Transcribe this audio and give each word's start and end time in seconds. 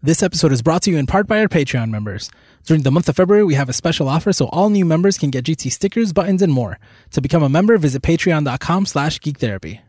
This 0.00 0.22
episode 0.22 0.52
is 0.52 0.62
brought 0.62 0.82
to 0.82 0.92
you 0.92 0.96
in 0.96 1.06
part 1.06 1.26
by 1.26 1.40
our 1.40 1.48
Patreon 1.48 1.90
members. 1.90 2.30
During 2.64 2.84
the 2.84 2.90
month 2.92 3.08
of 3.08 3.16
February, 3.16 3.42
we 3.42 3.54
have 3.54 3.68
a 3.68 3.72
special 3.72 4.08
offer 4.08 4.32
so 4.32 4.46
all 4.52 4.70
new 4.70 4.84
members 4.84 5.18
can 5.18 5.30
get 5.30 5.44
GT 5.44 5.72
stickers, 5.72 6.12
buttons, 6.12 6.40
and 6.40 6.52
more. 6.52 6.78
To 7.10 7.20
become 7.20 7.42
a 7.42 7.48
member, 7.48 7.76
visit 7.78 8.00
patreon.com 8.02 8.86
slash 8.86 9.18
geektherapy. 9.18 9.80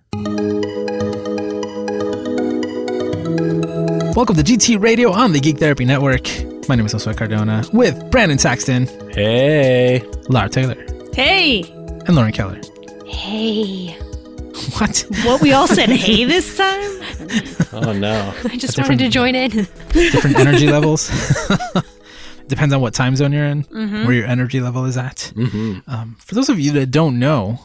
Welcome 4.16 4.36
to 4.38 4.42
GT 4.44 4.82
Radio 4.82 5.12
on 5.12 5.32
the 5.32 5.40
Geek 5.40 5.60
Therapy 5.60 5.86
Network. 5.86 6.23
My 6.68 6.73
name 6.73 6.88
is 6.88 6.94
Josue 6.96 7.16
Cardona 7.16 7.64
with 7.71 8.10
Brandon 8.10 8.39
Saxton, 8.39 8.88
Hey. 9.14 10.04
Lara 10.28 10.50
Taylor, 10.50 10.84
Hey. 11.14 11.62
and 12.07 12.16
Lauren 12.16 12.32
Keller. 12.32 12.60
Hey. 13.05 13.96
What? 14.78 15.05
What 15.26 15.41
we 15.41 15.54
all 15.54 15.68
said 15.68 15.89
hey 15.89 16.23
this 16.26 16.55
time? 16.57 16.80
Oh 17.73 17.94
no. 17.94 18.34
I 18.46 18.58
just 18.58 18.76
different- 18.76 18.89
wanted 18.89 19.00
to 19.05 19.09
join 19.09 19.36
in. 19.36 19.50
Different 19.91 20.38
energy 20.39 20.68
levels? 20.68 21.09
Depends 22.48 22.73
on 22.73 22.82
what 22.82 22.94
time 22.95 23.16
zone 23.16 23.32
you're 23.32 23.45
in, 23.45 23.62
where 23.63 24.13
your 24.13 24.26
energy 24.26 24.59
level 24.59 24.85
is 24.85 24.98
at. 24.98 25.32
Mm-hmm. 25.35 25.90
Um, 25.90 26.16
for 26.20 26.34
those 26.34 26.49
of 26.49 26.59
you 26.59 26.72
that 26.73 26.88
don't 26.90 27.20
know, 27.20 27.59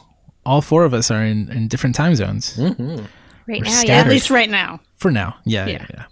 all 0.45 0.61
four 0.61 0.85
of 0.85 0.93
us 0.93 1.11
are 1.11 1.23
in, 1.25 1.51
in 1.51 1.69
different 1.69 1.95
time 1.95 2.15
zones 2.15 2.59
Right 2.59 2.79
We're 2.79 3.65
now, 3.65 3.71
yeah. 3.71 3.71
scattered. 3.81 4.07
At 4.07 4.09
least 4.09 4.31
right 4.31 4.49
now. 4.51 4.81
for 4.97 5.11
now. 5.11 5.37
Yeah, 5.47 5.67
yeah, 5.67 5.73
Yeah. 5.73 5.87
yeah. 5.95 6.05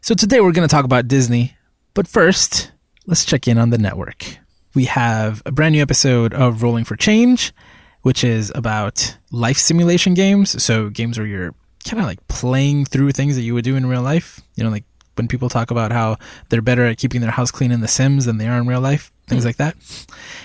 So 0.00 0.14
today 0.14 0.40
we're 0.40 0.52
going 0.52 0.66
to 0.66 0.72
talk 0.72 0.84
about 0.84 1.08
Disney, 1.08 1.56
but 1.94 2.06
first, 2.08 2.70
let's 3.06 3.24
check 3.24 3.46
in 3.48 3.58
on 3.58 3.70
the 3.70 3.78
network. 3.78 4.24
We 4.74 4.84
have 4.86 5.42
a 5.44 5.50
brand 5.52 5.72
new 5.74 5.82
episode 5.82 6.32
of 6.32 6.62
Rolling 6.62 6.84
for 6.84 6.94
Change, 6.96 7.52
which 8.02 8.24
is 8.24 8.52
about 8.54 9.16
life 9.30 9.58
simulation 9.58 10.14
games. 10.14 10.62
So 10.62 10.90
games 10.90 11.18
where 11.18 11.26
you're 11.26 11.54
kind 11.84 12.00
of 12.00 12.06
like 12.06 12.26
playing 12.28 12.84
through 12.86 13.12
things 13.12 13.36
that 13.36 13.42
you 13.42 13.54
would 13.54 13.64
do 13.64 13.76
in 13.76 13.86
real 13.86 14.02
life. 14.02 14.40
You 14.54 14.64
know, 14.64 14.70
like 14.70 14.84
when 15.14 15.28
people 15.28 15.48
talk 15.48 15.70
about 15.70 15.92
how 15.92 16.16
they're 16.48 16.62
better 16.62 16.86
at 16.86 16.98
keeping 16.98 17.20
their 17.20 17.30
house 17.30 17.50
clean 17.50 17.72
in 17.72 17.80
The 17.80 17.88
Sims 17.88 18.24
than 18.24 18.38
they 18.38 18.48
are 18.48 18.58
in 18.58 18.66
real 18.66 18.80
life, 18.80 19.12
things 19.26 19.42
hmm. 19.42 19.48
like 19.48 19.56
that. 19.56 19.76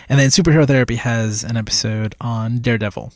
And 0.10 0.20
then 0.20 0.30
Superhero 0.30 0.68
Therapy 0.68 0.96
has 0.96 1.44
an 1.44 1.58
episode 1.58 2.16
on 2.20 2.60
Daredevil. 2.60 3.14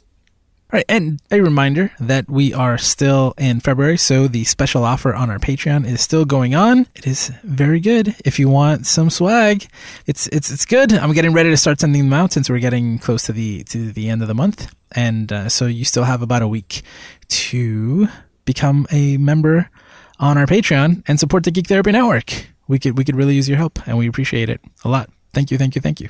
All 0.72 0.78
right, 0.78 0.86
and 0.88 1.20
a 1.31 1.42
reminder 1.42 1.92
that 2.00 2.30
we 2.30 2.53
are 2.53 2.78
still 2.78 3.34
in 3.39 3.59
February, 3.59 3.98
so 3.98 4.28
the 4.28 4.44
special 4.44 4.84
offer 4.84 5.16
on 5.16 5.31
our 5.31 5.39
Patreon 5.39 5.84
is 5.88 6.00
still 6.00 6.25
going 6.25 6.53
on. 6.53 6.86
It 6.94 7.08
is 7.08 7.30
very 7.42 7.80
good. 7.80 8.16
If 8.23 8.38
you 8.38 8.50
want 8.50 8.86
some 8.86 9.09
swag, 9.09 9.66
it's 10.06 10.28
it's 10.28 10.52
it's 10.52 10.66
good. 10.66 10.94
I'm 10.94 11.14
getting 11.14 11.34
ready 11.34 11.50
to 11.50 11.58
start 11.58 11.80
sending 11.80 12.03
them 12.03 12.14
out 12.14 12.34
since 12.34 12.52
we're 12.52 12.59
getting 12.59 13.00
close 13.00 13.23
to 13.23 13.34
the 13.34 13.64
to 13.64 13.92
the 13.92 14.09
end 14.09 14.22
of 14.22 14.28
the 14.28 14.36
month, 14.36 14.72
and 14.92 15.34
uh, 15.34 15.50
so 15.50 15.66
you 15.66 15.86
still 15.86 16.03
have 16.03 16.22
about 16.22 16.44
a 16.44 16.47
week 16.47 16.84
to 17.30 18.08
become 18.45 18.86
a 18.92 19.17
member 19.17 19.72
on 20.20 20.38
our 20.38 20.45
Patreon 20.45 21.02
and 21.08 21.20
support 21.20 21.45
the 21.45 21.52
Geek 21.52 21.66
Therapy 21.66 21.94
Network. 21.94 22.31
We 22.67 22.78
could 22.78 22.95
we 22.95 23.03
could 23.03 23.16
really 23.16 23.34
use 23.34 23.50
your 23.50 23.58
help, 23.58 23.80
and 23.88 23.97
we 23.97 24.08
appreciate 24.08 24.50
it 24.50 24.62
a 24.86 24.90
lot. 24.90 25.09
Thank 25.34 25.50
you, 25.50 25.58
thank 25.58 25.73
you, 25.73 25.81
thank 25.81 26.00
you. 26.00 26.09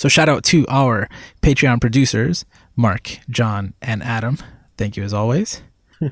So 0.00 0.08
shout 0.08 0.30
out 0.30 0.44
to 0.44 0.64
our 0.70 1.10
Patreon 1.42 1.78
producers, 1.78 2.46
Mark, 2.74 3.18
John, 3.28 3.74
and 3.82 4.02
Adam. 4.02 4.38
Thank 4.78 4.96
you 4.96 5.02
as 5.02 5.12
always. 5.12 5.60
All 6.02 6.08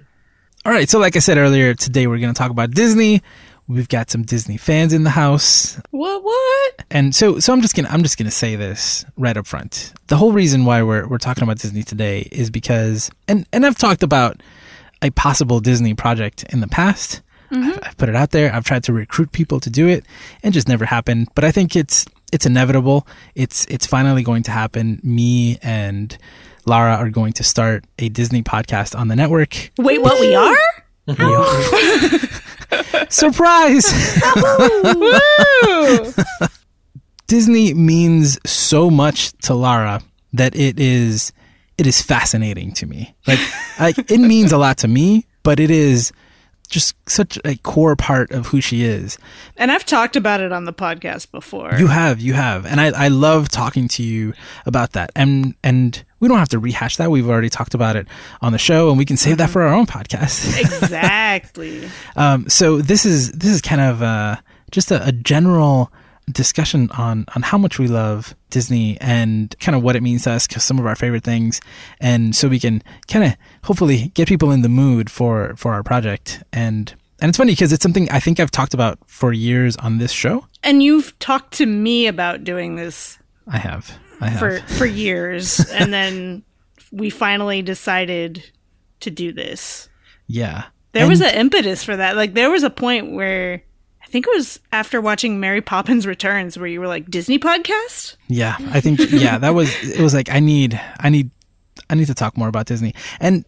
right, 0.66 0.90
so 0.90 0.98
like 0.98 1.16
I 1.16 1.20
said 1.20 1.38
earlier, 1.38 1.72
today 1.72 2.06
we're 2.06 2.18
going 2.18 2.34
to 2.34 2.36
talk 2.36 2.50
about 2.50 2.72
Disney. 2.72 3.22
We've 3.66 3.88
got 3.88 4.10
some 4.10 4.24
Disney 4.24 4.58
fans 4.58 4.92
in 4.92 5.04
the 5.04 5.10
house, 5.10 5.80
What? 5.90 6.22
What? 6.22 6.84
and 6.90 7.14
so 7.14 7.38
so 7.38 7.50
I'm 7.50 7.62
just 7.62 7.74
gonna 7.74 7.88
I'm 7.88 8.02
just 8.02 8.18
gonna 8.18 8.30
say 8.30 8.56
this 8.56 9.06
right 9.16 9.36
up 9.38 9.46
front. 9.46 9.94
The 10.08 10.16
whole 10.16 10.32
reason 10.32 10.66
why 10.66 10.82
we're 10.82 11.08
we're 11.08 11.16
talking 11.16 11.42
about 11.42 11.58
Disney 11.58 11.82
today 11.82 12.28
is 12.30 12.50
because 12.50 13.10
and 13.26 13.46
and 13.54 13.64
I've 13.64 13.78
talked 13.78 14.02
about 14.02 14.42
a 15.00 15.08
possible 15.10 15.60
Disney 15.60 15.94
project 15.94 16.44
in 16.50 16.60
the 16.60 16.68
past. 16.68 17.22
Mm-hmm. 17.50 17.70
I've, 17.70 17.78
I've 17.82 17.96
put 17.96 18.10
it 18.10 18.16
out 18.16 18.30
there. 18.32 18.54
I've 18.54 18.64
tried 18.64 18.84
to 18.84 18.92
recruit 18.92 19.32
people 19.32 19.60
to 19.60 19.70
do 19.70 19.86
it, 19.88 20.04
and 20.42 20.52
just 20.52 20.68
never 20.68 20.84
happened. 20.84 21.28
But 21.34 21.44
I 21.44 21.52
think 21.52 21.74
it's 21.74 22.04
it's 22.32 22.46
inevitable. 22.46 23.06
It's 23.34 23.66
it's 23.66 23.86
finally 23.86 24.22
going 24.22 24.42
to 24.44 24.50
happen. 24.50 25.00
Me 25.02 25.58
and 25.62 26.16
Lara 26.66 26.96
are 26.96 27.10
going 27.10 27.32
to 27.34 27.44
start 27.44 27.84
a 27.98 28.08
Disney 28.08 28.42
podcast 28.42 28.98
on 28.98 29.08
the 29.08 29.16
network. 29.16 29.70
Wait, 29.78 30.00
what 30.02 30.18
we 30.20 30.34
are? 30.34 30.56
Surprise! 33.08 33.86
Disney 37.26 37.74
means 37.74 38.38
so 38.44 38.90
much 38.90 39.32
to 39.38 39.54
Lara 39.54 40.02
that 40.32 40.54
it 40.54 40.78
is 40.78 41.32
it 41.78 41.86
is 41.86 42.02
fascinating 42.02 42.72
to 42.72 42.86
me. 42.86 43.14
Like, 43.26 43.38
like 43.78 44.10
it 44.10 44.18
means 44.18 44.52
a 44.52 44.58
lot 44.58 44.78
to 44.78 44.88
me, 44.88 45.26
but 45.42 45.60
it 45.60 45.70
is 45.70 46.12
just 46.68 46.94
such 47.08 47.38
a 47.44 47.56
core 47.56 47.96
part 47.96 48.30
of 48.30 48.48
who 48.48 48.60
she 48.60 48.84
is. 48.84 49.18
and 49.56 49.72
I've 49.72 49.84
talked 49.84 50.16
about 50.16 50.40
it 50.40 50.52
on 50.52 50.64
the 50.64 50.72
podcast 50.72 51.30
before. 51.30 51.74
You 51.78 51.88
have, 51.88 52.20
you 52.20 52.34
have, 52.34 52.66
and 52.66 52.80
I, 52.80 53.04
I 53.04 53.08
love 53.08 53.48
talking 53.48 53.88
to 53.88 54.02
you 54.02 54.34
about 54.66 54.92
that. 54.92 55.10
And 55.16 55.54
and 55.64 56.04
we 56.20 56.28
don't 56.28 56.38
have 56.38 56.48
to 56.50 56.58
rehash 56.58 56.96
that. 56.96 57.10
We've 57.10 57.28
already 57.28 57.48
talked 57.48 57.74
about 57.74 57.96
it 57.96 58.06
on 58.42 58.52
the 58.52 58.58
show, 58.58 58.88
and 58.90 58.98
we 58.98 59.04
can 59.04 59.16
save 59.16 59.38
that 59.38 59.50
for 59.50 59.62
our 59.62 59.72
own 59.72 59.86
podcast. 59.86 60.58
exactly. 60.60 61.88
Um, 62.16 62.48
so 62.48 62.78
this 62.78 63.04
is 63.04 63.32
this 63.32 63.50
is 63.50 63.62
kind 63.62 63.80
of 63.80 64.02
uh, 64.02 64.36
just 64.70 64.90
a, 64.90 65.06
a 65.06 65.12
general 65.12 65.92
discussion 66.32 66.90
on 66.96 67.24
on 67.34 67.42
how 67.42 67.58
much 67.58 67.78
we 67.78 67.88
love 67.88 68.34
Disney 68.50 68.96
and 69.00 69.54
kind 69.60 69.76
of 69.76 69.82
what 69.82 69.96
it 69.96 70.02
means 70.02 70.24
to 70.24 70.32
us, 70.32 70.46
'cause 70.46 70.64
some 70.64 70.78
of 70.78 70.86
our 70.86 70.96
favorite 70.96 71.24
things, 71.24 71.60
and 72.00 72.34
so 72.36 72.48
we 72.48 72.58
can 72.60 72.82
kind 73.08 73.24
of 73.24 73.34
hopefully 73.64 74.10
get 74.14 74.28
people 74.28 74.50
in 74.50 74.62
the 74.62 74.68
mood 74.68 75.10
for 75.10 75.54
for 75.56 75.72
our 75.74 75.82
project. 75.82 76.42
And 76.52 76.94
and 77.20 77.28
it's 77.30 77.38
funny 77.38 77.52
because 77.52 77.72
it's 77.72 77.82
something 77.82 78.08
I 78.10 78.20
think 78.20 78.38
I've 78.40 78.50
talked 78.50 78.74
about 78.74 78.98
for 79.06 79.32
years 79.32 79.76
on 79.76 79.98
this 79.98 80.12
show. 80.12 80.46
And 80.62 80.82
you've 80.82 81.18
talked 81.18 81.54
to 81.54 81.66
me 81.66 82.06
about 82.06 82.44
doing 82.44 82.76
this 82.76 83.18
I 83.46 83.58
have, 83.58 83.90
I 84.20 84.28
have. 84.30 84.38
for 84.38 84.60
for 84.74 84.86
years, 84.86 85.58
and 85.72 85.92
then 85.92 86.42
we 86.92 87.10
finally 87.10 87.60
decided 87.62 88.42
to 89.00 89.10
do 89.10 89.32
this. 89.32 89.88
yeah. 90.26 90.64
There 90.92 91.06
was 91.06 91.20
an 91.20 91.34
impetus 91.34 91.84
for 91.84 91.96
that. 91.96 92.16
Like 92.16 92.34
there 92.34 92.50
was 92.50 92.64
a 92.64 92.70
point 92.70 93.12
where 93.12 93.62
I 94.08 94.10
think 94.10 94.26
it 94.26 94.34
was 94.34 94.58
after 94.72 95.02
watching 95.02 95.38
Mary 95.38 95.60
Poppins 95.60 96.06
Returns 96.06 96.56
where 96.56 96.66
you 96.66 96.80
were 96.80 96.86
like 96.86 97.10
Disney 97.10 97.38
podcast. 97.38 98.16
Yeah, 98.26 98.56
I 98.70 98.80
think 98.80 99.00
yeah, 99.10 99.36
that 99.36 99.50
was 99.54 99.70
it 99.86 100.00
was 100.00 100.14
like 100.14 100.30
I 100.30 100.40
need 100.40 100.80
I 100.98 101.10
need 101.10 101.30
I 101.90 101.94
need 101.94 102.06
to 102.06 102.14
talk 102.14 102.34
more 102.34 102.48
about 102.48 102.64
Disney. 102.64 102.94
And 103.20 103.44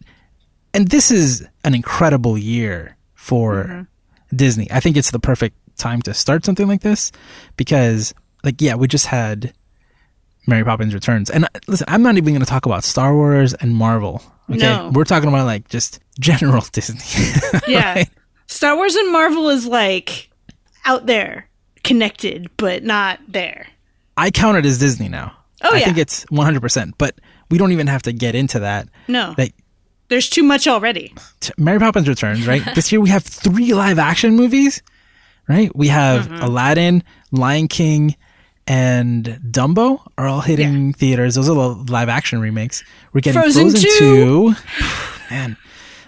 and 0.75 0.87
this 0.89 1.09
is 1.09 1.43
an 1.63 1.73
incredible 1.73 2.37
year 2.37 2.95
for 3.15 3.87
Disney. 4.35 4.71
I 4.71 4.81
think 4.81 4.97
it's 4.97 5.09
the 5.09 5.19
perfect 5.19 5.57
time 5.77 5.99
to 6.03 6.13
start 6.13 6.45
something 6.45 6.67
like 6.67 6.81
this 6.81 7.11
because 7.57 8.13
like 8.43 8.61
yeah, 8.61 8.75
we 8.75 8.87
just 8.87 9.07
had 9.07 9.53
Mary 10.45 10.63
Poppins 10.63 10.93
Returns. 10.93 11.31
And 11.31 11.45
uh, 11.45 11.49
listen, 11.67 11.85
I'm 11.89 12.03
not 12.03 12.17
even 12.17 12.35
going 12.35 12.45
to 12.45 12.49
talk 12.49 12.67
about 12.67 12.83
Star 12.83 13.15
Wars 13.15 13.55
and 13.55 13.75
Marvel. 13.75 14.21
Okay? 14.47 14.59
No. 14.59 14.91
We're 14.93 15.05
talking 15.05 15.29
about 15.29 15.47
like 15.47 15.69
just 15.69 15.99
general 16.19 16.63
Disney. 16.71 16.99
Yeah. 17.67 17.95
Right? 17.95 18.09
Star 18.45 18.75
Wars 18.75 18.95
and 18.95 19.11
Marvel 19.11 19.49
is 19.49 19.65
like 19.65 20.30
out 20.85 21.05
there, 21.05 21.49
connected, 21.83 22.49
but 22.57 22.83
not 22.83 23.19
there. 23.27 23.67
I 24.17 24.31
count 24.31 24.57
it 24.57 24.65
as 24.65 24.79
Disney 24.79 25.09
now. 25.09 25.35
Oh, 25.63 25.73
I 25.73 25.77
yeah. 25.79 25.85
think 25.85 25.97
it's 25.97 26.25
100%, 26.25 26.93
but 26.97 27.15
we 27.49 27.57
don't 27.57 27.71
even 27.71 27.87
have 27.87 28.01
to 28.03 28.11
get 28.13 28.35
into 28.35 28.59
that. 28.59 28.87
No. 29.07 29.35
Like 29.37 29.53
There's 30.09 30.29
too 30.29 30.43
much 30.43 30.67
already. 30.67 31.13
t- 31.39 31.53
Mary 31.57 31.79
Poppins 31.79 32.07
Returns, 32.07 32.47
right? 32.47 32.63
this 32.75 32.91
year 32.91 32.99
we 33.01 33.09
have 33.09 33.23
three 33.23 33.73
live 33.73 33.99
action 33.99 34.35
movies, 34.35 34.81
right? 35.47 35.73
We 35.75 35.87
have 35.89 36.27
Mm-hmm. 36.27 36.43
Aladdin, 36.43 37.03
Lion 37.31 37.67
King, 37.67 38.15
and 38.67 39.25
Dumbo 39.49 40.01
are 40.17 40.27
all 40.27 40.41
hitting 40.41 40.93
theaters. 40.93 41.35
Those 41.35 41.49
are 41.49 41.55
the 41.55 41.91
live 41.91 42.09
action 42.09 42.39
remakes. 42.41 42.83
We're 43.13 43.21
getting 43.21 43.41
Frozen 43.41 43.71
Frozen, 43.71 43.89
2. 43.99 44.53
2. 44.53 44.55
Man, 45.31 45.57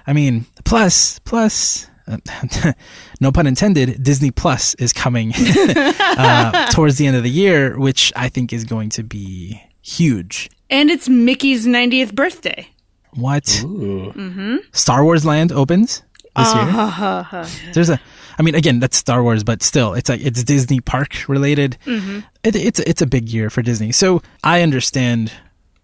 I 0.08 0.14
mean, 0.14 0.46
plus, 0.66 1.20
plus, 1.20 1.88
no 3.22 3.32
pun 3.32 3.48
intended, 3.48 4.04
Disney 4.04 4.32
Plus 4.32 4.74
is 4.76 4.94
coming 4.94 5.34
uh, 5.38 6.68
towards 6.72 6.98
the 6.98 7.08
end 7.08 7.16
of 7.16 7.24
the 7.24 7.30
year, 7.30 7.80
which 7.80 8.12
I 8.16 8.30
think 8.30 8.52
is 8.54 8.64
going 8.64 8.90
to 8.92 9.04
be 9.04 9.62
huge. 9.82 10.50
And 10.70 10.90
it's 10.90 11.08
Mickey's 11.08 11.66
90th 11.66 12.14
birthday. 12.14 12.68
What? 13.14 13.62
Ooh. 13.64 14.62
Star 14.72 15.04
Wars 15.04 15.26
Land 15.26 15.52
opens 15.52 16.02
this 16.36 16.54
year. 16.56 16.64
Uh-huh. 16.64 17.46
There's 17.74 17.90
a, 17.90 18.00
I 18.40 18.42
mean, 18.42 18.56
again, 18.56 18.80
that's 18.80 18.98
Star 18.98 19.22
Wars, 19.22 19.44
but 19.44 19.62
still, 19.62 19.94
it's 19.94 20.10
like 20.10 20.22
it's 20.22 20.44
Disney 20.44 20.80
park 20.80 21.28
related. 21.28 21.78
It, 21.86 22.56
it's 22.56 22.80
it's 22.80 23.02
a 23.02 23.06
big 23.06 23.30
year 23.30 23.52
for 23.52 23.62
Disney, 23.62 23.92
so 23.92 24.24
I 24.44 24.64
understand 24.64 25.32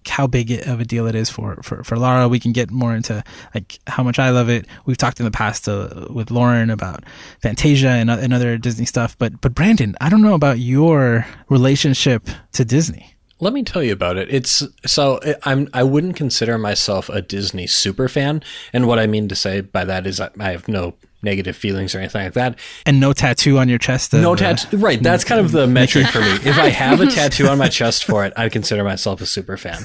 how 0.07 0.27
big 0.27 0.51
of 0.67 0.79
a 0.79 0.85
deal 0.85 1.07
it 1.07 1.15
is 1.15 1.29
for 1.29 1.55
for 1.63 1.83
for 1.83 1.97
Lara. 1.97 2.27
We 2.27 2.39
can 2.39 2.51
get 2.51 2.71
more 2.71 2.95
into 2.95 3.23
like 3.53 3.79
how 3.87 4.03
much 4.03 4.19
I 4.19 4.29
love 4.29 4.49
it. 4.49 4.65
We've 4.85 4.97
talked 4.97 5.19
in 5.19 5.25
the 5.25 5.31
past 5.31 5.67
uh, 5.67 6.07
with 6.09 6.31
Lauren 6.31 6.69
about 6.69 7.03
Fantasia 7.41 7.89
and, 7.89 8.09
and 8.09 8.33
other 8.33 8.57
Disney 8.57 8.85
stuff, 8.85 9.17
but 9.17 9.41
but 9.41 9.53
Brandon, 9.53 9.95
I 10.01 10.09
don't 10.09 10.21
know 10.21 10.33
about 10.33 10.59
your 10.59 11.25
relationship 11.49 12.27
to 12.53 12.65
Disney. 12.65 13.15
Let 13.41 13.53
me 13.53 13.63
tell 13.63 13.81
you 13.81 13.93
about 13.93 14.17
it. 14.17 14.27
It's 14.29 14.63
so 14.85 15.19
I'm 15.43 15.69
I 15.73 15.83
wouldn't 15.83 16.15
consider 16.15 16.57
myself 16.57 17.09
a 17.09 17.21
Disney 17.21 17.67
super 17.67 18.09
fan, 18.09 18.43
and 18.73 18.87
what 18.87 18.99
I 18.99 19.07
mean 19.07 19.27
to 19.29 19.35
say 19.35 19.61
by 19.61 19.85
that 19.85 20.05
is 20.05 20.19
I, 20.19 20.29
I 20.39 20.51
have 20.51 20.67
no 20.67 20.95
negative 21.21 21.55
feelings 21.55 21.93
or 21.93 21.99
anything 21.99 22.23
like 22.23 22.33
that. 22.33 22.59
And 22.85 22.99
no 22.99 23.13
tattoo 23.13 23.57
on 23.57 23.69
your 23.69 23.77
chest. 23.77 24.13
No 24.13 24.33
uh, 24.33 24.35
tattoo. 24.35 24.77
Right. 24.77 25.01
That's 25.01 25.23
kind 25.23 25.41
of 25.41 25.51
the 25.51 25.67
metric 25.79 26.07
for 26.07 26.19
me. 26.19 26.31
If 26.31 26.57
I 26.57 26.69
have 26.69 27.01
a 27.01 27.07
tattoo 27.07 27.47
on 27.47 27.57
my 27.57 27.67
chest 27.67 28.05
for 28.05 28.25
it, 28.25 28.33
I 28.37 28.49
consider 28.49 28.83
myself 28.83 29.21
a 29.21 29.25
super 29.25 29.57
fan. 29.57 29.83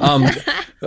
Um, 0.00 0.26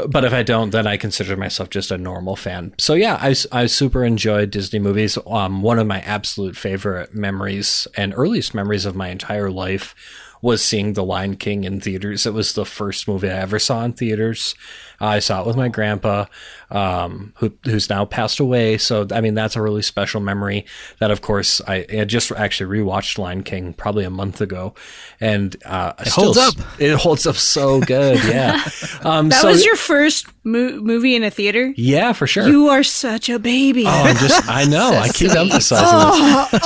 but 0.07 0.23
if 0.23 0.33
I 0.33 0.43
don't, 0.43 0.69
then 0.69 0.87
I 0.87 0.97
consider 0.97 1.35
myself 1.35 1.69
just 1.69 1.91
a 1.91 1.97
normal 1.97 2.35
fan. 2.35 2.73
So 2.77 2.93
yeah, 2.93 3.17
I, 3.21 3.35
I 3.51 3.65
super 3.65 4.03
enjoyed 4.03 4.51
Disney 4.51 4.79
movies. 4.79 5.17
Um, 5.27 5.61
one 5.61 5.79
of 5.79 5.87
my 5.87 5.99
absolute 6.01 6.55
favorite 6.55 7.13
memories 7.13 7.87
and 7.95 8.13
earliest 8.15 8.53
memories 8.53 8.85
of 8.85 8.95
my 8.95 9.09
entire 9.09 9.51
life 9.51 9.95
was 10.41 10.63
seeing 10.63 10.93
The 10.93 11.03
Lion 11.03 11.35
King 11.35 11.63
in 11.65 11.79
theaters. 11.79 12.25
It 12.25 12.33
was 12.33 12.53
the 12.53 12.65
first 12.65 13.07
movie 13.07 13.29
I 13.29 13.41
ever 13.41 13.59
saw 13.59 13.83
in 13.83 13.93
theaters. 13.93 14.55
I 15.03 15.19
saw 15.19 15.41
it 15.41 15.47
with 15.47 15.57
my 15.57 15.67
grandpa, 15.67 16.25
um, 16.69 17.33
who 17.37 17.51
who's 17.65 17.89
now 17.89 18.05
passed 18.05 18.39
away. 18.39 18.77
So 18.77 19.07
I 19.11 19.19
mean, 19.21 19.33
that's 19.33 19.55
a 19.55 19.61
really 19.61 19.81
special 19.81 20.21
memory. 20.21 20.65
That 20.99 21.09
of 21.11 21.21
course 21.21 21.59
I, 21.67 21.85
I 21.91 22.05
just 22.05 22.31
actually 22.31 22.79
rewatched 22.79 23.17
Lion 23.17 23.43
King 23.43 23.73
probably 23.73 24.05
a 24.05 24.09
month 24.11 24.41
ago, 24.41 24.75
and 25.19 25.55
uh, 25.65 25.93
it 25.99 26.09
holds 26.09 26.37
up. 26.37 26.53
It 26.79 26.95
holds 26.95 27.25
up 27.25 27.35
so 27.35 27.81
good. 27.81 28.19
Yeah. 28.31 28.63
Um, 29.03 29.29
That 29.29 29.41
so- 29.41 29.47
was 29.49 29.65
your 29.65 29.75
first 29.75 30.27
mo- 30.43 30.79
movie 30.79 31.15
in 31.15 31.23
a 31.23 31.31
theater? 31.31 31.73
yeah 31.75 32.13
for 32.13 32.27
sure. 32.27 32.47
You 32.47 32.67
are 32.69 32.83
such 32.83 33.27
a 33.29 33.39
baby. 33.39 33.83
Oh, 33.85 33.89
I'm 33.89 34.15
just. 34.17 34.47
I 34.47 34.65
know. 34.65 34.91
I 34.93 35.09
keep 35.13 35.31
emphasizing 35.31 36.49
this. 36.51 36.61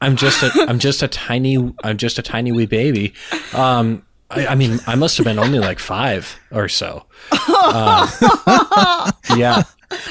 I'm 0.00 0.16
just 0.16 0.42
a. 0.42 0.66
I'm 0.68 0.78
just 0.78 1.02
a 1.02 1.08
tiny. 1.08 1.74
I'm 1.84 1.96
just 1.98 2.18
a 2.18 2.22
tiny 2.22 2.52
wee 2.52 2.66
baby. 2.66 3.12
Um, 3.52 4.02
I, 4.34 4.46
I 4.48 4.54
mean, 4.54 4.80
I 4.86 4.94
must 4.94 5.16
have 5.18 5.24
been 5.24 5.38
only 5.38 5.58
like 5.58 5.78
five 5.78 6.38
or 6.50 6.68
so. 6.68 7.04
Uh, 7.66 9.10
yeah, 9.36 9.62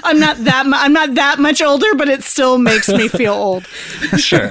I'm 0.03 0.19
not 0.19 0.37
that 0.37 0.65
mu- 0.65 0.75
I'm 0.75 0.93
not 0.93 1.13
that 1.15 1.39
much 1.39 1.61
older, 1.61 1.93
but 1.95 2.09
it 2.09 2.23
still 2.23 2.57
makes 2.57 2.89
me 2.89 3.07
feel 3.07 3.33
old. 3.33 3.65
sure. 4.17 4.49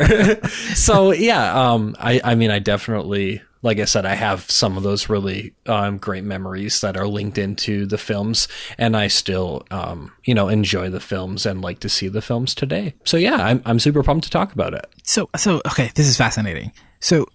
so 0.75 1.13
yeah, 1.13 1.53
um, 1.73 1.97
I. 1.99 2.21
I 2.23 2.35
mean, 2.35 2.51
I 2.51 2.59
definitely. 2.59 3.43
Like 3.65 3.79
I 3.79 3.85
said, 3.85 4.05
I 4.07 4.15
have 4.15 4.51
some 4.51 4.77
of 4.77 4.83
those 4.83 5.09
really 5.09 5.53
um, 5.67 5.99
great 5.99 6.25
memories 6.25 6.81
that 6.81 6.97
are 6.97 7.07
linked 7.07 7.39
into 7.39 7.87
the 7.87 7.99
films, 7.99 8.49
and 8.77 8.97
I 8.97 9.07
still, 9.07 9.65
um, 9.71 10.11
you 10.25 10.35
know, 10.35 10.49
enjoy 10.49 10.91
the 10.91 10.99
films 10.99 11.47
and 11.47 11.63
like 11.63 11.79
to 11.81 11.89
see 11.89 12.09
the 12.09 12.23
films 12.23 12.57
today. 12.57 12.95
So 13.05 13.17
yeah, 13.17 13.37
I'm 13.37 13.63
I'm 13.65 13.79
super 13.79 14.03
pumped 14.03 14.25
to 14.25 14.31
talk 14.31 14.53
about 14.53 14.75
it. 14.75 14.87
So, 15.05 15.29
so 15.37 15.63
okay, 15.67 15.93
this 15.95 16.09
is 16.09 16.17
fascinating. 16.17 16.73
So, 16.99 17.27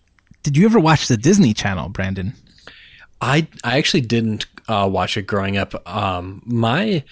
did 0.47 0.55
you 0.55 0.65
ever 0.65 0.79
watch 0.79 1.09
the 1.09 1.17
Disney 1.17 1.53
Channel, 1.53 1.89
Brandon? 1.89 2.31
I 3.19 3.49
I 3.65 3.77
actually 3.77 3.99
didn't 3.99 4.45
uh, 4.69 4.88
watch 4.89 5.17
it 5.17 5.23
growing 5.23 5.57
up. 5.57 5.75
Um, 5.85 6.41
my 6.45 7.03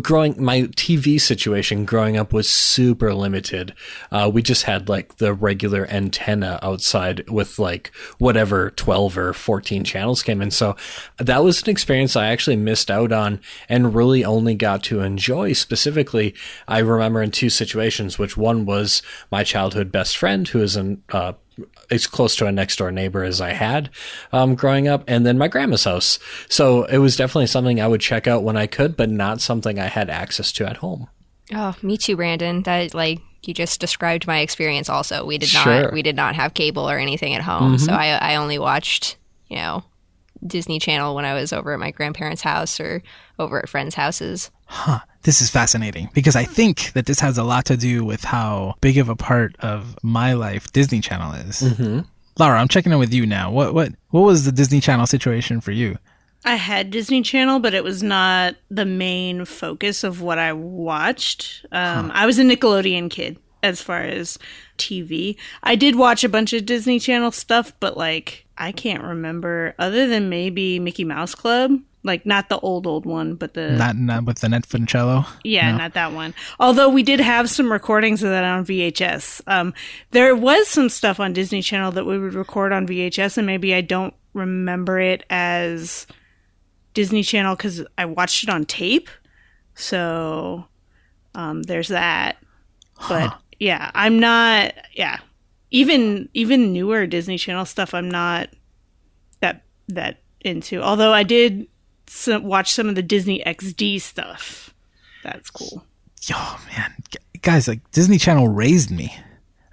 growing 0.00 0.42
my 0.42 0.62
TV 0.62 1.20
situation 1.20 1.84
growing 1.84 2.16
up 2.16 2.32
was 2.32 2.48
super 2.48 3.14
limited. 3.14 3.72
Uh, 4.10 4.28
we 4.34 4.42
just 4.42 4.64
had 4.64 4.88
like 4.88 5.18
the 5.18 5.32
regular 5.32 5.86
antenna 5.90 6.58
outside 6.60 7.30
with 7.30 7.60
like 7.60 7.92
whatever 8.18 8.70
twelve 8.70 9.16
or 9.16 9.32
fourteen 9.32 9.84
channels 9.84 10.24
came 10.24 10.42
in. 10.42 10.50
So 10.50 10.74
that 11.18 11.44
was 11.44 11.62
an 11.62 11.70
experience 11.70 12.16
I 12.16 12.26
actually 12.26 12.56
missed 12.56 12.90
out 12.90 13.12
on 13.12 13.40
and 13.68 13.94
really 13.94 14.24
only 14.24 14.56
got 14.56 14.82
to 14.84 15.02
enjoy. 15.02 15.52
Specifically, 15.52 16.34
I 16.66 16.78
remember 16.78 17.22
in 17.22 17.30
two 17.30 17.48
situations, 17.48 18.18
which 18.18 18.36
one 18.36 18.66
was 18.66 19.02
my 19.30 19.44
childhood 19.44 19.92
best 19.92 20.16
friend 20.16 20.48
who 20.48 20.60
is 20.60 20.74
an 20.74 21.00
uh, 21.12 21.34
as 21.90 22.06
close 22.06 22.36
to 22.36 22.46
a 22.46 22.52
next 22.52 22.76
door 22.76 22.90
neighbor 22.90 23.24
as 23.24 23.40
I 23.40 23.50
had 23.50 23.90
um, 24.32 24.54
growing 24.54 24.88
up, 24.88 25.04
and 25.06 25.26
then 25.26 25.38
my 25.38 25.48
grandma's 25.48 25.84
house. 25.84 26.18
So 26.48 26.84
it 26.84 26.98
was 26.98 27.16
definitely 27.16 27.46
something 27.48 27.80
I 27.80 27.88
would 27.88 28.00
check 28.00 28.26
out 28.26 28.44
when 28.44 28.56
I 28.56 28.66
could, 28.66 28.96
but 28.96 29.10
not 29.10 29.40
something 29.40 29.78
I 29.78 29.86
had 29.86 30.10
access 30.10 30.52
to 30.52 30.68
at 30.68 30.78
home. 30.78 31.08
Oh, 31.54 31.74
me 31.82 31.96
too, 31.98 32.16
Brandon. 32.16 32.62
That 32.62 32.94
like 32.94 33.20
you 33.42 33.52
just 33.52 33.80
described 33.80 34.26
my 34.26 34.38
experience. 34.38 34.88
Also, 34.88 35.24
we 35.24 35.38
did 35.38 35.48
Sure. 35.48 35.62
Mm-hmm. 35.64 35.82
not 35.82 35.92
we 35.92 36.02
did 36.02 36.16
not 36.16 36.34
have 36.36 36.54
cable 36.54 36.88
or 36.88 36.98
anything 36.98 37.34
at 37.34 37.42
home, 37.42 37.78
so 37.78 37.92
I 37.92 38.10
I 38.12 38.36
only 38.36 38.58
watched 38.58 39.16
you 39.48 39.56
know 39.56 39.84
Disney 40.46 40.78
Channel 40.78 41.14
when 41.14 41.24
I 41.24 41.34
was 41.34 41.52
over 41.52 41.72
at 41.72 41.80
my 41.80 41.90
grandparents' 41.90 42.42
house 42.42 42.80
or 42.80 43.02
over 43.38 43.58
at 43.58 43.68
friends' 43.68 43.94
houses. 43.96 44.50
Huh. 44.66 45.00
This 45.22 45.40
is 45.40 45.50
fascinating 45.50 46.10
because 46.14 46.34
I 46.34 46.44
think 46.44 46.92
that 46.94 47.06
this 47.06 47.20
has 47.20 47.38
a 47.38 47.44
lot 47.44 47.64
to 47.66 47.76
do 47.76 48.04
with 48.04 48.24
how 48.24 48.74
big 48.80 48.98
of 48.98 49.08
a 49.08 49.16
part 49.16 49.54
of 49.60 49.96
my 50.02 50.32
life 50.32 50.72
Disney 50.72 51.00
Channel 51.00 51.34
is. 51.34 51.62
Mm-hmm. 51.62 52.00
Laura, 52.38 52.58
I'm 52.58 52.68
checking 52.68 52.92
in 52.92 52.98
with 52.98 53.12
you 53.12 53.26
now. 53.26 53.50
What 53.50 53.74
what 53.74 53.92
what 54.10 54.22
was 54.22 54.44
the 54.44 54.52
Disney 54.52 54.80
Channel 54.80 55.06
situation 55.06 55.60
for 55.60 55.70
you? 55.70 55.98
I 56.44 56.56
had 56.56 56.90
Disney 56.90 57.22
Channel, 57.22 57.60
but 57.60 57.74
it 57.74 57.84
was 57.84 58.02
not 58.02 58.56
the 58.68 58.84
main 58.84 59.44
focus 59.44 60.02
of 60.02 60.22
what 60.22 60.38
I 60.38 60.52
watched. 60.52 61.64
Um, 61.70 62.10
I 62.12 62.26
was 62.26 62.38
a 62.38 62.42
Nickelodeon 62.42 63.10
kid 63.10 63.38
as 63.62 63.80
far 63.80 64.02
as 64.02 64.38
TV. 64.76 65.36
I 65.62 65.76
did 65.76 65.94
watch 65.94 66.24
a 66.24 66.28
bunch 66.28 66.52
of 66.52 66.66
Disney 66.66 66.98
Channel 66.98 67.30
stuff, 67.30 67.72
but 67.78 67.96
like 67.96 68.46
I 68.58 68.72
can't 68.72 69.04
remember 69.04 69.74
other 69.78 70.08
than 70.08 70.28
maybe 70.28 70.78
Mickey 70.80 71.04
Mouse 71.04 71.34
Club. 71.34 71.78
Like 72.04 72.26
not 72.26 72.48
the 72.48 72.58
old 72.58 72.86
old 72.86 73.06
one, 73.06 73.36
but 73.36 73.54
the 73.54 73.70
Not 73.72 73.96
not 73.96 74.24
with 74.24 74.42
Annette 74.42 74.66
Funicello. 74.66 75.24
yeah, 75.44 75.76
not 75.76 75.94
that 75.94 76.12
one. 76.12 76.34
Although 76.58 76.88
we 76.88 77.04
did 77.04 77.20
have 77.20 77.48
some 77.48 77.70
recordings 77.70 78.24
of 78.24 78.30
that 78.30 78.42
on 78.42 78.64
VHS. 78.66 79.40
Um, 79.46 79.72
there 80.10 80.34
was 80.34 80.66
some 80.66 80.88
stuff 80.88 81.20
on 81.20 81.32
Disney 81.32 81.62
Channel 81.62 81.92
that 81.92 82.04
we 82.04 82.18
would 82.18 82.34
record 82.34 82.72
on 82.72 82.88
VHS, 82.88 83.38
and 83.38 83.46
maybe 83.46 83.72
I 83.72 83.82
don't 83.82 84.14
remember 84.34 84.98
it 84.98 85.24
as 85.30 86.08
Disney 86.92 87.22
Channel 87.22 87.54
because 87.54 87.84
I 87.96 88.04
watched 88.06 88.42
it 88.42 88.50
on 88.50 88.64
tape. 88.64 89.08
So 89.74 90.66
um, 91.36 91.62
there's 91.62 91.88
that. 91.88 92.36
But 93.08 93.38
yeah, 93.60 93.92
I'm 93.94 94.18
not. 94.18 94.74
Yeah, 94.94 95.20
even 95.70 96.28
even 96.34 96.72
newer 96.72 97.06
Disney 97.06 97.38
Channel 97.38 97.64
stuff, 97.64 97.94
I'm 97.94 98.10
not 98.10 98.48
that 99.40 99.62
that 99.88 100.18
into. 100.40 100.82
Although 100.82 101.12
I 101.12 101.22
did 101.22 101.68
some, 102.12 102.44
watch 102.44 102.72
some 102.72 102.88
of 102.88 102.94
the 102.94 103.02
Disney 103.02 103.42
XD 103.44 104.00
stuff. 104.00 104.74
That's 105.24 105.50
cool. 105.50 105.84
Oh 106.32 106.60
man, 106.76 106.94
G- 107.10 107.18
guys, 107.40 107.66
like 107.66 107.90
Disney 107.90 108.18
Channel 108.18 108.48
raised 108.48 108.90
me. 108.90 109.16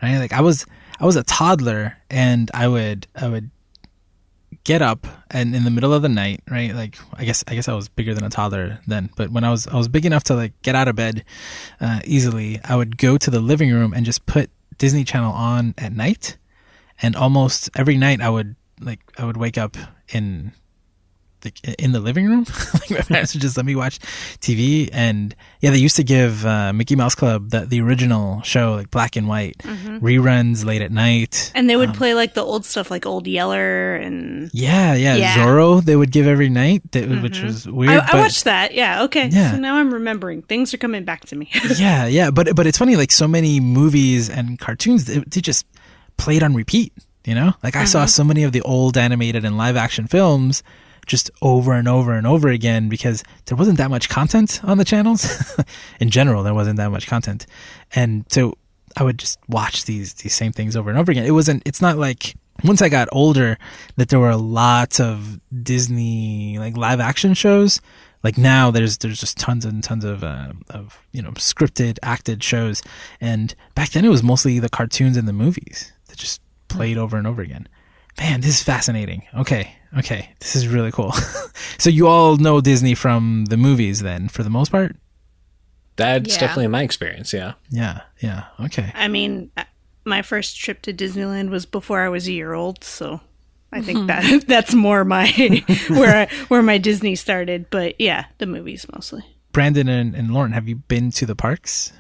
Right? 0.02 0.18
Like 0.18 0.34
I 0.34 0.42
was 0.42 0.66
I 1.00 1.06
was 1.06 1.16
a 1.16 1.24
toddler 1.24 1.98
and 2.10 2.50
I 2.54 2.68
would 2.68 3.08
I 3.16 3.28
would 3.28 3.52
get 4.64 4.82
up 4.82 5.08
and 5.32 5.56
in 5.56 5.64
the 5.64 5.72
middle 5.72 5.94
of 5.94 6.02
the 6.02 6.10
night, 6.10 6.42
right? 6.50 6.74
Like 6.74 6.98
I 7.14 7.26
guess 7.26 7.44
I 7.48 7.56
guess 7.56 7.68
I 7.68 7.74
was 7.74 7.90
bigger 7.90 8.14
than 8.14 8.24
a 8.24 8.30
toddler 8.30 8.80
then, 8.88 9.10
but 9.16 9.32
when 9.32 9.44
I 9.44 9.52
was 9.52 9.68
I 9.68 9.76
was 9.76 9.88
big 9.88 10.06
enough 10.06 10.24
to 10.26 10.36
like 10.36 10.60
get 10.62 10.76
out 10.76 10.88
of 10.88 10.96
bed 10.96 11.26
uh, 11.82 12.00
easily, 12.06 12.60
I 12.64 12.76
would 12.76 12.98
go 12.98 13.18
to 13.18 13.30
the 13.30 13.40
living 13.40 13.72
room 13.72 13.94
and 13.94 14.06
just 14.06 14.26
put 14.26 14.50
Disney 14.78 15.04
Channel 15.04 15.34
on 15.34 15.74
at 15.78 15.92
night, 15.92 16.38
and 17.02 17.16
almost 17.16 17.70
every 17.76 17.98
night 17.98 18.22
I 18.22 18.30
would 18.30 18.56
like 18.80 19.02
I 19.18 19.26
would 19.26 19.38
wake 19.38 19.58
up 19.58 19.76
in 20.14 20.54
like 21.44 21.64
in 21.80 21.92
the 21.92 22.00
living 22.00 22.28
room. 22.28 22.46
like 22.74 22.92
my 22.92 23.02
parents 23.02 23.34
would 23.34 23.42
just 23.42 23.58
let 23.58 23.66
me 23.66 23.76
watch 23.76 24.00
TV, 24.40 24.90
and 24.92 25.36
yeah, 25.62 25.72
they 25.72 25.78
used 25.78 25.96
to 25.96 26.04
give 26.04 26.46
uh, 26.46 26.74
Mickey 26.74 26.96
Mouse 26.96 27.16
Club 27.16 27.50
the 27.50 27.62
the 27.62 27.82
original 27.82 28.42
show 28.42 28.74
like 28.74 28.92
black 28.92 29.16
and 29.16 29.28
white 29.28 29.58
mm-hmm. 29.60 29.98
reruns 29.98 30.66
late 30.66 30.82
at 30.82 30.92
night. 30.92 31.52
And 31.56 31.70
they 31.70 31.76
would 31.76 31.90
um, 31.90 31.96
play 31.96 32.14
like 32.14 32.34
the 32.34 32.44
old 32.44 32.66
stuff, 32.66 32.92
like 32.92 33.06
Old 33.06 33.28
Yeller, 33.28 33.96
and 33.96 34.50
Yeah, 34.54 34.94
yeah, 34.94 35.16
Yeah. 35.16 35.36
Zorro 35.38 35.84
they 35.84 35.96
would 35.96 36.12
give 36.12 36.28
every 36.28 36.50
night, 36.50 36.92
that, 36.92 37.06
mm-hmm. 37.06 37.22
which 37.22 37.42
was 37.42 37.68
weird. 37.68 37.92
I, 37.92 38.08
I 38.08 38.12
but- 38.12 38.20
watched 38.20 38.44
that. 38.46 38.74
Yeah, 38.74 39.04
okay. 39.04 39.28
Yeah. 39.28 39.52
So 39.52 39.58
now 39.58 39.76
I'm 39.76 39.94
remembering. 39.94 40.42
Things 40.44 40.74
are 40.74 40.78
coming 40.78 41.04
back 41.04 41.26
to 41.26 41.36
me. 41.36 41.50
yeah, 41.78 42.06
yeah, 42.06 42.32
but 42.32 42.56
but 42.56 42.68
it's 42.68 42.78
funny 42.78 42.96
like 42.96 43.12
so 43.12 43.28
many 43.28 43.60
movies 43.60 44.30
and 44.30 44.60
cartoons 44.60 45.06
they, 45.06 45.20
they 45.20 45.42
just 45.42 45.66
played 46.18 46.44
on 46.44 46.54
repeat. 46.54 46.94
You 47.26 47.36
know, 47.36 47.54
like 47.62 47.76
I 47.76 47.84
saw 47.84 48.00
mm-hmm. 48.00 48.08
so 48.08 48.24
many 48.24 48.44
of 48.44 48.54
the 48.54 48.62
old 48.62 48.98
animated 48.98 49.46
and 49.46 49.58
live 49.58 49.76
action 49.76 50.08
films 50.08 50.64
just 51.10 51.30
over 51.42 51.74
and 51.74 51.88
over 51.88 52.14
and 52.14 52.26
over 52.26 52.48
again 52.48 52.88
because 52.88 53.24
there 53.46 53.58
wasn't 53.58 53.78
that 53.80 53.90
much 53.90 54.08
content 54.08 54.62
on 54.64 54.78
the 54.78 54.86
channels. 54.86 55.60
In 56.00 56.10
general, 56.10 56.44
there 56.44 56.54
wasn't 56.54 56.78
that 56.78 56.92
much 56.92 57.08
content, 57.08 57.46
and 57.94 58.26
so 58.30 58.58
I 58.96 59.04
would 59.04 59.18
just 59.18 59.40
watch 59.50 59.86
these 59.86 60.14
these 60.14 60.34
same 60.34 60.54
things 60.54 60.78
over 60.78 60.90
and 60.90 60.98
over 60.98 61.12
again. 61.12 61.26
It 61.26 61.32
wasn't. 61.32 61.64
It's 61.66 61.82
not 61.82 61.98
like 61.98 62.36
once 62.64 62.82
I 62.82 62.90
got 62.90 63.10
older 63.12 63.58
that 63.98 64.10
there 64.10 64.20
were 64.20 64.36
lots 64.36 65.00
of 65.00 65.40
Disney 65.64 66.58
like 66.60 66.78
live 66.78 67.00
action 67.00 67.34
shows. 67.34 67.82
Like 68.24 68.38
now, 68.38 68.70
there's 68.70 68.98
there's 68.98 69.20
just 69.20 69.38
tons 69.38 69.66
and 69.66 69.84
tons 69.84 70.04
of 70.06 70.24
uh, 70.24 70.54
of 70.70 71.06
you 71.12 71.22
know 71.22 71.32
scripted 71.32 71.98
acted 72.04 72.44
shows, 72.44 72.82
and 73.20 73.56
back 73.76 73.90
then 73.90 74.06
it 74.06 74.10
was 74.10 74.24
mostly 74.24 74.60
the 74.60 74.70
cartoons 74.70 75.18
and 75.18 75.28
the 75.28 75.34
movies 75.34 75.92
that 76.08 76.18
just 76.18 76.42
played 76.68 76.98
over 76.98 77.18
and 77.18 77.26
over 77.26 77.42
again. 77.42 77.68
Man, 78.20 78.42
this 78.42 78.50
is 78.50 78.64
fascinating. 78.64 79.24
Okay, 79.38 79.74
okay, 79.98 80.34
this 80.40 80.56
is 80.56 80.68
really 80.68 80.92
cool. 80.92 81.12
so 81.78 81.90
you 81.90 82.08
all 82.08 82.38
know 82.38 82.62
Disney 82.62 82.96
from 82.96 83.46
the 83.46 83.58
movies, 83.58 84.02
then, 84.02 84.30
for 84.30 84.44
the 84.44 84.50
most 84.50 84.72
part. 84.72 84.96
That's 85.96 86.34
Yeah. 86.36 86.40
definitely 86.40 86.68
my 86.68 86.84
experience. 86.84 87.34
Yeah. 87.34 87.54
Yeah, 87.70 88.02
yeah, 88.20 88.46
okay. 88.62 88.92
I 88.96 89.08
mean, 89.10 89.52
uh, 89.58 89.64
my 90.06 90.22
first 90.22 90.58
trip 90.58 90.82
to 90.84 90.94
Disneyland 90.94 91.50
was 91.50 91.66
before 91.66 92.02
I 92.02 92.10
was 92.10 92.28
a 92.28 92.32
year 92.32 92.54
old, 92.54 92.84
so 92.84 93.20
I 93.72 93.82
think 93.82 94.08
that 94.08 94.44
that's 94.48 94.74
more 94.74 95.04
my 95.06 95.30
where 95.90 96.16
I, 96.28 96.34
where 96.48 96.62
my 96.62 96.78
Disney 96.78 97.16
started. 97.16 97.68
But 97.70 98.00
yeah, 98.00 98.26
the 98.38 98.46
movies 98.46 98.86
mostly. 98.94 99.24
Brandon 99.52 99.88
and, 99.90 100.16
and 100.16 100.32
Lauren, 100.32 100.54
have 100.54 100.68
you 100.70 100.76
been 100.78 101.12
to 101.12 101.26
the 101.26 101.36
parks? 101.36 101.92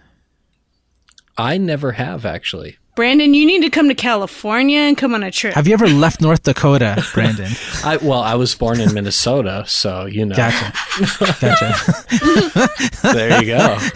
I 1.37 1.57
never 1.57 1.93
have 1.93 2.25
actually. 2.25 2.77
Brandon, 2.99 3.33
you 3.33 3.45
need 3.45 3.61
to 3.61 3.69
come 3.69 3.87
to 3.87 3.95
California 3.95 4.79
and 4.79 4.97
come 4.97 5.15
on 5.15 5.23
a 5.23 5.31
trip. 5.31 5.53
Have 5.53 5.69
you 5.69 5.73
ever 5.73 5.87
left 5.87 6.19
North 6.19 6.43
Dakota, 6.43 7.01
Brandon? 7.13 7.49
I 7.81 7.95
well, 7.95 8.19
I 8.19 8.35
was 8.35 8.53
born 8.55 8.81
in 8.81 8.93
Minnesota, 8.93 9.63
so 9.65 10.05
you 10.05 10.25
know. 10.25 10.35
Gotcha. 10.35 10.73
Gotcha. 11.39 11.75
There 13.13 13.41
you 13.41 13.55
go. 13.55 13.77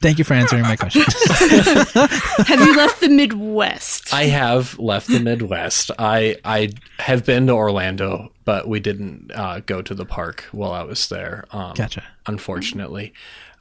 Thank 0.00 0.18
you 0.18 0.24
for 0.24 0.34
answering 0.34 0.62
my 0.62 0.76
question. 0.76 1.02
Have 1.02 2.60
you 2.60 2.76
left 2.76 3.00
the 3.00 3.08
Midwest? 3.08 4.14
I 4.14 4.26
have 4.26 4.78
left 4.78 5.08
the 5.08 5.18
Midwest. 5.18 5.90
I 5.98 6.36
I 6.44 6.70
have 7.00 7.26
been 7.26 7.48
to 7.48 7.54
Orlando, 7.54 8.30
but 8.44 8.68
we 8.68 8.78
didn't 8.78 9.32
uh, 9.34 9.62
go 9.66 9.82
to 9.82 9.96
the 9.96 10.06
park 10.06 10.44
while 10.52 10.70
I 10.70 10.84
was 10.84 11.08
there. 11.08 11.44
Um, 11.50 11.74
Gotcha. 11.74 12.04
Unfortunately, 12.28 13.12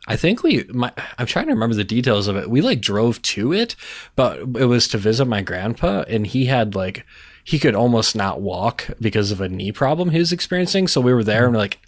I 0.08 0.16
think 0.16 0.42
we. 0.44 0.64
My, 0.70 0.92
I'm 1.18 1.26
trying 1.28 1.48
to 1.48 1.54
remember 1.54 1.76
the 1.76 1.84
details 1.84 2.28
of 2.28 2.36
it. 2.38 2.50
We 2.50 2.62
like 2.62 2.80
drove 2.82 3.22
to 3.24 3.52
it, 3.54 3.76
but 4.16 4.40
it 4.40 4.66
was 4.68 4.88
to 4.90 4.98
visit 4.98 5.26
my 5.26 5.42
grandpa, 5.42 6.04
and 6.08 6.26
he 6.26 6.46
had 6.46 6.74
like 6.76 7.06
he 7.44 7.60
could 7.60 7.76
almost 7.76 8.16
not 8.16 8.42
walk 8.42 8.88
because 9.02 9.32
of 9.32 9.42
a 9.42 9.50
knee 9.50 9.72
problem 9.72 10.10
he 10.10 10.20
was 10.20 10.32
experiencing. 10.32 10.88
So 10.88 11.02
we 11.02 11.14
were 11.14 11.24
there 11.24 11.46
and 11.46 11.54
we're 11.54 11.60
like. 11.60 11.80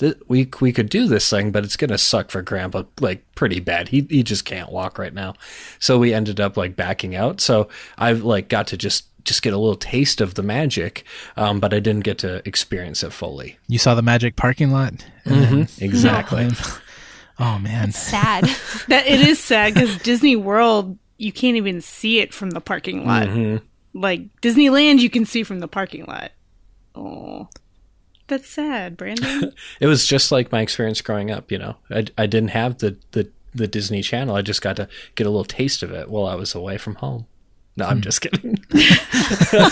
"Th- 0.00 0.14
We 0.28 0.48
we 0.60 0.72
could 0.72 0.88
do 0.90 1.06
this 1.08 1.28
thing, 1.28 1.50
but 1.50 1.64
it's 1.64 1.76
gonna 1.76 1.98
suck 1.98 2.30
for 2.30 2.40
Grandpa 2.42 2.82
like 3.00 3.22
pretty 3.34 3.58
bad. 3.60 3.88
He 3.88 4.06
he 4.08 4.22
just 4.22 4.44
can't 4.44 4.70
walk 4.70 4.96
right 4.98 5.14
now, 5.14 5.34
so 5.80 5.98
we 5.98 6.14
ended 6.14 6.38
up 6.40 6.56
like 6.56 6.76
backing 6.76 7.16
out. 7.16 7.40
So 7.40 7.68
I've 7.96 8.22
like 8.22 8.48
got 8.48 8.66
to 8.68 8.76
just 8.76 9.06
just 9.24 9.42
get 9.42 9.52
a 9.52 9.58
little 9.58 9.74
taste 9.76 10.20
of 10.20 10.34
the 10.34 10.42
magic, 10.44 11.04
um, 11.36 11.58
but 11.60 11.74
I 11.74 11.80
didn't 11.80 12.04
get 12.04 12.18
to 12.18 12.40
experience 12.48 13.02
it 13.02 13.12
fully. 13.12 13.58
You 13.66 13.78
saw 13.78 13.94
the 13.96 14.02
magic 14.02 14.36
parking 14.36 14.70
lot? 14.70 15.04
Then- 15.24 15.68
Exactly. 15.80 16.48
and- 17.38 17.46
oh, 17.56 17.58
man. 17.58 17.92
Sad. 17.92 18.44
That 18.88 19.06
it 19.06 19.20
is 19.20 19.38
sad 19.38 19.74
because 19.74 19.98
Disney 19.98 20.34
World, 20.34 20.96
you 21.18 21.30
can't 21.30 21.56
even 21.58 21.80
see 21.82 22.20
it 22.20 22.32
from 22.32 22.50
the 22.50 22.60
parking 22.60 23.06
lot. 23.06 23.26
Mm-hmm. 23.28 23.64
Like 23.98 24.22
Disneyland, 24.40 25.00
you 25.00 25.10
can 25.10 25.26
see 25.26 25.42
from 25.42 25.60
the 25.60 25.68
parking 25.68 26.06
lot. 26.06 26.30
Oh, 26.94 27.48
that's 28.28 28.48
sad, 28.48 28.96
Brandon. 28.96 29.52
It 29.80 29.86
was 29.86 30.06
just 30.06 30.32
like 30.32 30.50
my 30.52 30.60
experience 30.62 31.00
growing 31.02 31.30
up. 31.30 31.50
You 31.52 31.58
know, 31.58 31.76
I, 31.90 32.06
I 32.16 32.26
didn't 32.26 32.50
have 32.50 32.78
the, 32.78 32.96
the 33.12 33.30
the 33.54 33.66
Disney 33.66 34.02
Channel. 34.02 34.34
I 34.36 34.42
just 34.42 34.62
got 34.62 34.76
to 34.76 34.88
get 35.14 35.26
a 35.26 35.30
little 35.30 35.44
taste 35.44 35.82
of 35.82 35.90
it 35.92 36.08
while 36.08 36.26
I 36.26 36.34
was 36.34 36.54
away 36.54 36.78
from 36.78 36.96
home. 36.96 37.26
No, 37.78 37.86
I'm 37.86 38.00
just 38.00 38.20
kidding. 38.20 38.58
We're 38.72 39.68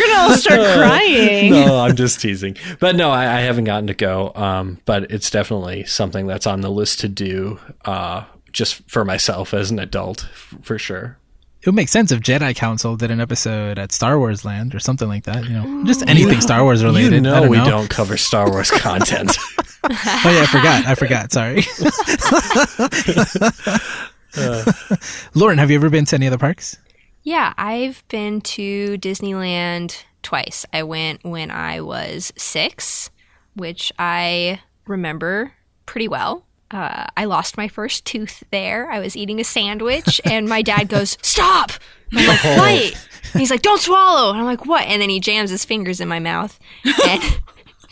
gonna 0.00 0.14
all 0.20 0.36
start 0.36 0.60
crying. 0.78 1.50
no, 1.52 1.78
I'm 1.80 1.96
just 1.96 2.20
teasing. 2.20 2.56
But 2.80 2.96
no, 2.96 3.10
I, 3.10 3.22
I 3.24 3.40
haven't 3.40 3.64
gotten 3.64 3.86
to 3.86 3.94
go. 3.94 4.30
Um, 4.34 4.78
but 4.84 5.10
it's 5.10 5.30
definitely 5.30 5.84
something 5.84 6.26
that's 6.26 6.46
on 6.46 6.60
the 6.60 6.70
list 6.70 7.00
to 7.00 7.08
do. 7.08 7.58
Uh, 7.84 8.24
just 8.52 8.88
for 8.90 9.04
myself 9.04 9.54
as 9.54 9.70
an 9.70 9.78
adult, 9.78 10.24
f- 10.32 10.54
for 10.62 10.78
sure. 10.78 11.16
It 11.62 11.66
would 11.66 11.74
make 11.76 11.88
sense 11.88 12.12
if 12.12 12.20
Jedi 12.20 12.54
Council 12.56 12.96
did 12.96 13.10
an 13.10 13.20
episode 13.20 13.78
at 13.78 13.92
Star 13.92 14.18
Wars 14.18 14.44
Land 14.44 14.74
or 14.74 14.80
something 14.80 15.08
like 15.08 15.24
that. 15.24 15.44
You 15.44 15.50
know, 15.54 15.84
just 15.84 16.06
anything 16.08 16.40
Star 16.42 16.62
Wars 16.64 16.84
related. 16.84 17.12
You 17.14 17.20
know 17.22 17.40
don't 17.40 17.48
we 17.50 17.56
know. 17.56 17.64
don't 17.64 17.88
cover 17.88 18.16
Star 18.18 18.50
Wars 18.50 18.70
content. 18.74 19.34
Oh 19.84 19.88
yeah, 20.24 20.42
I 20.42 20.46
forgot. 20.50 20.86
I 20.86 20.94
forgot. 20.94 21.32
Sorry. 21.32 21.62
Lauren, 25.34 25.58
have 25.58 25.70
you 25.70 25.76
ever 25.76 25.90
been 25.90 26.04
to 26.06 26.16
any 26.16 26.26
of 26.26 26.32
the 26.32 26.38
parks? 26.38 26.76
Yeah, 27.22 27.54
I've 27.56 28.02
been 28.08 28.40
to 28.42 28.98
Disneyland 28.98 30.02
twice. 30.22 30.66
I 30.72 30.82
went 30.82 31.24
when 31.24 31.50
I 31.50 31.80
was 31.80 32.32
six, 32.36 33.10
which 33.54 33.92
I 33.98 34.60
remember 34.86 35.52
pretty 35.86 36.08
well. 36.08 36.44
Uh, 36.70 37.06
I 37.16 37.26
lost 37.26 37.56
my 37.56 37.68
first 37.68 38.04
tooth 38.06 38.42
there. 38.50 38.90
I 38.90 38.98
was 38.98 39.16
eating 39.16 39.38
a 39.40 39.44
sandwich, 39.44 40.20
and 40.24 40.48
my 40.48 40.62
dad 40.62 40.88
goes, 40.88 41.18
"Stop!" 41.22 41.72
And 42.10 42.20
I'm 42.20 42.26
like, 42.28 42.44
"What?" 42.44 43.06
And 43.34 43.40
he's 43.40 43.50
like, 43.50 43.62
"Don't 43.62 43.80
swallow." 43.80 44.30
And 44.30 44.38
I'm 44.40 44.46
like, 44.46 44.66
"What?" 44.66 44.86
And 44.86 45.00
then 45.00 45.10
he 45.10 45.20
jams 45.20 45.50
his 45.50 45.64
fingers 45.64 46.00
in 46.00 46.08
my 46.08 46.18
mouth 46.18 46.58
and 47.06 47.40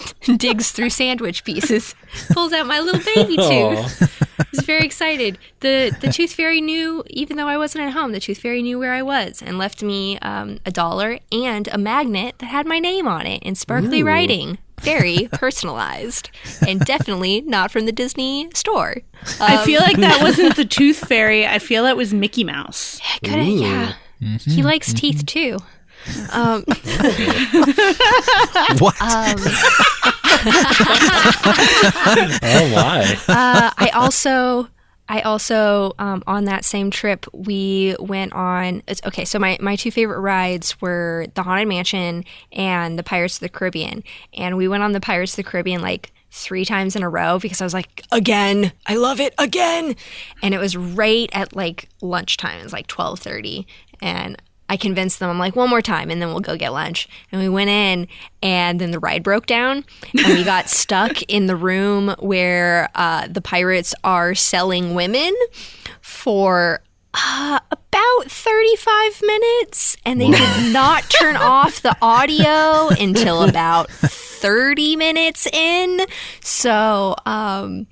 digs 0.36 0.72
through 0.72 0.90
sandwich 0.90 1.44
pieces, 1.44 1.94
pulls 2.32 2.52
out 2.52 2.66
my 2.66 2.80
little 2.80 3.00
baby 3.14 3.36
tooth. 3.36 4.38
I 4.38 4.44
was 4.52 4.64
very 4.64 4.84
excited. 4.84 5.38
The 5.60 5.96
the 6.00 6.12
tooth 6.12 6.32
fairy 6.32 6.60
knew, 6.60 7.04
even 7.08 7.36
though 7.36 7.48
I 7.48 7.56
wasn't 7.56 7.84
at 7.84 7.92
home, 7.92 8.12
the 8.12 8.20
tooth 8.20 8.38
fairy 8.38 8.62
knew 8.62 8.78
where 8.78 8.92
I 8.92 9.02
was 9.02 9.42
and 9.42 9.58
left 9.58 9.82
me 9.82 10.18
um, 10.20 10.58
a 10.66 10.70
dollar 10.70 11.18
and 11.32 11.68
a 11.68 11.78
magnet 11.78 12.36
that 12.38 12.46
had 12.46 12.66
my 12.66 12.78
name 12.78 13.06
on 13.06 13.26
it 13.26 13.42
in 13.42 13.54
sparkly 13.54 14.02
writing. 14.02 14.58
Very 14.80 15.28
personalized 15.32 16.30
and 16.66 16.80
definitely 16.80 17.42
not 17.42 17.70
from 17.70 17.84
the 17.84 17.92
Disney 17.92 18.48
store. 18.54 18.96
I 19.38 19.62
feel 19.66 19.82
like 19.82 19.98
that 19.98 20.20
um, 20.20 20.22
wasn't 20.22 20.56
the 20.56 20.64
Tooth 20.64 21.06
Fairy. 21.06 21.46
I 21.46 21.58
feel 21.58 21.84
that 21.84 21.98
was 21.98 22.14
Mickey 22.14 22.44
Mouse. 22.44 22.98
Could 23.22 23.34
have, 23.34 23.46
yeah. 23.46 23.92
He 24.38 24.62
likes 24.62 24.94
teeth 24.94 25.26
too. 25.26 25.58
Um, 26.32 26.64
What? 28.78 28.94
oh 32.42 32.70
my! 32.74 33.16
uh, 33.28 33.70
I 33.76 33.90
also, 33.94 34.68
I 35.08 35.20
also, 35.22 35.92
um, 35.98 36.22
on 36.26 36.44
that 36.46 36.64
same 36.64 36.90
trip, 36.90 37.26
we 37.32 37.96
went 37.98 38.32
on. 38.32 38.82
It's, 38.86 39.00
okay, 39.04 39.24
so 39.24 39.38
my 39.38 39.58
my 39.60 39.76
two 39.76 39.90
favorite 39.90 40.20
rides 40.20 40.80
were 40.80 41.26
the 41.34 41.42
Haunted 41.42 41.68
Mansion 41.68 42.24
and 42.52 42.98
the 42.98 43.02
Pirates 43.02 43.36
of 43.36 43.40
the 43.40 43.48
Caribbean, 43.48 44.02
and 44.34 44.56
we 44.56 44.68
went 44.68 44.82
on 44.82 44.92
the 44.92 45.00
Pirates 45.00 45.32
of 45.32 45.36
the 45.36 45.50
Caribbean 45.50 45.82
like 45.82 46.12
three 46.32 46.64
times 46.64 46.94
in 46.94 47.02
a 47.02 47.08
row 47.08 47.40
because 47.40 47.60
I 47.60 47.64
was 47.64 47.74
like, 47.74 48.04
again, 48.12 48.72
I 48.86 48.94
love 48.94 49.18
it 49.20 49.34
again, 49.36 49.96
and 50.42 50.54
it 50.54 50.58
was 50.58 50.76
right 50.76 51.28
at 51.32 51.54
like 51.54 51.88
lunchtime. 52.00 52.60
It 52.60 52.64
was 52.64 52.72
like 52.72 52.86
twelve 52.86 53.18
thirty, 53.18 53.66
and 54.00 54.40
I 54.70 54.76
convinced 54.76 55.18
them, 55.18 55.28
I'm 55.28 55.38
like, 55.38 55.56
one 55.56 55.68
more 55.68 55.82
time, 55.82 56.10
and 56.10 56.22
then 56.22 56.28
we'll 56.28 56.38
go 56.38 56.56
get 56.56 56.72
lunch. 56.72 57.08
And 57.32 57.40
we 57.40 57.48
went 57.48 57.70
in, 57.70 58.06
and 58.40 58.80
then 58.80 58.92
the 58.92 59.00
ride 59.00 59.24
broke 59.24 59.46
down, 59.46 59.84
and 60.16 60.38
we 60.38 60.44
got 60.44 60.70
stuck 60.70 61.20
in 61.22 61.46
the 61.46 61.56
room 61.56 62.14
where 62.20 62.88
uh, 62.94 63.26
the 63.28 63.40
pirates 63.40 63.96
are 64.04 64.32
selling 64.36 64.94
women 64.94 65.34
for 66.00 66.84
uh, 67.14 67.58
about 67.72 68.24
35 68.26 69.22
minutes, 69.22 69.96
and 70.06 70.20
they 70.20 70.30
did 70.30 70.72
not 70.72 71.02
turn 71.10 71.34
off 71.34 71.82
the 71.82 71.96
audio 72.02 72.90
until 72.90 73.42
about 73.42 73.90
30 73.90 74.94
minutes 74.94 75.48
in. 75.48 76.00
So, 76.42 77.16
um, 77.26 77.88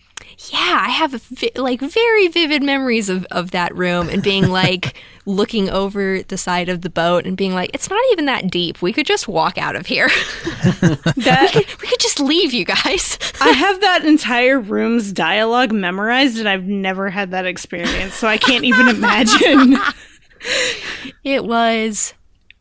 yeah, 0.53 0.85
I 0.87 0.91
have 0.91 1.13
vi- 1.13 1.51
like 1.57 1.81
very 1.81 2.29
vivid 2.29 2.63
memories 2.63 3.09
of, 3.09 3.25
of 3.31 3.51
that 3.51 3.75
room 3.75 4.09
and 4.09 4.23
being 4.23 4.49
like 4.51 4.97
looking 5.27 5.69
over 5.69 6.23
the 6.23 6.39
side 6.39 6.69
of 6.69 6.83
the 6.83 6.91
boat 6.91 7.27
and 7.27 7.37
being 7.37 7.55
like, 7.55 7.71
it's 7.75 7.91
not 7.91 8.01
even 8.13 8.27
that 8.27 8.51
deep. 8.51 8.81
We 8.81 8.93
could 8.93 9.05
just 9.07 9.29
walk 9.29 9.59
out 9.59 9.77
of 9.77 9.87
here. 9.87 10.09
That 11.19 11.55
we 11.55 11.89
could 11.89 11.99
just 12.01 12.21
leave, 12.21 12.53
you 12.53 12.65
guys. 12.65 13.19
I 13.41 13.51
have 13.51 13.81
that 13.81 14.05
entire 14.05 14.59
room's 14.59 15.13
dialogue 15.13 15.73
memorized, 15.73 16.39
and 16.39 16.49
I've 16.49 16.65
never 16.65 17.11
had 17.11 17.33
that 17.33 17.45
experience, 17.45 18.15
so 18.15 18.29
I 18.29 18.39
can't 18.39 18.65
even 18.65 18.89
imagine. 18.89 19.77
It 21.25 21.45
was 21.45 22.15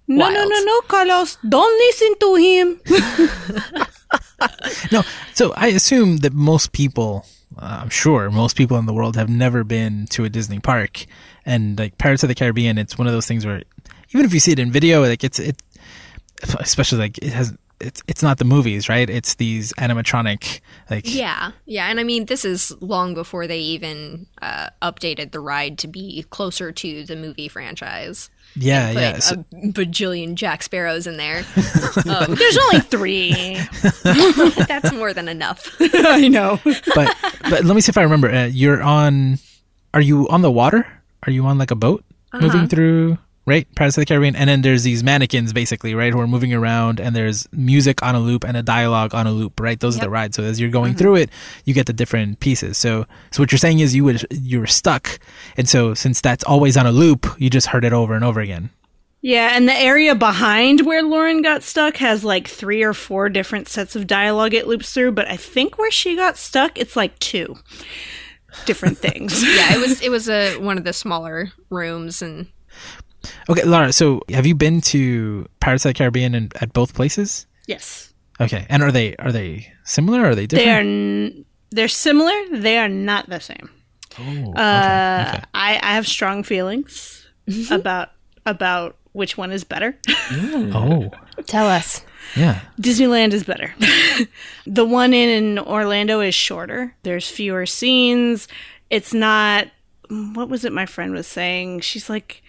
no, 0.07 0.29
no, 0.29 0.43
no, 0.43 0.63
no, 0.63 0.81
Carlos, 0.81 1.37
don't 1.47 1.77
listen 1.79 2.15
to 2.19 2.35
him. 2.35 2.81
No. 4.91 5.03
So 5.33 5.53
I 5.55 5.67
assume 5.67 6.17
that 6.17 6.33
most 6.33 6.71
people, 6.71 7.25
uh, 7.59 7.79
I'm 7.81 7.89
sure 7.89 8.29
most 8.29 8.55
people 8.55 8.77
in 8.77 8.85
the 8.85 8.93
world 8.93 9.15
have 9.15 9.29
never 9.29 9.63
been 9.63 10.07
to 10.07 10.25
a 10.25 10.29
Disney 10.29 10.59
park, 10.59 11.05
and 11.45 11.77
like 11.77 11.97
Pirates 11.97 12.23
of 12.23 12.29
the 12.29 12.35
Caribbean, 12.35 12.77
it's 12.77 12.97
one 12.97 13.07
of 13.07 13.13
those 13.13 13.27
things 13.27 13.45
where 13.45 13.63
even 14.11 14.25
if 14.25 14.33
you 14.33 14.39
see 14.39 14.51
it 14.51 14.59
in 14.59 14.71
video, 14.71 15.03
like 15.03 15.23
it's 15.23 15.39
it, 15.39 15.61
especially 16.59 16.99
like 16.99 17.17
it 17.19 17.33
has. 17.33 17.55
It's 17.79 18.01
it's 18.07 18.23
not 18.23 18.39
the 18.39 18.45
movies, 18.45 18.89
right? 18.89 19.07
It's 19.09 19.35
these 19.35 19.71
animatronic 19.73 20.61
like 20.89 21.13
Yeah, 21.13 21.51
yeah, 21.65 21.87
and 21.87 21.99
I 21.99 22.03
mean 22.03 22.25
this 22.25 22.43
is 22.43 22.75
long 22.81 23.13
before 23.13 23.45
they 23.45 23.59
even 23.59 24.25
uh, 24.41 24.69
updated 24.81 25.31
the 25.31 25.39
ride 25.39 25.77
to 25.79 25.87
be 25.87 26.25
closer 26.31 26.71
to 26.71 27.03
the 27.05 27.15
movie 27.15 27.47
franchise. 27.47 28.29
yeah 28.55 28.93
Put 28.93 29.01
yeah. 29.01 29.19
So- 29.19 29.45
a 29.53 29.57
bajillion 29.73 30.33
Jack 30.33 30.63
Sparrows 30.63 31.05
in 31.05 31.17
there. 31.17 31.43
There's 32.03 32.57
only 32.57 32.79
three. 32.79 33.57
That's 34.67 34.91
more 34.93 35.13
than 35.13 35.27
enough. 35.27 35.75
I 35.79 36.27
know. 36.29 36.59
but 36.95 37.15
but 37.49 37.63
let 37.63 37.75
me 37.75 37.81
see 37.81 37.89
if 37.91 37.97
I 37.97 38.03
remember. 38.03 38.29
Uh, 38.31 38.45
you're 38.45 38.81
on. 38.81 39.37
Are 39.93 40.01
you 40.01 40.27
on 40.29 40.41
the 40.41 40.51
water? 40.51 40.85
Are 41.25 41.31
you 41.31 41.45
on 41.45 41.57
like 41.57 41.71
a 41.71 41.75
boat 41.75 42.03
moving 42.33 42.67
through? 42.67 43.17
Right, 43.47 43.65
Pirates 43.75 43.97
of 43.97 44.01
the 44.01 44.05
Caribbean, 44.05 44.35
and 44.35 44.49
then 44.49 44.61
there's 44.61 44.83
these 44.83 45.05
mannequins, 45.05 45.53
basically, 45.53 45.95
right, 45.95 46.11
who 46.11 46.19
are 46.19 46.27
moving 46.27 46.53
around, 46.53 46.99
and 46.99 47.15
there's 47.15 47.47
music 47.53 48.03
on 48.03 48.13
a 48.13 48.19
loop 48.19 48.43
and 48.43 48.57
a 48.57 48.61
dialogue 48.61 49.15
on 49.15 49.25
a 49.25 49.31
loop, 49.31 49.61
right? 49.61 49.79
Those 49.79 49.95
are 49.95 50.01
the 50.01 50.09
rides. 50.09 50.35
So 50.35 50.43
as 50.43 50.59
you're 50.59 50.69
going 50.69 50.91
mm-hmm. 50.91 50.97
through 50.99 51.15
it, 51.15 51.29
you 51.63 51.73
get 51.73 51.85
the 51.85 51.93
different 51.93 52.41
pieces. 52.41 52.77
So, 52.77 53.05
so 53.31 53.41
what 53.41 53.53
you're 53.53 53.57
saying 53.57 53.79
is 53.79 53.95
you 53.95 54.03
would 54.03 54.27
you 54.31 54.59
were 54.59 54.67
stuck, 54.67 55.17
and 55.55 55.69
so 55.69 55.93
since 55.93 56.19
that's 56.19 56.43
always 56.43 56.75
on 56.75 56.85
a 56.85 56.91
loop, 56.91 57.25
you 57.37 57.49
just 57.49 57.67
heard 57.67 57.85
it 57.85 57.93
over 57.93 58.15
and 58.15 58.25
over 58.25 58.41
again. 58.41 58.69
Yeah, 59.21 59.55
and 59.55 59.65
the 59.65 59.73
area 59.73 60.13
behind 60.13 60.85
where 60.85 61.01
Lauren 61.01 61.41
got 61.41 61.63
stuck 61.63 61.95
has 61.97 62.25
like 62.25 62.49
three 62.49 62.83
or 62.83 62.93
four 62.93 63.29
different 63.29 63.69
sets 63.69 63.95
of 63.95 64.07
dialogue 64.07 64.55
it 64.55 64.67
loops 64.67 64.91
through, 64.91 65.13
but 65.13 65.29
I 65.29 65.37
think 65.37 65.77
where 65.77 65.89
she 65.89 66.17
got 66.17 66.35
stuck, 66.35 66.77
it's 66.77 66.97
like 66.97 67.17
two. 67.19 67.55
different 68.65 68.97
things. 69.07 69.41
Yeah, 69.41 69.73
it 69.73 69.79
was 69.79 70.01
it 70.01 70.09
was 70.09 70.27
a 70.27 70.57
one 70.57 70.77
of 70.77 70.83
the 70.83 70.91
smaller 70.91 71.53
rooms 71.69 72.21
and 72.21 72.47
Okay, 73.49 73.63
Lara. 73.63 73.91
So 73.93 74.21
have 74.29 74.45
you 74.45 74.55
been 74.55 74.81
to 74.81 75.47
Pirates 75.59 75.85
of 75.85 75.89
the 75.89 75.93
Caribbean 75.93 76.35
in, 76.35 76.51
at 76.61 76.73
both 76.73 76.93
places? 76.93 77.45
yes. 77.67 78.13
Okay, 78.39 78.67
and 78.69 78.83
are 78.83 78.91
they 78.91 79.15
are 79.15 79.31
they 79.31 79.73
similar? 79.83 80.21
Or 80.21 80.29
are 80.29 80.35
they 80.35 80.45
different? 80.45 80.65
They 80.67 80.71
are 80.71 80.79
n- 80.79 81.45
they're 81.71 81.87
similar, 81.87 82.33
they 82.51 82.77
are 82.77 82.87
not 82.87 83.27
the 83.29 83.39
same. 83.39 83.69
Oh, 84.19 84.53
Uh, 84.53 85.25
okay, 85.27 85.37
okay. 85.37 85.43
I, 85.55 85.79
I 85.81 85.93
have 85.95 86.07
strong 86.07 86.43
feelings 86.43 87.25
about 87.71 88.09
about 88.45 88.95
which 89.13 89.37
one 89.37 89.51
is 89.51 89.63
better. 89.63 89.97
Oh, 90.31 91.09
tell 91.47 91.67
us. 91.67 92.03
yeah. 92.35 92.61
Disneyland 92.79 93.31
is 93.33 93.43
better. 93.43 93.73
the 94.67 94.85
one 94.85 95.13
in 95.15 95.57
Orlando 95.57 96.19
is 96.19 96.35
shorter. 96.35 96.93
There's 97.03 97.27
fewer 97.27 97.65
scenes. 97.65 98.47
It's 98.91 99.13
not 99.15 99.67
what 100.09 100.47
was 100.47 100.63
it 100.63 100.71
my 100.73 100.85
friend 100.85 101.11
was 101.13 101.25
saying? 101.27 101.79
She's 101.81 102.07
like 102.09 102.43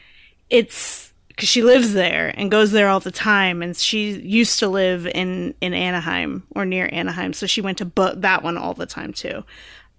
it's 0.50 1.12
cuz 1.36 1.48
she 1.48 1.62
lives 1.62 1.92
there 1.92 2.32
and 2.36 2.50
goes 2.50 2.72
there 2.72 2.88
all 2.88 3.00
the 3.00 3.10
time 3.10 3.62
and 3.62 3.76
she 3.76 4.12
used 4.12 4.58
to 4.58 4.68
live 4.68 5.06
in 5.06 5.54
in 5.60 5.74
Anaheim 5.74 6.44
or 6.54 6.64
near 6.64 6.88
Anaheim, 6.92 7.32
so 7.32 7.46
she 7.46 7.60
went 7.60 7.78
to 7.78 7.90
that 8.16 8.42
one 8.42 8.56
all 8.56 8.74
the 8.74 8.86
time 8.86 9.12
too. 9.12 9.44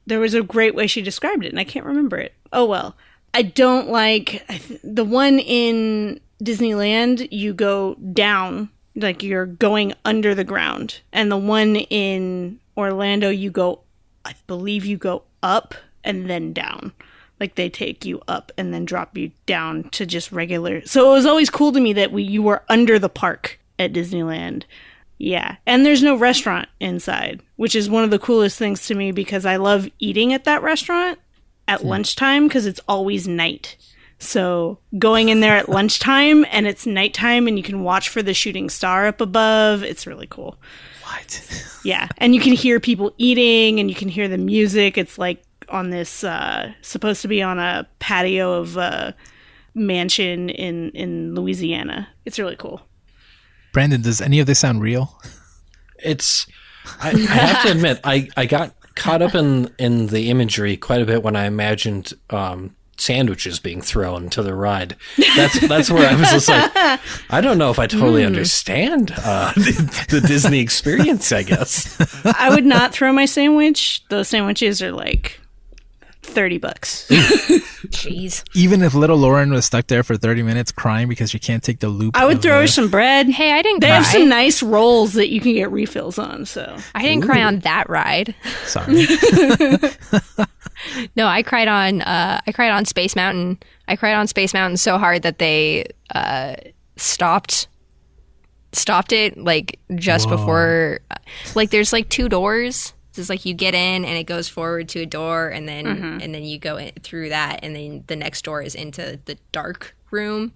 There 0.05 0.19
was 0.19 0.33
a 0.33 0.41
great 0.41 0.75
way 0.75 0.87
she 0.87 1.01
described 1.01 1.45
it 1.45 1.49
and 1.49 1.59
I 1.59 1.63
can't 1.63 1.85
remember 1.85 2.17
it. 2.17 2.33
Oh 2.51 2.65
well. 2.65 2.95
I 3.33 3.43
don't 3.43 3.89
like 3.89 4.43
I 4.49 4.57
th- 4.57 4.79
the 4.83 5.05
one 5.05 5.39
in 5.39 6.19
Disneyland. 6.43 7.27
You 7.31 7.53
go 7.53 7.95
down, 7.95 8.69
like 8.95 9.21
you're 9.23 9.45
going 9.45 9.93
under 10.05 10.33
the 10.33 10.43
ground, 10.43 11.01
and 11.13 11.31
the 11.31 11.37
one 11.37 11.75
in 11.75 12.59
Orlando, 12.77 13.29
you 13.29 13.51
go. 13.51 13.81
I 14.25 14.33
believe 14.47 14.85
you 14.85 14.97
go 14.97 15.23
up 15.41 15.73
and 16.03 16.29
then 16.29 16.53
down. 16.53 16.91
Like 17.39 17.55
they 17.55 17.69
take 17.69 18.05
you 18.05 18.21
up 18.27 18.51
and 18.57 18.73
then 18.73 18.85
drop 18.85 19.17
you 19.17 19.31
down 19.45 19.89
to 19.91 20.05
just 20.05 20.31
regular. 20.31 20.85
So 20.85 21.09
it 21.09 21.13
was 21.13 21.25
always 21.25 21.49
cool 21.49 21.71
to 21.71 21.79
me 21.79 21.93
that 21.93 22.11
we 22.11 22.23
you 22.23 22.41
were 22.41 22.63
under 22.69 22.99
the 22.99 23.09
park 23.09 23.59
at 23.77 23.93
Disneyland. 23.93 24.63
Yeah, 25.17 25.57
and 25.65 25.85
there's 25.85 26.01
no 26.01 26.15
restaurant 26.15 26.69
inside, 26.79 27.41
which 27.57 27.75
is 27.75 27.89
one 27.89 28.05
of 28.05 28.09
the 28.09 28.19
coolest 28.19 28.57
things 28.57 28.87
to 28.87 28.95
me 28.95 29.11
because 29.11 29.45
I 29.45 29.57
love 29.57 29.89
eating 29.99 30.33
at 30.33 30.45
that 30.45 30.63
restaurant 30.63 31.19
at 31.67 31.85
lunchtime 31.85 32.47
because 32.47 32.65
it's 32.65 32.79
always 32.87 33.27
night. 33.27 33.75
So 34.17 34.79
going 34.97 35.29
in 35.29 35.39
there 35.39 35.55
at 35.55 35.69
lunchtime 35.77 36.45
and 36.51 36.67
it's 36.67 36.85
nighttime 36.85 37.47
and 37.47 37.57
you 37.57 37.63
can 37.63 37.83
watch 37.83 38.09
for 38.09 38.21
the 38.21 38.33
shooting 38.33 38.69
star 38.69 39.07
up 39.07 39.21
above, 39.21 39.83
it's 39.83 40.07
really 40.07 40.27
cool. 40.27 40.57
What? 41.03 41.65
Yeah, 41.83 42.07
and 42.17 42.33
you 42.33 42.41
can 42.41 42.53
hear 42.53 42.79
people 42.79 43.13
eating 43.17 43.79
and 43.79 43.89
you 43.89 43.95
can 43.95 44.09
hear 44.09 44.27
the 44.27 44.37
music. 44.37 44.97
It's 44.97 45.17
like 45.17 45.41
on 45.69 45.89
this 45.89 46.23
uh 46.23 46.73
supposed 46.81 47.21
to 47.21 47.27
be 47.27 47.41
on 47.41 47.59
a 47.59 47.87
patio 47.99 48.53
of 48.53 48.77
a 48.77 49.15
mansion 49.73 50.49
in 50.49 50.91
in 50.91 51.35
Louisiana. 51.35 52.09
It's 52.25 52.39
really 52.39 52.55
cool. 52.55 52.81
Brandon, 53.71 54.01
does 54.01 54.21
any 54.21 54.39
of 54.39 54.47
this 54.47 54.59
sound 54.59 54.81
real? 54.81 55.19
It's. 56.01 56.47
I, 57.01 57.09
I 57.09 57.17
have 57.17 57.65
to 57.65 57.71
admit, 57.71 57.99
I, 58.03 58.29
I 58.35 58.45
got 58.45 58.73
caught 58.95 59.21
up 59.21 59.35
in 59.35 59.73
in 59.77 60.07
the 60.07 60.29
imagery 60.29 60.75
quite 60.77 61.01
a 61.01 61.05
bit 61.05 61.23
when 61.23 61.35
I 61.35 61.45
imagined 61.45 62.13
um, 62.29 62.75
sandwiches 62.97 63.59
being 63.59 63.81
thrown 63.81 64.29
to 64.31 64.41
the 64.41 64.55
ride. 64.55 64.95
That's 65.35 65.59
that's 65.67 65.91
where 65.91 66.09
I 66.09 66.15
was 66.15 66.31
just 66.31 66.49
like, 66.49 66.71
I 67.29 67.41
don't 67.41 67.57
know 67.57 67.69
if 67.69 67.79
I 67.79 67.87
totally 67.87 68.25
understand 68.25 69.13
uh, 69.17 69.53
the, 69.55 70.07
the 70.09 70.21
Disney 70.21 70.59
experience. 70.59 71.31
I 71.31 71.43
guess. 71.43 71.95
I 72.25 72.49
would 72.49 72.65
not 72.65 72.91
throw 72.93 73.13
my 73.13 73.25
sandwich. 73.25 74.03
Those 74.09 74.29
sandwiches 74.29 74.81
are 74.81 74.91
like 74.91 75.39
30 76.29 76.57
bucks. 76.59 77.07
Jeez. 77.89 78.43
Even 78.55 78.81
if 78.81 78.93
little 78.93 79.17
Lauren 79.17 79.51
was 79.51 79.65
stuck 79.65 79.87
there 79.87 80.03
for 80.03 80.15
30 80.17 80.43
minutes 80.43 80.71
crying 80.71 81.07
because 81.09 81.31
she 81.31 81.39
can't 81.39 81.63
take 81.63 81.79
the 81.79 81.89
loop. 81.89 82.15
I 82.17 82.25
would 82.25 82.41
throw 82.41 82.55
the- 82.55 82.61
her 82.61 82.67
some 82.67 82.89
bread. 82.89 83.27
Hey, 83.29 83.51
I 83.51 83.61
didn't 83.61 83.81
They 83.81 83.87
cry. 83.87 83.95
have 83.97 84.05
some 84.05 84.29
nice 84.29 84.61
rolls 84.63 85.13
that 85.13 85.29
you 85.29 85.41
can 85.41 85.53
get 85.53 85.71
refills 85.71 86.17
on, 86.19 86.45
so 86.45 86.77
I 86.95 87.01
didn't 87.01 87.23
cry 87.25 87.43
on 87.43 87.59
that 87.59 87.89
ride. 87.89 88.35
Sorry. 88.65 89.05
No, 91.15 91.27
I 91.27 91.43
cried 91.43 91.67
on 91.67 92.01
uh, 92.01 92.39
I 92.47 92.51
cried 92.53 92.71
on 92.71 92.85
Space 92.85 93.13
Mountain. 93.13 93.59
I 93.89 93.97
cried 93.97 94.13
on 94.13 94.27
Space 94.27 94.53
Mountain 94.53 94.77
so 94.77 94.97
hard 94.97 95.23
that 95.23 95.37
they 95.37 95.87
uh, 96.15 96.55
stopped 96.95 97.67
stopped 98.71 99.11
it 99.11 99.37
like 99.37 99.77
just 99.95 100.29
before 100.29 100.99
like 101.53 101.71
there's 101.71 101.91
like 101.91 102.07
two 102.07 102.29
doors. 102.29 102.93
It's 103.19 103.29
like 103.29 103.45
you 103.45 103.53
get 103.53 103.75
in 103.75 104.05
and 104.05 104.17
it 104.17 104.23
goes 104.23 104.47
forward 104.47 104.89
to 104.89 105.01
a 105.01 105.05
door 105.05 105.49
and 105.49 105.67
then 105.67 105.85
and 106.21 106.33
then 106.33 106.43
you 106.43 106.57
go 106.57 106.77
in, 106.77 106.91
through 107.03 107.29
that 107.29 107.59
and 107.63 107.75
then 107.75 108.03
the 108.07 108.15
next 108.15 108.43
door 108.43 108.61
is 108.61 108.75
into 108.75 109.19
the 109.25 109.37
dark 109.51 109.95
room. 110.11 110.53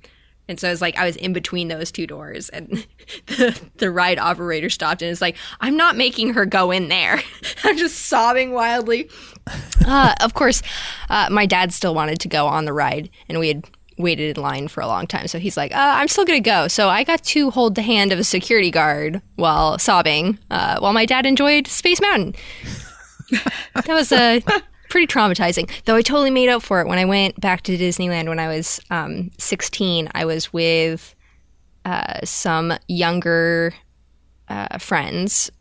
And 0.47 0.59
so 0.59 0.69
it's 0.69 0.81
like 0.81 0.97
I 0.97 1.05
was 1.05 1.15
in 1.15 1.31
between 1.31 1.69
those 1.69 1.89
two 1.89 2.05
doors, 2.05 2.49
and 2.49 2.85
the, 3.27 3.59
the 3.77 3.89
ride 3.89 4.19
operator 4.19 4.69
stopped 4.69 5.01
and 5.01 5.09
it's 5.09 5.21
like, 5.21 5.37
I'm 5.61 5.77
not 5.77 5.95
making 5.95 6.33
her 6.33 6.45
go 6.45 6.71
in 6.71 6.89
there. 6.89 7.21
I'm 7.63 7.77
just 7.77 8.07
sobbing 8.07 8.51
wildly. 8.51 9.09
Uh, 9.85 10.15
of 10.21 10.33
course, 10.33 10.61
uh, 11.09 11.27
my 11.29 11.45
dad 11.45 11.73
still 11.73 11.93
wanted 11.93 12.17
to 12.17 12.29
go 12.29 12.47
on 12.47 12.63
the 12.63 12.71
ride, 12.71 13.09
and 13.27 13.37
we 13.37 13.49
had 13.49 13.65
waited 13.97 14.37
in 14.37 14.43
line 14.43 14.67
for 14.67 14.81
a 14.81 14.87
long 14.87 15.07
time. 15.07 15.27
So 15.27 15.39
he's 15.39 15.57
like, 15.57 15.71
uh, 15.71 15.93
I'm 15.95 16.07
still 16.07 16.25
going 16.25 16.41
to 16.41 16.49
go. 16.49 16.67
So 16.67 16.89
I 16.89 17.03
got 17.03 17.23
to 17.23 17.51
hold 17.51 17.75
the 17.75 17.81
hand 17.81 18.11
of 18.11 18.19
a 18.19 18.23
security 18.23 18.71
guard 18.71 19.21
while 19.35 19.77
sobbing, 19.77 20.39
uh, 20.49 20.79
while 20.79 20.93
my 20.93 21.05
dad 21.05 21.25
enjoyed 21.25 21.67
Space 21.67 22.01
Mountain. 22.01 22.35
that 23.75 23.87
was 23.87 24.11
uh, 24.11 24.39
pretty 24.89 25.07
traumatizing. 25.07 25.69
Though 25.85 25.95
I 25.95 26.01
totally 26.01 26.31
made 26.31 26.49
up 26.49 26.63
for 26.63 26.81
it 26.81 26.87
when 26.87 26.99
I 26.99 27.05
went 27.05 27.39
back 27.39 27.63
to 27.63 27.77
Disneyland 27.77 28.27
when 28.27 28.39
I 28.39 28.47
was 28.47 28.79
um, 28.89 29.31
16. 29.37 30.09
I 30.13 30.25
was 30.25 30.53
with 30.53 31.15
uh, 31.85 32.19
some 32.23 32.73
younger 32.87 33.73
uh, 34.47 34.77
friends 34.77 35.51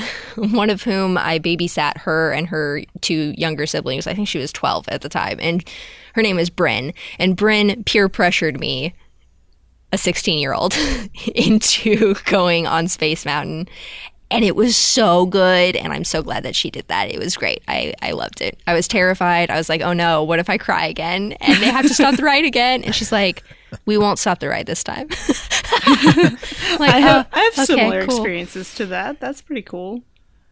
one 0.36 0.70
of 0.70 0.82
whom 0.82 1.18
I 1.18 1.38
babysat 1.38 1.98
her 1.98 2.32
and 2.32 2.48
her 2.48 2.82
two 3.00 3.34
younger 3.36 3.66
siblings. 3.66 4.06
I 4.06 4.14
think 4.14 4.28
she 4.28 4.38
was 4.38 4.52
12 4.52 4.88
at 4.88 5.02
the 5.02 5.08
time. 5.08 5.38
And 5.40 5.66
her 6.14 6.22
name 6.22 6.38
is 6.38 6.50
Bryn. 6.50 6.92
And 7.18 7.36
Bryn 7.36 7.84
peer 7.84 8.08
pressured 8.08 8.58
me, 8.58 8.94
a 9.92 9.98
16 9.98 10.38
year 10.38 10.54
old, 10.54 10.76
into 11.34 12.14
going 12.26 12.66
on 12.66 12.88
Space 12.88 13.24
Mountain. 13.24 13.68
And 14.30 14.44
it 14.44 14.54
was 14.54 14.76
so 14.76 15.26
good. 15.26 15.74
And 15.74 15.92
I'm 15.92 16.04
so 16.04 16.22
glad 16.22 16.44
that 16.44 16.54
she 16.54 16.70
did 16.70 16.86
that. 16.88 17.10
It 17.10 17.18
was 17.18 17.36
great. 17.36 17.62
I, 17.66 17.94
I 18.00 18.12
loved 18.12 18.40
it. 18.40 18.60
I 18.66 18.74
was 18.74 18.86
terrified. 18.86 19.50
I 19.50 19.56
was 19.56 19.68
like, 19.68 19.80
oh 19.80 19.92
no, 19.92 20.22
what 20.22 20.38
if 20.38 20.48
I 20.48 20.56
cry 20.56 20.86
again? 20.86 21.32
And 21.40 21.60
they 21.60 21.66
have 21.70 21.86
to 21.86 21.92
stop 21.94 22.16
the 22.16 22.22
ride 22.22 22.44
again. 22.44 22.84
And 22.84 22.94
she's 22.94 23.10
like, 23.10 23.42
we 23.86 23.98
won't 23.98 24.18
stop 24.20 24.38
the 24.38 24.48
ride 24.48 24.66
this 24.66 24.84
time. 24.84 25.08
like, 26.78 26.94
I 26.94 26.98
have 27.00 27.26
"Oh, 27.26 27.28
I 27.32 27.40
have 27.40 27.52
okay, 27.54 27.64
similar 27.64 28.06
cool." 28.06 28.16
experiences 28.16 28.74
to 28.76 28.86
that. 28.86 29.20
That's 29.20 29.40
pretty 29.42 29.62
cool. 29.62 30.02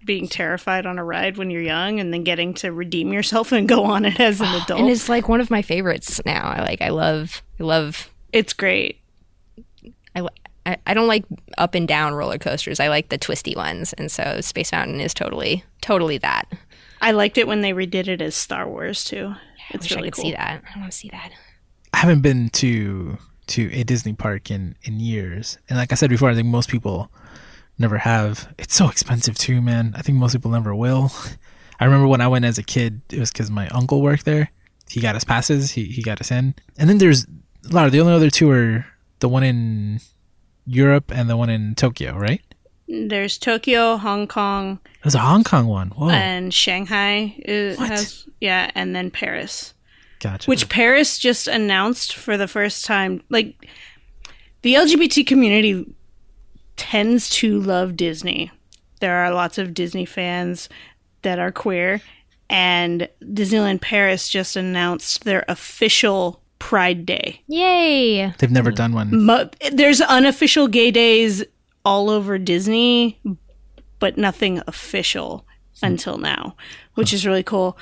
Being 0.04 0.28
terrified 0.28 0.86
on 0.86 0.98
a 0.98 1.04
ride 1.04 1.36
when 1.36 1.50
you're 1.50 1.62
young 1.62 1.98
and 2.00 2.12
then 2.12 2.22
getting 2.24 2.54
to 2.54 2.72
redeem 2.72 3.12
yourself 3.12 3.50
and 3.52 3.68
go 3.68 3.84
on 3.84 4.04
it 4.04 4.20
as 4.20 4.40
an 4.40 4.46
adult. 4.62 4.80
and 4.80 4.88
it's 4.88 5.08
like 5.08 5.28
one 5.28 5.40
of 5.40 5.50
my 5.50 5.62
favorites 5.62 6.20
now. 6.24 6.48
I 6.48 6.60
like 6.62 6.80
I 6.80 6.90
love 6.90 7.42
I 7.58 7.64
love 7.64 8.08
it's 8.32 8.52
great. 8.52 9.00
I, 10.14 10.26
I 10.68 10.76
I 10.86 10.94
don't 10.94 11.08
like 11.08 11.24
up 11.56 11.74
and 11.74 11.86
down 11.88 12.14
roller 12.14 12.38
coasters. 12.38 12.80
I 12.80 12.88
like 12.88 13.08
the 13.08 13.18
twisty 13.18 13.54
ones, 13.56 13.92
and 13.94 14.10
so 14.10 14.40
Space 14.40 14.72
Mountain 14.72 15.00
is 15.00 15.14
totally 15.14 15.64
totally 15.80 16.18
that. 16.18 16.44
I 17.00 17.12
liked 17.12 17.38
it 17.38 17.46
when 17.46 17.60
they 17.60 17.72
redid 17.72 18.08
it 18.08 18.20
as 18.20 18.34
Star 18.34 18.68
Wars 18.68 19.04
too. 19.04 19.32
I 19.34 19.38
It's 19.70 19.84
wish 19.84 19.92
really 19.92 20.08
I 20.08 20.10
could 20.10 20.14
cool. 20.14 20.24
see 20.24 20.32
that. 20.32 20.62
I 20.74 20.78
want 20.78 20.90
to 20.92 20.96
see 20.98 21.08
that. 21.10 21.30
I 21.92 21.98
haven't 21.98 22.20
been 22.22 22.48
to 22.50 23.18
to 23.48 23.70
a 23.72 23.82
Disney 23.84 24.12
park 24.12 24.50
in 24.50 24.74
in 24.82 25.00
years, 25.00 25.58
and 25.68 25.78
like 25.78 25.92
I 25.92 25.94
said 25.94 26.10
before, 26.10 26.30
I 26.30 26.34
think 26.34 26.48
most 26.48 26.68
people 26.68 27.10
never 27.78 27.98
have. 27.98 28.52
It's 28.58 28.74
so 28.74 28.88
expensive 28.88 29.38
too, 29.38 29.62
man. 29.62 29.94
I 29.96 30.02
think 30.02 30.18
most 30.18 30.32
people 30.32 30.50
never 30.50 30.74
will. 30.74 31.10
I 31.80 31.84
remember 31.84 32.08
when 32.08 32.20
I 32.20 32.26
went 32.28 32.44
as 32.44 32.58
a 32.58 32.62
kid, 32.64 33.02
it 33.10 33.20
was 33.20 33.30
because 33.30 33.50
my 33.50 33.68
uncle 33.68 34.02
worked 34.02 34.24
there. 34.24 34.50
He 34.90 35.00
got 35.00 35.14
us 35.14 35.22
passes. 35.24 35.70
He 35.70 35.84
he 35.84 36.02
got 36.02 36.20
us 36.20 36.30
in, 36.30 36.54
and 36.76 36.88
then 36.90 36.98
there's 36.98 37.24
a 37.24 37.72
lot 37.72 37.86
of 37.86 37.92
the 37.92 38.00
only 38.00 38.12
other 38.12 38.30
two 38.30 38.50
are 38.50 38.84
the 39.20 39.28
one 39.28 39.44
in 39.44 40.00
Europe 40.68 41.10
and 41.14 41.28
the 41.30 41.36
one 41.36 41.50
in 41.50 41.74
Tokyo, 41.74 42.16
right? 42.16 42.42
There's 42.88 43.36
Tokyo, 43.38 43.96
Hong 43.96 44.26
Kong, 44.26 44.78
There's 45.02 45.14
a 45.14 45.18
Hong 45.20 45.44
Kong 45.44 45.66
one. 45.66 45.88
Whoa, 45.90 46.08
and 46.10 46.52
Shanghai 46.54 47.34
it 47.38 47.78
What? 47.78 47.88
has 47.90 48.26
yeah, 48.40 48.70
and 48.74 48.94
then 48.96 49.10
Paris. 49.10 49.74
gotcha. 50.20 50.48
Which 50.48 50.68
Paris 50.68 51.18
just 51.18 51.48
announced 51.48 52.14
for 52.14 52.36
the 52.36 52.48
first 52.48 52.84
time. 52.84 53.22
Like 53.28 53.68
the 54.62 54.74
LGBT 54.74 55.26
community 55.26 55.86
tends 56.76 57.28
to 57.30 57.60
love 57.60 57.96
Disney. 57.96 58.50
There 59.00 59.16
are 59.16 59.32
lots 59.34 59.58
of 59.58 59.74
Disney 59.74 60.04
fans 60.06 60.68
that 61.22 61.38
are 61.38 61.52
queer, 61.52 62.00
and 62.48 63.08
Disneyland 63.22 63.80
Paris 63.82 64.28
just 64.28 64.56
announced 64.56 65.24
their 65.24 65.44
official 65.48 66.42
Pride 66.58 67.06
Day. 67.06 67.40
Yay! 67.46 68.32
They've 68.38 68.50
never 68.50 68.70
done 68.70 68.92
one. 68.92 69.24
Mo- 69.24 69.50
There's 69.72 70.00
unofficial 70.00 70.68
gay 70.68 70.90
days 70.90 71.44
all 71.84 72.10
over 72.10 72.38
Disney, 72.38 73.20
but 73.98 74.16
nothing 74.18 74.60
official 74.66 75.44
until 75.82 76.18
now, 76.18 76.56
which 76.94 77.12
is 77.12 77.24
really 77.26 77.42
cool. 77.44 77.78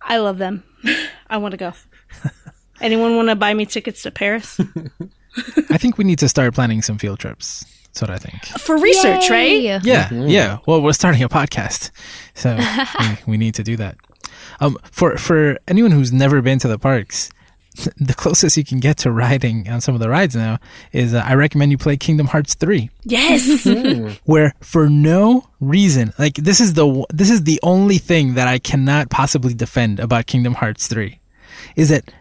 I 0.00 0.18
love 0.18 0.38
them. 0.38 0.64
I 1.30 1.36
want 1.38 1.52
to 1.52 1.58
go. 1.58 1.72
Anyone 2.80 3.16
want 3.16 3.28
to 3.28 3.36
buy 3.36 3.54
me 3.54 3.64
tickets 3.64 4.02
to 4.02 4.10
Paris 4.10 4.58
I 5.70 5.78
think 5.78 5.96
we 5.96 6.04
need 6.04 6.18
to 6.18 6.28
start 6.28 6.52
planning 6.54 6.82
some 6.82 6.98
field 6.98 7.18
trips. 7.20 7.64
That's 7.86 8.02
what 8.02 8.10
I 8.10 8.18
think. 8.18 8.44
for 8.60 8.76
research? 8.76 9.30
Right? 9.30 9.50
Yay. 9.62 9.80
Yeah, 9.82 10.12
yeah. 10.12 10.58
Well, 10.66 10.82
we're 10.82 10.92
starting 10.92 11.22
a 11.22 11.28
podcast, 11.28 11.90
so 12.34 12.56
we, 13.26 13.32
we 13.32 13.36
need 13.38 13.54
to 13.54 13.62
do 13.62 13.76
that. 13.76 13.96
Um, 14.60 14.76
for 14.90 15.16
for 15.16 15.58
anyone 15.68 15.90
who's 15.90 16.12
never 16.12 16.42
been 16.42 16.58
to 16.58 16.68
the 16.68 16.78
parks, 16.78 17.30
the 17.96 18.14
closest 18.14 18.56
you 18.56 18.64
can 18.64 18.80
get 18.80 18.98
to 18.98 19.10
riding 19.10 19.68
on 19.68 19.80
some 19.80 19.94
of 19.94 20.00
the 20.00 20.08
rides 20.08 20.36
now 20.36 20.58
is 20.92 21.14
uh, 21.14 21.22
I 21.24 21.34
recommend 21.34 21.72
you 21.72 21.78
play 21.78 21.96
Kingdom 21.96 22.26
Hearts 22.26 22.54
three. 22.54 22.90
Yes. 23.04 23.66
where 24.24 24.54
for 24.60 24.88
no 24.88 25.48
reason 25.60 26.12
like 26.18 26.34
this 26.34 26.60
is 26.60 26.74
the 26.74 27.04
this 27.10 27.30
is 27.30 27.44
the 27.44 27.60
only 27.62 27.98
thing 27.98 28.34
that 28.34 28.48
I 28.48 28.58
cannot 28.58 29.10
possibly 29.10 29.54
defend 29.54 30.00
about 30.00 30.26
Kingdom 30.26 30.54
Hearts 30.54 30.88
3 30.88 31.20
is 31.76 31.88
that 31.88 32.12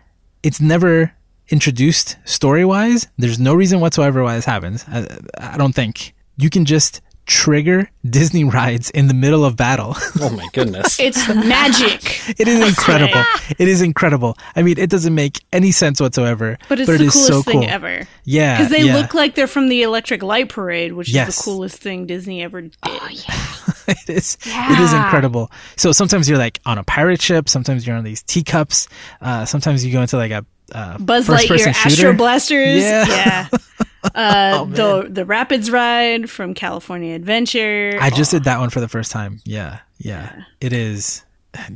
it's 0.44 0.62
never 0.62 1.14
introduced 1.50 2.18
story 2.24 2.64
wise 2.64 3.08
there's 3.18 3.40
no 3.40 3.54
reason 3.54 3.80
whatsoever 3.80 4.24
why 4.24 4.36
this 4.36 4.46
happens 4.46 4.86
I, 4.88 5.08
I 5.38 5.58
don't 5.58 5.74
think 5.74 6.14
you 6.38 6.50
can 6.50 6.66
just 6.66 7.02
trigger 7.32 7.89
Disney 8.08 8.44
rides 8.44 8.89
in 8.89 9.08
the 9.08 9.13
middle 9.13 9.46
of 9.46 9.56
battle 9.56 9.96
Oh 10.20 10.30
my 10.32 10.46
goodness. 10.52 11.00
it's 11.00 11.26
magic. 11.34 12.20
it 12.38 12.46
is 12.46 12.60
incredible 12.67 13.24
it 13.58 13.67
is 13.70 13.82
incredible 13.82 14.38
I 14.54 14.63
mean 14.63 14.78
it 14.78 14.89
doesn't 14.89 15.15
make 15.15 15.41
any 15.54 15.72
sense 15.72 16.02
whatsoever 16.02 16.58
But 16.67 16.82
it's 16.82 16.89
it 16.89 16.98
the 16.98 17.04
is 17.06 17.13
coolest 17.13 17.28
so 17.28 17.41
thing 17.41 17.62
cool. 17.62 17.70
ever. 17.70 18.06
yeah 18.26 18.58
Because 18.58 18.70
they 18.72 18.84
yeah. 18.84 18.96
look 18.98 19.13
like 19.13 19.36
they're 19.36 19.48
from 19.48 19.70
the 19.70 19.82
Electric 19.84 20.24
Light 20.24 20.50
Parade, 20.50 20.91
which 20.91 21.10
Yes. 21.13 21.30
is 21.30 21.38
the 21.38 21.44
coolest 21.44 21.78
thing 21.82 22.06
Disney 22.06 22.44
ever 22.44 22.62
did. 22.63 22.72
it 22.84 24.10
is 24.10 24.38
it 24.46 24.80
is 24.80 24.91
Yeah. 24.91 25.04
incredible 25.06 25.50
so 25.78 25.94
sometimes 25.94 26.28
you're 26.28 26.38
like 26.38 26.60
on 26.65 26.78
a 26.78 26.84
pirate 26.84 27.22
ship 27.22 27.48
sometimes 27.48 27.88
you're 27.88 27.96
on 27.96 28.04
these 28.04 28.24
teacups 28.24 28.89
uh 29.22 29.46
sometimes 29.46 29.86
you 29.86 29.94
go 29.94 30.02
into 30.02 30.17
like 30.17 30.32
a 30.32 30.46
uh, 30.74 30.98
Buzz 30.98 31.28
first 31.28 31.46
Lightyear 31.46 31.50
person 31.50 31.70
Astro 31.70 31.89
shooter. 31.89 32.13
Blasters. 32.13 32.82
Yeah. 32.84 33.06
Oh, 33.08 33.58
Yeah. 33.80 33.86
Uh, 34.04 34.66
the 34.66 35.08
the 35.10 35.26
Rapids 35.26 35.70
ride 35.72 36.30
from 36.30 36.54
California 36.54 37.16
Adventure. 37.16 37.98
i 38.02 38.10
just 38.10 38.32
did 38.32 38.44
that 38.46 38.60
one 38.60 38.70
for 38.70 38.80
the 38.80 38.88
first 38.88 39.12
time. 39.12 39.42
Yeah 39.46 39.80
yeah. 40.04 40.44
It 40.60 40.74
is 40.74 41.24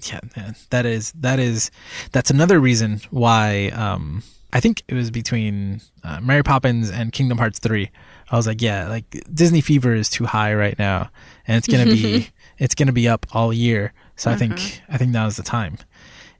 yeah 0.06 0.20
man. 0.36 0.56
That 0.70 0.86
is 0.86 1.12
that 1.14 1.40
is 1.40 1.70
that's 2.12 2.32
another 2.32 2.60
reason 2.60 3.02
why 3.12 3.70
um 3.70 4.24
i 4.54 4.60
think 4.62 4.84
it 4.88 4.94
was 4.94 5.12
between 5.12 5.82
uh, 6.06 6.22
mary 6.22 6.44
poppins 6.44 6.90
and 6.90 7.12
kingdom 7.12 7.38
hearts 7.38 7.60
3 7.60 7.90
i 8.32 8.38
was 8.38 8.48
like 8.48 8.62
yeah 8.62 8.88
like 8.88 9.04
disney 9.34 9.60
fever 9.60 9.94
is 9.94 10.10
too 10.10 10.26
high 10.26 10.54
right 10.54 10.80
now 10.80 11.10
and 11.46 11.58
it's 11.58 11.68
gonna 11.68 11.84
be 11.86 12.30
it's 12.58 12.74
gonna 12.74 12.94
be 12.94 13.08
up 13.10 13.26
all 13.34 13.52
year. 13.52 13.92
So 14.16 14.32
i 14.32 14.36
think 14.36 14.82
i 14.88 14.98
think 14.98 15.12
now 15.12 15.28
is 15.28 15.36
the 15.36 15.44
time. 15.44 15.78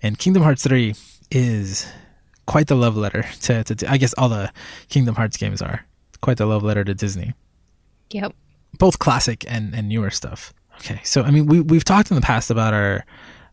And 0.02 0.18
kingdom 0.18 0.44
hearts 0.44 0.64
3 0.64 0.96
is 1.32 1.88
quite 2.46 2.68
the 2.68 2.76
love 2.76 2.96
letter 2.96 3.26
to, 3.42 3.64
to 3.64 3.92
i 3.92 3.98
guess 3.98 4.14
all 4.18 4.30
the 4.30 4.52
kingdom 4.90 5.16
hearts 5.16 5.38
games 5.38 5.62
are 5.62 5.86
quite 6.22 6.38
the 6.38 6.46
love 6.46 6.64
letter 6.64 6.84
to 6.84 6.94
disney 6.94 7.34
Yep. 8.12 8.34
both 8.78 9.00
classic 9.00 9.44
and, 9.48 9.74
and 9.74 9.90
newer 9.90 10.12
stuff. 10.12 10.54
Okay, 10.78 11.00
so 11.04 11.24
I 11.24 11.32
mean, 11.32 11.48
we 11.48 11.60
we've 11.60 11.84
talked 11.84 12.12
in 12.12 12.16
the 12.16 12.22
past 12.22 12.52
about 12.52 12.74
our 12.74 13.04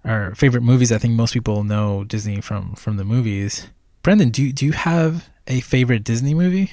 our 0.04 0.34
favorite 0.34 0.62
movies. 0.62 0.92
I 0.92 0.98
think 0.98 1.14
most 1.14 1.32
people 1.32 1.64
know 1.64 2.04
Disney 2.04 2.40
from 2.42 2.74
from 2.74 2.96
the 2.98 3.04
movies. 3.04 3.68
Brandon, 4.02 4.28
do 4.30 4.42
you, 4.42 4.52
do 4.52 4.66
you 4.66 4.72
have 4.72 5.30
a 5.46 5.60
favorite 5.60 6.04
Disney 6.04 6.34
movie? 6.34 6.70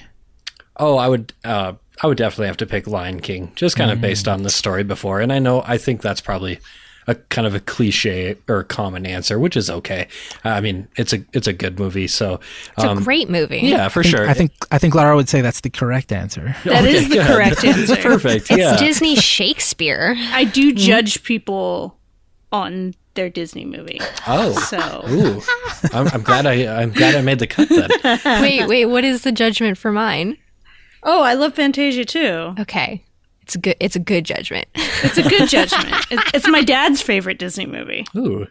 Oh, 0.75 0.97
I 0.97 1.07
would. 1.07 1.33
Uh, 1.45 1.73
I 2.03 2.07
would 2.07 2.17
definitely 2.17 2.47
have 2.47 2.57
to 2.57 2.65
pick 2.65 2.85
Lion 2.87 3.21
King, 3.21 3.51
just 3.55 3.75
kind 3.77 3.91
of 3.91 4.01
based 4.01 4.27
on 4.27 4.43
the 4.43 4.49
story 4.49 4.83
before. 4.83 5.21
And 5.21 5.31
I 5.31 5.39
know, 5.39 5.63
I 5.65 5.77
think 5.77 6.01
that's 6.01 6.21
probably 6.21 6.59
a 7.09 7.15
kind 7.15 7.47
of 7.47 7.55
a 7.55 7.59
cliche 7.59 8.37
or 8.47 8.63
common 8.63 9.05
answer, 9.05 9.39
which 9.39 9.57
is 9.57 9.69
okay. 9.69 10.07
I 10.43 10.61
mean, 10.61 10.87
it's 10.95 11.11
a 11.11 11.25
it's 11.33 11.47
a 11.47 11.53
good 11.53 11.79
movie, 11.79 12.07
so 12.07 12.39
It's 12.77 12.85
um, 12.85 12.99
a 12.99 13.01
great 13.01 13.29
movie. 13.29 13.59
yeah, 13.61 13.87
for 13.89 14.01
I 14.01 14.03
think, 14.03 14.15
sure. 14.15 14.29
I 14.29 14.33
think 14.33 14.51
I 14.71 14.77
think 14.77 14.93
Lara 14.95 15.15
would 15.15 15.27
say 15.27 15.41
that's 15.41 15.61
the 15.61 15.69
correct 15.69 16.11
answer. 16.11 16.55
That 16.63 16.85
is 16.85 17.09
the 17.09 17.15
good. 17.15 17.27
correct 17.27 17.63
answer. 17.65 17.95
perfect. 17.95 18.51
It's 18.51 18.59
yeah. 18.59 18.77
Disney 18.77 19.15
Shakespeare. 19.15 20.15
I 20.31 20.43
do 20.43 20.71
judge 20.71 21.23
people 21.23 21.97
on 22.51 22.93
their 23.15 23.29
Disney 23.29 23.65
movie. 23.65 23.99
oh, 24.27 24.53
So 24.69 24.77
ooh, 25.09 25.41
I'm, 25.93 26.07
I'm 26.13 26.21
glad 26.21 26.45
I 26.45 26.81
I'm 26.81 26.91
glad 26.91 27.15
I 27.15 27.21
made 27.21 27.39
the 27.39 27.47
cut 27.47 27.69
then. 27.69 27.89
wait, 28.41 28.67
wait, 28.67 28.85
what 28.85 29.03
is 29.03 29.23
the 29.23 29.31
judgment 29.31 29.77
for 29.77 29.91
mine? 29.91 30.37
Oh, 31.03 31.21
I 31.23 31.33
love 31.33 31.55
Fantasia 31.55 32.05
too. 32.05 32.53
Okay. 32.59 33.03
It's 33.49 33.55
a 33.55 33.59
good 33.59 33.75
it's 33.79 33.95
a 33.95 33.99
good 33.99 34.25
judgment. 34.25 34.67
It's 35.03 35.17
a 35.17 35.23
good 35.23 35.49
judgment. 35.49 35.89
It- 36.11 36.19
It's 36.35 36.47
my 36.47 36.61
dad's 36.63 37.01
favorite 37.01 37.39
Disney 37.39 37.65
movie. 37.65 38.05
Ooh, 38.15 38.45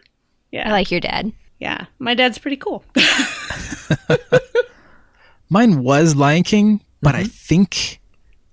Yeah. 0.51 0.67
I 0.67 0.71
like 0.73 0.91
your 0.91 0.99
dad. 0.99 1.31
yeah. 1.59 1.85
My 1.99 2.13
dad's 2.15 2.37
pretty 2.37 2.57
cool. 2.57 2.83
Mine 5.49 5.83
was 5.83 6.15
Lion 6.15 6.43
King, 6.43 6.81
but 7.01 7.15
I 7.15 7.23
think 7.23 7.99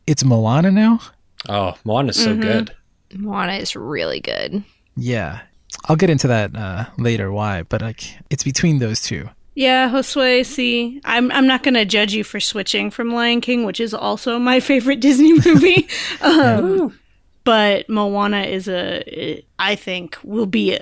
it's 0.07 0.25
Moana 0.25 0.71
now. 0.71 1.01
oh, 1.49 1.75
Moana's 1.85 2.17
so 2.23 2.37
good. 2.37 2.75
Moana 3.15 3.55
is 3.55 3.75
really 3.77 4.21
good. 4.21 4.63
Yeah, 4.97 5.41
I'll 5.89 5.97
get 5.97 6.11
into 6.11 6.29
that 6.29 6.57
uh, 6.57 6.87
later. 6.97 7.31
Why? 7.33 7.63
But 7.65 7.83
like, 7.83 8.03
it's 8.31 8.45
between 8.45 8.79
those 8.79 9.03
two. 9.03 9.29
Yeah, 9.57 9.89
Josue, 9.89 10.45
see, 10.45 11.01
I'm 11.05 11.33
I'm 11.33 11.47
not 11.47 11.63
gonna 11.63 11.87
judge 11.87 12.13
you 12.13 12.23
for 12.25 12.39
switching 12.41 12.91
from 12.91 13.11
Lion 13.11 13.41
King, 13.41 13.65
which 13.65 13.81
is 13.81 13.95
also 13.95 14.39
my 14.39 14.61
favorite 14.71 15.01
Disney 15.01 15.33
movie. 15.33 15.89
um, 16.21 16.97
but 17.43 17.89
Moana 17.89 18.43
is 18.43 18.69
a, 18.69 19.43
I 19.59 19.75
think, 19.77 20.19
will 20.23 20.45
be 20.47 20.79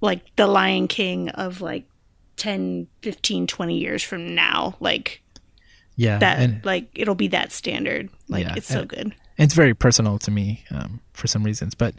like 0.00 0.22
the 0.36 0.46
Lion 0.46 0.88
King 0.88 1.28
of 1.30 1.60
like 1.60 1.84
10, 2.36 2.86
15, 3.02 3.46
20 3.46 3.78
years 3.78 4.02
from 4.02 4.34
now. 4.34 4.74
Like 4.80 5.20
Yeah, 5.96 6.18
that, 6.18 6.38
and 6.38 6.64
like 6.64 6.88
it'll 6.94 7.14
be 7.14 7.28
that 7.28 7.52
standard. 7.52 8.08
Like 8.28 8.44
Yeah, 8.46 8.54
it's 8.56 8.68
so 8.68 8.80
and- 8.80 8.88
good. 8.88 9.14
it's 9.36 9.52
very 9.54 9.74
personal 9.74 10.18
to 10.20 10.30
me 10.30 10.64
um, 10.70 11.00
for 11.12 11.26
some 11.26 11.44
reasons. 11.44 11.74
But 11.74 11.94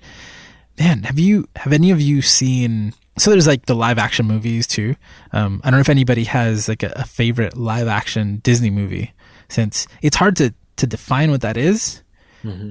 man, 0.80 1.04
have 1.04 1.20
you 1.20 1.48
have 1.56 1.74
any 1.74 1.92
of 1.92 2.02
you 2.02 2.22
seen? 2.22 2.94
So 3.18 3.32
there's 3.32 3.48
like 3.48 3.66
the 3.66 3.76
live 3.76 3.98
action 3.98 4.26
movies 4.26 4.68
too. 4.68 4.96
Um, 5.32 5.62
I 5.64 5.70
don't 5.72 5.78
know 5.78 5.82
if 5.82 5.90
anybody 5.90 6.26
has 6.26 6.68
like 6.68 6.84
a, 6.84 6.92
a 6.96 7.06
favorite 7.06 7.58
live 7.58 7.88
action 7.88 8.40
Disney 8.44 8.70
movie, 8.70 9.14
since 9.50 9.88
it's 10.02 10.18
hard 10.18 10.36
to 10.38 10.54
to 10.78 10.88
define 10.88 11.32
what 11.32 11.42
that 11.42 11.56
is, 11.58 12.02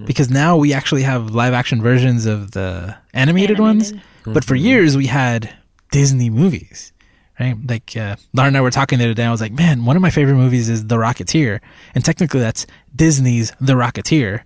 because 0.06 0.30
now 0.30 0.56
we 0.56 0.72
actually 0.74 1.02
have 1.02 1.34
live 1.34 1.54
action 1.54 1.80
versions 1.82 2.26
of 2.26 2.50
the 2.52 2.96
animated, 3.14 3.58
ones. 3.58 3.92
But 4.34 4.44
for 4.44 4.54
years 4.54 4.96
we 4.96 5.06
had 5.06 5.54
Disney 5.90 6.30
movies. 6.30 6.92
Right, 7.40 7.56
like 7.68 7.96
uh, 7.96 8.14
Lara 8.32 8.46
and 8.46 8.56
I 8.56 8.60
were 8.60 8.70
talking 8.70 9.00
the 9.00 9.06
other 9.06 9.14
day. 9.14 9.24
I 9.24 9.30
was 9.32 9.40
like, 9.40 9.50
"Man, 9.50 9.84
one 9.84 9.96
of 9.96 10.02
my 10.02 10.10
favorite 10.10 10.36
movies 10.36 10.68
is 10.68 10.86
The 10.86 10.96
Rocketeer," 10.96 11.58
and 11.92 12.04
technically 12.04 12.38
that's 12.38 12.64
Disney's 12.94 13.52
The 13.60 13.72
Rocketeer 13.72 14.42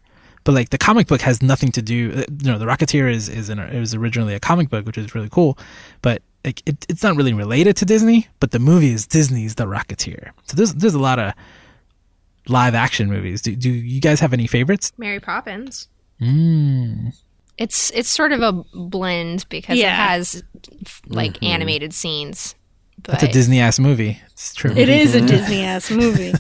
but 0.49 0.55
like 0.55 0.71
the 0.71 0.79
comic 0.79 1.07
book 1.09 1.21
has 1.21 1.43
nothing 1.43 1.71
to 1.71 1.83
do 1.83 2.11
uh, 2.17 2.25
you 2.43 2.51
know 2.51 2.59
the 2.59 2.65
rocketeer 2.65 3.13
is 3.13 3.29
is 3.29 3.51
an, 3.51 3.59
it 3.59 3.79
was 3.79 3.95
originally 3.95 4.33
a 4.33 4.41
comic 4.41 4.71
book 4.71 4.87
which 4.87 4.97
is 4.97 5.15
really 5.15 5.29
cool 5.29 5.59
but 6.01 6.23
like 6.43 6.63
it, 6.67 6.87
it's 6.89 7.03
not 7.03 7.15
really 7.17 7.35
related 7.35 7.77
to 7.77 7.85
disney 7.85 8.27
but 8.41 8.51
the 8.51 8.59
movie 8.59 8.91
is 8.91 9.07
disney's 9.07 9.57
the 9.57 9.67
rocketeer 9.67 10.31
so 10.45 10.57
there's 10.57 10.73
there's 10.73 10.95
a 10.95 10.99
lot 10.99 11.19
of 11.19 11.35
live 12.47 12.75
action 12.75 13.11
movies 13.11 13.43
do, 13.43 13.55
do 13.55 13.69
you 13.69 14.01
guys 14.01 14.21
have 14.21 14.33
any 14.33 14.47
favorites 14.47 14.91
Mary 14.97 15.21
Poppins. 15.21 15.87
mm. 16.19 17.15
It's 17.59 17.91
it's 17.91 18.09
sort 18.09 18.33
of 18.33 18.41
a 18.41 18.53
blend 18.73 19.45
because 19.51 19.77
Yeah. 19.77 19.93
it 19.93 20.09
has 20.11 20.43
f- 20.87 21.03
like 21.09 21.43
animated 21.43 21.93
scenes. 21.93 22.55
But 23.03 23.13
that's 23.13 23.25
a 23.25 23.29
disney 23.29 23.61
ass 23.61 23.79
movie 23.79 24.23
it's 24.31 24.55
true 24.55 24.71
It 24.71 24.89
is 24.89 25.15
a 25.15 25.21
Disney 25.35 25.63
ass 25.63 25.91
movie. 25.91 26.33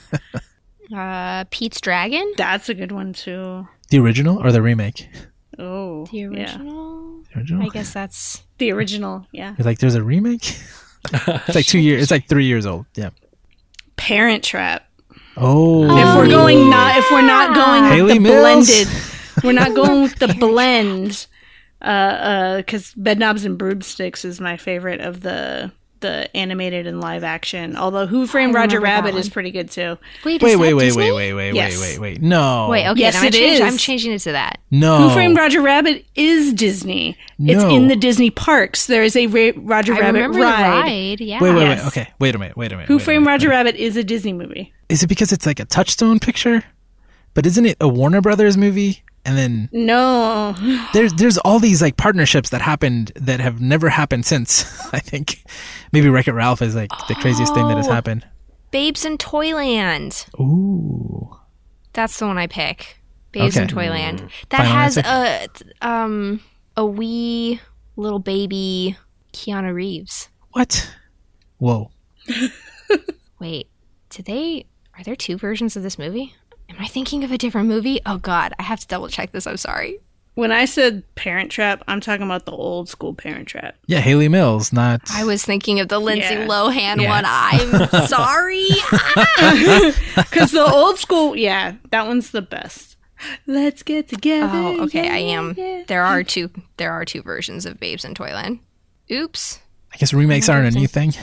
uh, 0.96 1.44
Pete's 1.50 1.80
Dragon. 1.82 2.32
That's 2.38 2.70
a 2.70 2.74
good 2.74 2.92
one 2.92 3.12
too. 3.12 3.68
The 3.90 3.98
original 3.98 4.38
or 4.44 4.52
the 4.52 4.62
remake 4.62 5.08
Oh, 5.58 6.06
The 6.06 6.18
yeah. 6.18 6.28
original. 6.28 7.22
the 7.32 7.38
original 7.40 7.62
I 7.64 7.68
guess 7.68 7.92
that's 7.92 8.42
The 8.58 8.70
original, 8.72 9.26
yeah. 9.32 9.54
You're 9.58 9.64
like 9.64 9.78
there's 9.78 9.94
a 9.96 10.02
remake 10.02 10.44
it's 11.12 11.54
like 11.54 11.66
two 11.66 11.78
years 11.78 12.02
it's 12.02 12.10
like 12.10 12.26
three 12.28 12.44
years 12.46 12.66
old 12.66 12.86
yeah 12.94 13.10
Parent 13.96 14.44
Trap. 14.44 14.84
oh, 15.36 15.84
if 15.96 16.16
we're 16.16 16.28
going 16.28 16.70
not 16.70 16.96
if 16.96 17.10
we're 17.10 17.22
not 17.22 17.54
going 17.54 18.04
with 18.04 18.14
the 18.14 18.20
Mills. 18.20 18.66
blended 18.68 18.88
we're 19.44 19.52
not 19.52 19.74
going 19.74 20.02
with 20.02 20.16
the 20.18 20.28
blend 20.38 21.26
uh 21.80 21.84
uh 21.84 22.56
because 22.58 22.92
bedknobs 22.94 23.44
and 23.44 23.56
broomsticks 23.58 24.24
is 24.24 24.40
my 24.40 24.56
favorite 24.56 25.00
of 25.00 25.20
the 25.20 25.70
the 26.00 26.34
animated 26.36 26.86
and 26.86 27.00
live 27.00 27.24
action 27.24 27.76
although 27.76 28.06
who 28.06 28.26
framed 28.26 28.54
roger 28.54 28.80
rabbit 28.80 29.14
is 29.14 29.28
pretty 29.28 29.50
good 29.50 29.70
too 29.70 29.98
wait. 30.24 30.42
wait 30.42 30.56
wait 30.56 30.74
wait 30.74 30.94
wait 30.94 31.12
wait 31.12 31.32
wait 31.32 31.52
wait 31.52 31.78
wait 31.78 31.98
wait 31.98 32.22
no 32.22 32.68
Wait, 32.70 32.86
okay, 32.88 33.00
Yes, 33.00 33.14
then 33.14 33.24
I 33.24 33.26
it 33.28 33.32
change, 33.32 33.54
is. 33.54 33.60
I'm 33.60 33.76
changing 33.78 34.12
it 34.12 34.18
to 34.20 34.32
that. 34.32 34.58
no 34.70 35.08
who 35.08 35.14
framed 35.14 35.36
roger 35.36 35.60
rabbit 35.60 36.04
is 36.14 36.52
disney 36.52 37.16
it's 37.38 37.62
in 37.64 37.88
the 37.88 37.96
disney 37.96 38.30
parks 38.30 38.86
there 38.86 39.02
is 39.02 39.16
a 39.16 39.26
Ra- 39.26 39.52
roger 39.56 39.94
I 39.94 40.00
rabbit 40.00 40.18
remember 40.18 40.40
ride. 40.40 40.56
the 40.58 40.68
ride. 40.90 41.20
Yeah. 41.20 41.40
Wait, 41.42 41.52
wait, 41.54 41.60
Yes. 41.62 41.80
wait. 41.82 41.86
Okay, 41.88 42.12
wait 42.18 42.34
a 42.34 42.38
minute. 42.38 42.56
Wait 42.56 42.72
a 42.72 42.76
minute. 42.76 42.88
who 42.88 42.98
framed 42.98 43.26
roger 43.26 43.48
rabbit 43.48 43.74
is 43.76 43.96
a 43.96 44.04
disney 44.04 44.32
movie 44.32 44.72
Is 44.88 45.02
it 45.02 45.06
because 45.08 45.32
it's 45.32 45.46
like 45.46 45.60
a 45.60 45.64
Touchstone 45.64 46.18
picture? 46.20 46.64
But 47.34 47.46
isn't 47.46 47.66
it 47.66 47.76
a 47.80 47.86
Warner 47.88 48.20
Brothers 48.20 48.56
movie? 48.56 49.02
And 49.28 49.36
then 49.36 49.68
No. 49.72 50.54
there's 50.94 51.12
there's 51.14 51.36
all 51.38 51.58
these 51.58 51.82
like 51.82 51.96
partnerships 51.98 52.48
that 52.50 52.62
happened 52.62 53.12
that 53.14 53.40
have 53.40 53.60
never 53.60 53.90
happened 53.90 54.24
since. 54.24 54.64
I 54.94 55.00
think 55.00 55.44
maybe 55.92 56.08
Wreck 56.08 56.28
It 56.28 56.32
Ralph 56.32 56.62
is 56.62 56.74
like 56.74 56.90
the 57.08 57.14
craziest 57.14 57.52
thing 57.54 57.68
that 57.68 57.76
has 57.76 57.88
Oh. 57.88 57.92
happened. 57.92 58.26
Babes 58.70 59.04
in 59.04 59.18
Toyland. 59.18 60.24
Ooh. 60.40 61.36
That's 61.92 62.18
the 62.18 62.26
one 62.26 62.38
I 62.38 62.46
pick. 62.46 63.00
Babes 63.32 63.56
in 63.58 63.68
Toyland. 63.68 64.30
That 64.48 64.58
Final 64.58 64.72
has 64.72 64.96
answer? 64.98 65.46
a 65.82 65.86
um 65.86 66.40
a 66.76 66.86
wee 66.86 67.60
little 67.96 68.18
baby 68.20 68.96
Keanu 69.34 69.74
Reeves. 69.74 70.30
What? 70.52 70.90
Whoa. 71.58 71.90
Wait, 73.38 73.68
did 74.10 74.24
they 74.24 74.64
are 74.96 75.04
there 75.04 75.16
two 75.16 75.36
versions 75.36 75.76
of 75.76 75.82
this 75.82 75.98
movie? 75.98 76.34
Am 76.68 76.76
I 76.78 76.86
thinking 76.86 77.24
of 77.24 77.32
a 77.32 77.38
different 77.38 77.68
movie? 77.68 78.00
Oh 78.06 78.18
god, 78.18 78.52
I 78.58 78.62
have 78.62 78.80
to 78.80 78.86
double 78.86 79.08
check 79.08 79.32
this. 79.32 79.46
I'm 79.46 79.56
sorry. 79.56 79.98
When 80.34 80.52
I 80.52 80.66
said 80.66 81.02
Parent 81.16 81.50
Trap, 81.50 81.82
I'm 81.88 82.00
talking 82.00 82.24
about 82.24 82.44
the 82.44 82.52
old 82.52 82.88
school 82.88 83.12
Parent 83.12 83.48
Trap. 83.48 83.74
Yeah, 83.86 83.98
Hayley 83.98 84.28
Mills, 84.28 84.72
not 84.72 85.00
I 85.12 85.24
was 85.24 85.44
thinking 85.44 85.80
of 85.80 85.88
the 85.88 85.98
Lindsay 85.98 86.34
Yeah. 86.34 86.46
Lohan 86.46 87.00
Yeah. 87.02 87.08
one. 87.10 87.24
I'm 87.26 88.06
sorry. 88.06 88.68
Because 90.14 90.52
the 90.52 90.64
old 90.64 90.98
school, 90.98 91.34
yeah, 91.36 91.74
that 91.90 92.06
one's 92.06 92.30
the 92.30 92.42
best. 92.42 92.96
Let's 93.48 93.82
get 93.82 94.08
together. 94.08 94.52
oh, 94.56 94.84
okay, 94.84 95.08
I 95.08 95.16
am. 95.16 95.54
yeah. 95.56 95.82
There 95.88 96.04
are 96.04 96.22
two 96.22 96.50
there 96.76 96.92
are 96.92 97.04
two 97.04 97.22
versions 97.22 97.66
of 97.66 97.80
Babes 97.80 98.04
in 98.04 98.14
Toyland. 98.14 98.60
Oops. 99.10 99.58
I 99.92 99.96
guess 99.96 100.12
remakes 100.14 100.48
aren't 100.48 100.72
a 100.72 100.78
new 100.78 100.86
thing. 100.86 101.14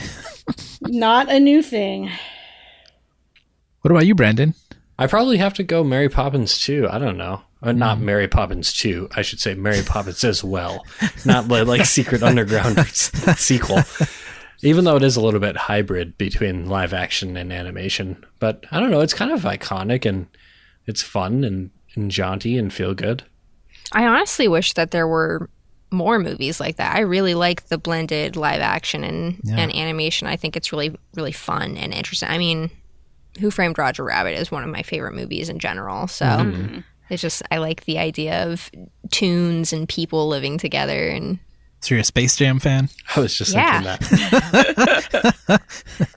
Not 0.82 1.30
a 1.32 1.40
new 1.40 1.62
thing. 1.64 2.12
What 3.82 3.92
about 3.92 4.06
you, 4.08 4.16
Brandon? 4.16 4.56
I 4.98 5.08
probably 5.08 5.38
have 5.38 5.54
to 5.56 5.64
go 5.64 5.84
Mary 5.84 6.10
Poppins 6.10 6.58
too. 6.58 6.88
I 6.90 7.00
don't 7.00 7.18
know. 7.18 7.42
Uh, 7.62 7.72
not 7.72 8.00
Mary 8.00 8.28
Poppins 8.28 8.72
2. 8.74 9.10
I 9.16 9.24
should 9.24 9.40
say 9.40 9.56
Mary 9.56 9.82
Poppins 9.84 10.24
as 10.24 10.44
well. 10.44 10.86
Not 11.26 11.48
like, 11.48 11.66
like 11.66 11.86
Secret 11.86 12.22
Underground 12.22 12.86
sequel. 12.88 13.80
Even 14.62 14.86
though 14.86 14.96
it 14.96 15.04
is 15.04 15.16
a 15.16 15.22
little 15.22 15.40
bit 15.40 15.58
hybrid 15.58 16.18
between 16.18 16.68
live 16.68 16.94
action 16.94 17.36
and 17.36 17.52
animation. 17.52 18.24
But 18.40 18.66
I 18.72 18.80
don't 18.80 18.92
know. 18.92 19.02
It's 19.02 19.14
kind 19.16 19.32
of 19.32 19.42
iconic 19.42 20.06
and 20.06 20.28
it's 20.86 21.02
fun 21.02 21.44
and, 21.44 21.72
and 21.96 22.12
jaunty 22.12 22.58
and 22.58 22.72
feel 22.72 22.94
good. 22.94 23.24
I 23.92 24.06
honestly 24.06 24.48
wish 24.48 24.74
that 24.74 24.92
there 24.92 25.08
were 25.08 25.50
more 25.92 26.20
movies 26.20 26.60
like 26.60 26.76
that. 26.78 26.96
I 26.96 27.00
really 27.00 27.34
like 27.34 27.68
the 27.68 27.78
blended 27.78 28.36
live 28.36 28.62
action 28.62 29.04
and, 29.04 29.42
and 29.50 29.74
animation. 29.74 30.28
I 30.28 30.36
think 30.36 30.56
it's 30.56 30.72
really, 30.72 30.96
really 31.16 31.32
fun 31.32 31.78
and 31.78 31.94
interesting. 31.94 32.30
I 32.30 32.38
mean, 32.38 32.70
Who 33.40 33.52
Framed 33.52 33.78
Roger 33.78 34.04
Rabbit 34.04 34.38
is 34.40 34.52
one 34.52 34.64
of 34.64 34.70
my 34.70 34.82
favorite 34.82 35.14
movies 35.14 35.50
in 35.50 35.60
general. 35.60 36.08
So 36.08 36.82
it's 37.10 37.22
just, 37.22 37.42
I 37.52 37.58
like 37.58 37.86
the 37.86 37.98
idea 38.00 38.46
of 38.52 38.72
toons 39.12 39.74
and 39.74 39.88
people 39.90 40.28
living 40.28 40.58
together. 40.58 41.08
And 41.10 41.40
So 41.82 41.96
you're 41.96 42.02
a 42.02 42.06
Space 42.06 42.36
Jam 42.36 42.60
fan? 42.60 42.90
I 43.16 43.20
was 43.20 43.38
just 43.38 43.54
Yeah. 43.54 43.82
thinking 43.82 44.74
that. 45.48 45.62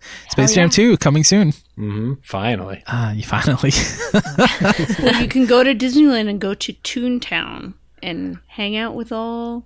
Space 0.31 0.55
Jam 0.55 0.71
2 0.71 0.97
coming 0.99 1.25
soon. 1.25 1.53
hmm 1.77 2.15
Finally. 2.23 2.83
Ah, 2.87 3.13
you 3.13 3.23
finally. 3.25 3.73
Well, 5.03 5.21
you 5.21 5.29
can 5.29 5.47
go 5.47 5.63
to 5.63 5.75
Disneyland 5.75 6.29
and 6.29 6.41
go 6.41 6.55
to 6.55 6.73
Toontown 6.73 7.75
and 8.03 8.39
hang 8.47 8.77
out 8.77 8.95
with 8.95 9.11
all 9.13 9.65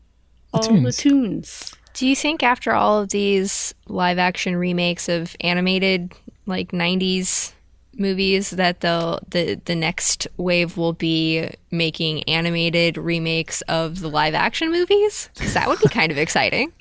all 0.54 0.62
the 0.62 0.68
toons. 0.68 0.96
toons. 0.96 1.72
do 1.94 2.06
you 2.06 2.14
think 2.16 2.42
after 2.42 2.72
all 2.72 3.00
of 3.00 3.08
these 3.10 3.72
live 3.88 4.18
action 4.18 4.54
remakes 4.56 5.08
of 5.08 5.34
animated, 5.40 6.12
like 6.46 6.72
90s 6.72 7.52
movies, 7.98 8.50
that 8.50 8.80
the, 8.80 9.20
the, 9.28 9.60
the 9.66 9.74
next 9.74 10.26
wave 10.38 10.76
will 10.76 10.92
be 10.94 11.48
making 11.70 12.22
animated 12.24 12.96
remakes 12.96 13.60
of 13.62 14.00
the 14.00 14.08
live 14.08 14.34
action 14.34 14.70
movies? 14.70 15.28
Because 15.34 15.54
that 15.54 15.68
would 15.68 15.78
be 15.80 15.88
kind 15.88 16.10
of 16.10 16.18
exciting. 16.18 16.72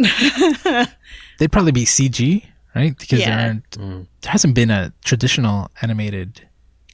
They'd 1.37 1.51
probably 1.51 1.71
be 1.71 1.85
CG, 1.85 2.45
right? 2.75 2.97
Because 2.97 3.19
there 3.19 3.29
Yeah. 3.29 3.45
aren't 3.47 3.71
there 4.21 4.31
hasn't 4.31 4.55
been 4.55 4.69
a 4.69 4.93
traditional 5.03 5.69
animated 5.81 6.47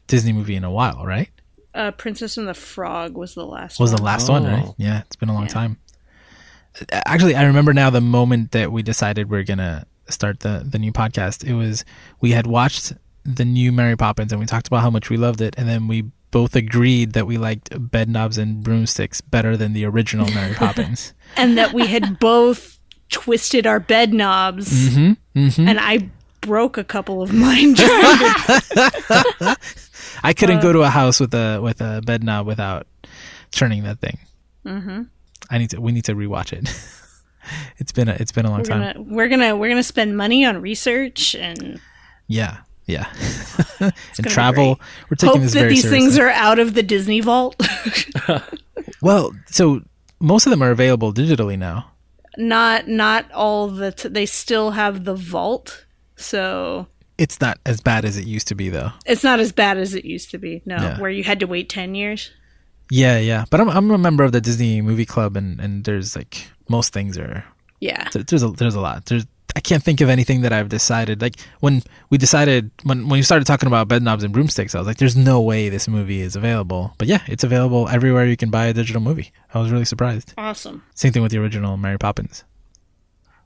Disney 0.07 0.33
movie 0.33 0.55
in 0.55 0.63
a 0.63 0.71
while, 0.71 1.05
right? 1.05 1.29
Uh, 1.73 1.91
Princess 1.91 2.37
and 2.37 2.47
the 2.47 2.53
Frog 2.55 3.15
was 3.15 3.35
the 3.35 3.45
last 3.45 3.79
Was 3.79 3.91
one. 3.91 3.97
the 3.97 4.03
last 4.03 4.29
one, 4.29 4.43
right? 4.45 4.63
Oh. 4.67 4.75
Yeah, 4.77 5.01
it's 5.01 5.15
been 5.15 5.29
a 5.29 5.33
long 5.33 5.47
time. 5.47 5.77
Uh, 6.81 7.01
Actually, 7.05 7.35
I 7.35 7.43
remember 7.43 7.73
now 7.73 7.89
the 7.91 8.01
moment 8.01 8.51
that 8.53 8.71
we 8.71 8.81
decided 8.81 9.29
we 9.29 9.37
are 9.37 9.43
gonna 9.43 9.85
start 10.09 10.41
the 10.41 10.63
the 10.65 10.79
new 10.79 10.91
podcast. 10.91 11.43
It 11.43 11.53
was 11.53 11.83
we 12.21 12.31
had 12.31 12.47
watched 12.47 12.93
the 13.23 13.45
new 13.45 13.71
Mary 13.71 13.95
Poppins 13.97 14.31
and 14.31 14.39
we 14.39 14.45
talked 14.45 14.67
about 14.67 14.81
how 14.81 14.89
much 14.89 15.09
we 15.09 15.17
loved 15.17 15.41
it, 15.41 15.55
and 15.57 15.67
then 15.67 15.87
we 15.87 16.05
both 16.31 16.55
agreed 16.55 17.13
that 17.13 17.25
we 17.25 17.37
liked 17.37 17.69
bed 17.91 18.09
knobs 18.09 18.37
and 18.37 18.61
broomsticks 18.63 19.21
better 19.21 19.55
than 19.57 19.73
the 19.73 19.85
original 19.85 20.29
Mary 20.31 20.53
Poppins. 20.55 21.13
and 21.37 21.57
that 21.57 21.73
we 21.73 21.87
had 21.87 22.19
both 22.19 22.79
twisted 23.09 23.65
our 23.65 23.79
bed 23.79 24.13
knobs, 24.13 24.89
Mm-hmm. 24.97 25.67
and 25.67 25.79
I 25.79 26.09
broke 26.41 26.77
a 26.77 26.83
couple 26.83 27.21
of 27.21 27.31
mine 27.33 27.75
trying 27.75 28.33
to 28.35 29.57
I 30.23 30.33
couldn't 30.33 30.61
go 30.61 30.73
to 30.73 30.81
a 30.81 30.89
house 30.89 31.19
with 31.19 31.33
a 31.33 31.59
with 31.61 31.79
a 31.81 32.01
bed 32.05 32.23
knob 32.23 32.47
without 32.47 32.87
turning 33.51 33.83
that 33.83 33.99
thing. 33.99 34.17
Mm-hmm. 34.65 35.03
I 35.49 35.57
need 35.59 35.69
to. 35.71 35.81
We 35.81 35.91
need 35.91 36.05
to 36.05 36.15
rewatch 36.15 36.51
it. 36.53 36.67
it's 37.77 37.91
been 37.91 38.07
a 38.09 38.13
it's 38.19 38.31
been 38.31 38.45
a 38.45 38.49
long 38.49 38.59
we're 38.59 38.65
time. 38.65 38.81
gonna 38.93 39.01
we're 39.01 39.27
gonna 39.27 39.55
we're 39.55 39.69
gonna 39.69 39.83
spend 39.83 40.15
money 40.17 40.45
on 40.45 40.61
research 40.61 41.35
and 41.35 41.79
Yeah, 42.27 42.57
yeah. 42.85 43.11
and 43.79 43.93
travel. 44.27 44.79
We're 45.09 45.15
taking 45.17 45.33
hope 45.35 45.41
this 45.41 45.53
that 45.53 45.59
very 45.59 45.73
these 45.73 45.83
seriously. 45.83 45.99
things 46.07 46.17
are 46.19 46.29
out 46.29 46.59
of 46.59 46.73
the 46.73 46.83
Disney 46.83 47.21
vault. 47.21 47.55
well, 49.01 49.31
so 49.47 49.81
most 50.19 50.45
of 50.45 50.49
them 50.51 50.61
are 50.63 50.71
available 50.71 51.13
digitally 51.13 51.57
now. 51.57 51.91
not 52.37 52.87
not 52.87 53.31
all 53.31 53.67
the 53.67 53.91
t- 53.91 54.09
they 54.09 54.25
still 54.25 54.71
have 54.71 55.03
the 55.05 55.15
vault, 55.15 55.85
so 56.15 56.87
It's 57.17 57.39
not 57.41 57.57
as 57.65 57.81
bad 57.81 58.05
as 58.05 58.17
it 58.17 58.25
used 58.25 58.47
to 58.49 58.55
be, 58.55 58.69
though. 58.69 58.91
it's 59.05 59.23
not 59.23 59.39
as 59.39 59.51
bad 59.51 59.77
as 59.77 59.93
it 59.95 60.05
used 60.05 60.31
to 60.31 60.37
be. 60.37 60.61
No, 60.65 60.75
Yeah. 60.77 60.99
where 60.99 61.09
you 61.09 61.23
had 61.23 61.39
to 61.41 61.47
wait 61.47 61.69
ten 61.69 61.95
years. 61.95 62.31
Yeah, 62.89 63.17
yeah. 63.19 63.45
But 63.49 63.59
I'm 63.61 63.69
I'm 63.69 63.91
a 63.91 63.97
member 63.97 64.23
of 64.23 64.31
the 64.31 64.41
Disney 64.41 64.81
Movie 64.81 65.05
Club, 65.05 65.35
and 65.35 65.59
and 65.59 65.83
there's 65.83 66.15
like 66.15 66.47
most 66.69 66.93
things 66.93 67.17
are 67.17 67.45
Yeah, 67.79 68.09
there's 68.11 68.43
a 68.43 68.49
there's 68.49 68.75
a 68.75 68.81
lot. 68.81 69.05
There's 69.05 69.25
I 69.55 69.59
can't 69.59 69.81
think 69.81 70.01
of 70.01 70.09
anything 70.09 70.41
that 70.41 70.53
I've 70.53 70.69
decided. 70.69 71.19
Like 71.19 71.39
when 71.61 71.81
we 72.11 72.17
decided 72.19 72.69
when 72.83 73.07
when 73.07 73.17
you 73.17 73.23
started 73.23 73.45
talking 73.45 73.67
about 73.67 73.87
bed 73.87 74.03
knobs 74.03 74.23
and 74.23 74.31
broomsticks, 74.31 74.75
I 74.75 74.77
was 74.77 74.87
like, 74.87 74.97
"There's 74.97 75.15
no 75.15 75.41
way 75.41 75.69
this 75.69 75.87
movie 75.87 76.21
is 76.21 76.35
available." 76.35 76.93
But 76.99 77.07
yeah, 77.07 77.21
it's 77.27 77.43
available 77.43 77.89
everywhere 77.89 78.25
you 78.25 78.37
can 78.37 78.51
buy 78.51 78.67
a 78.67 78.73
digital 78.73 79.01
movie. 79.01 79.31
I 79.53 79.59
was 79.59 79.71
really 79.71 79.85
surprised. 79.85 80.33
awesome. 80.37 80.83
Same 80.93 81.11
thing 81.11 81.23
with 81.23 81.31
the 81.31 81.39
original 81.39 81.75
Mary 81.77 81.97
Poppins. 81.97 82.43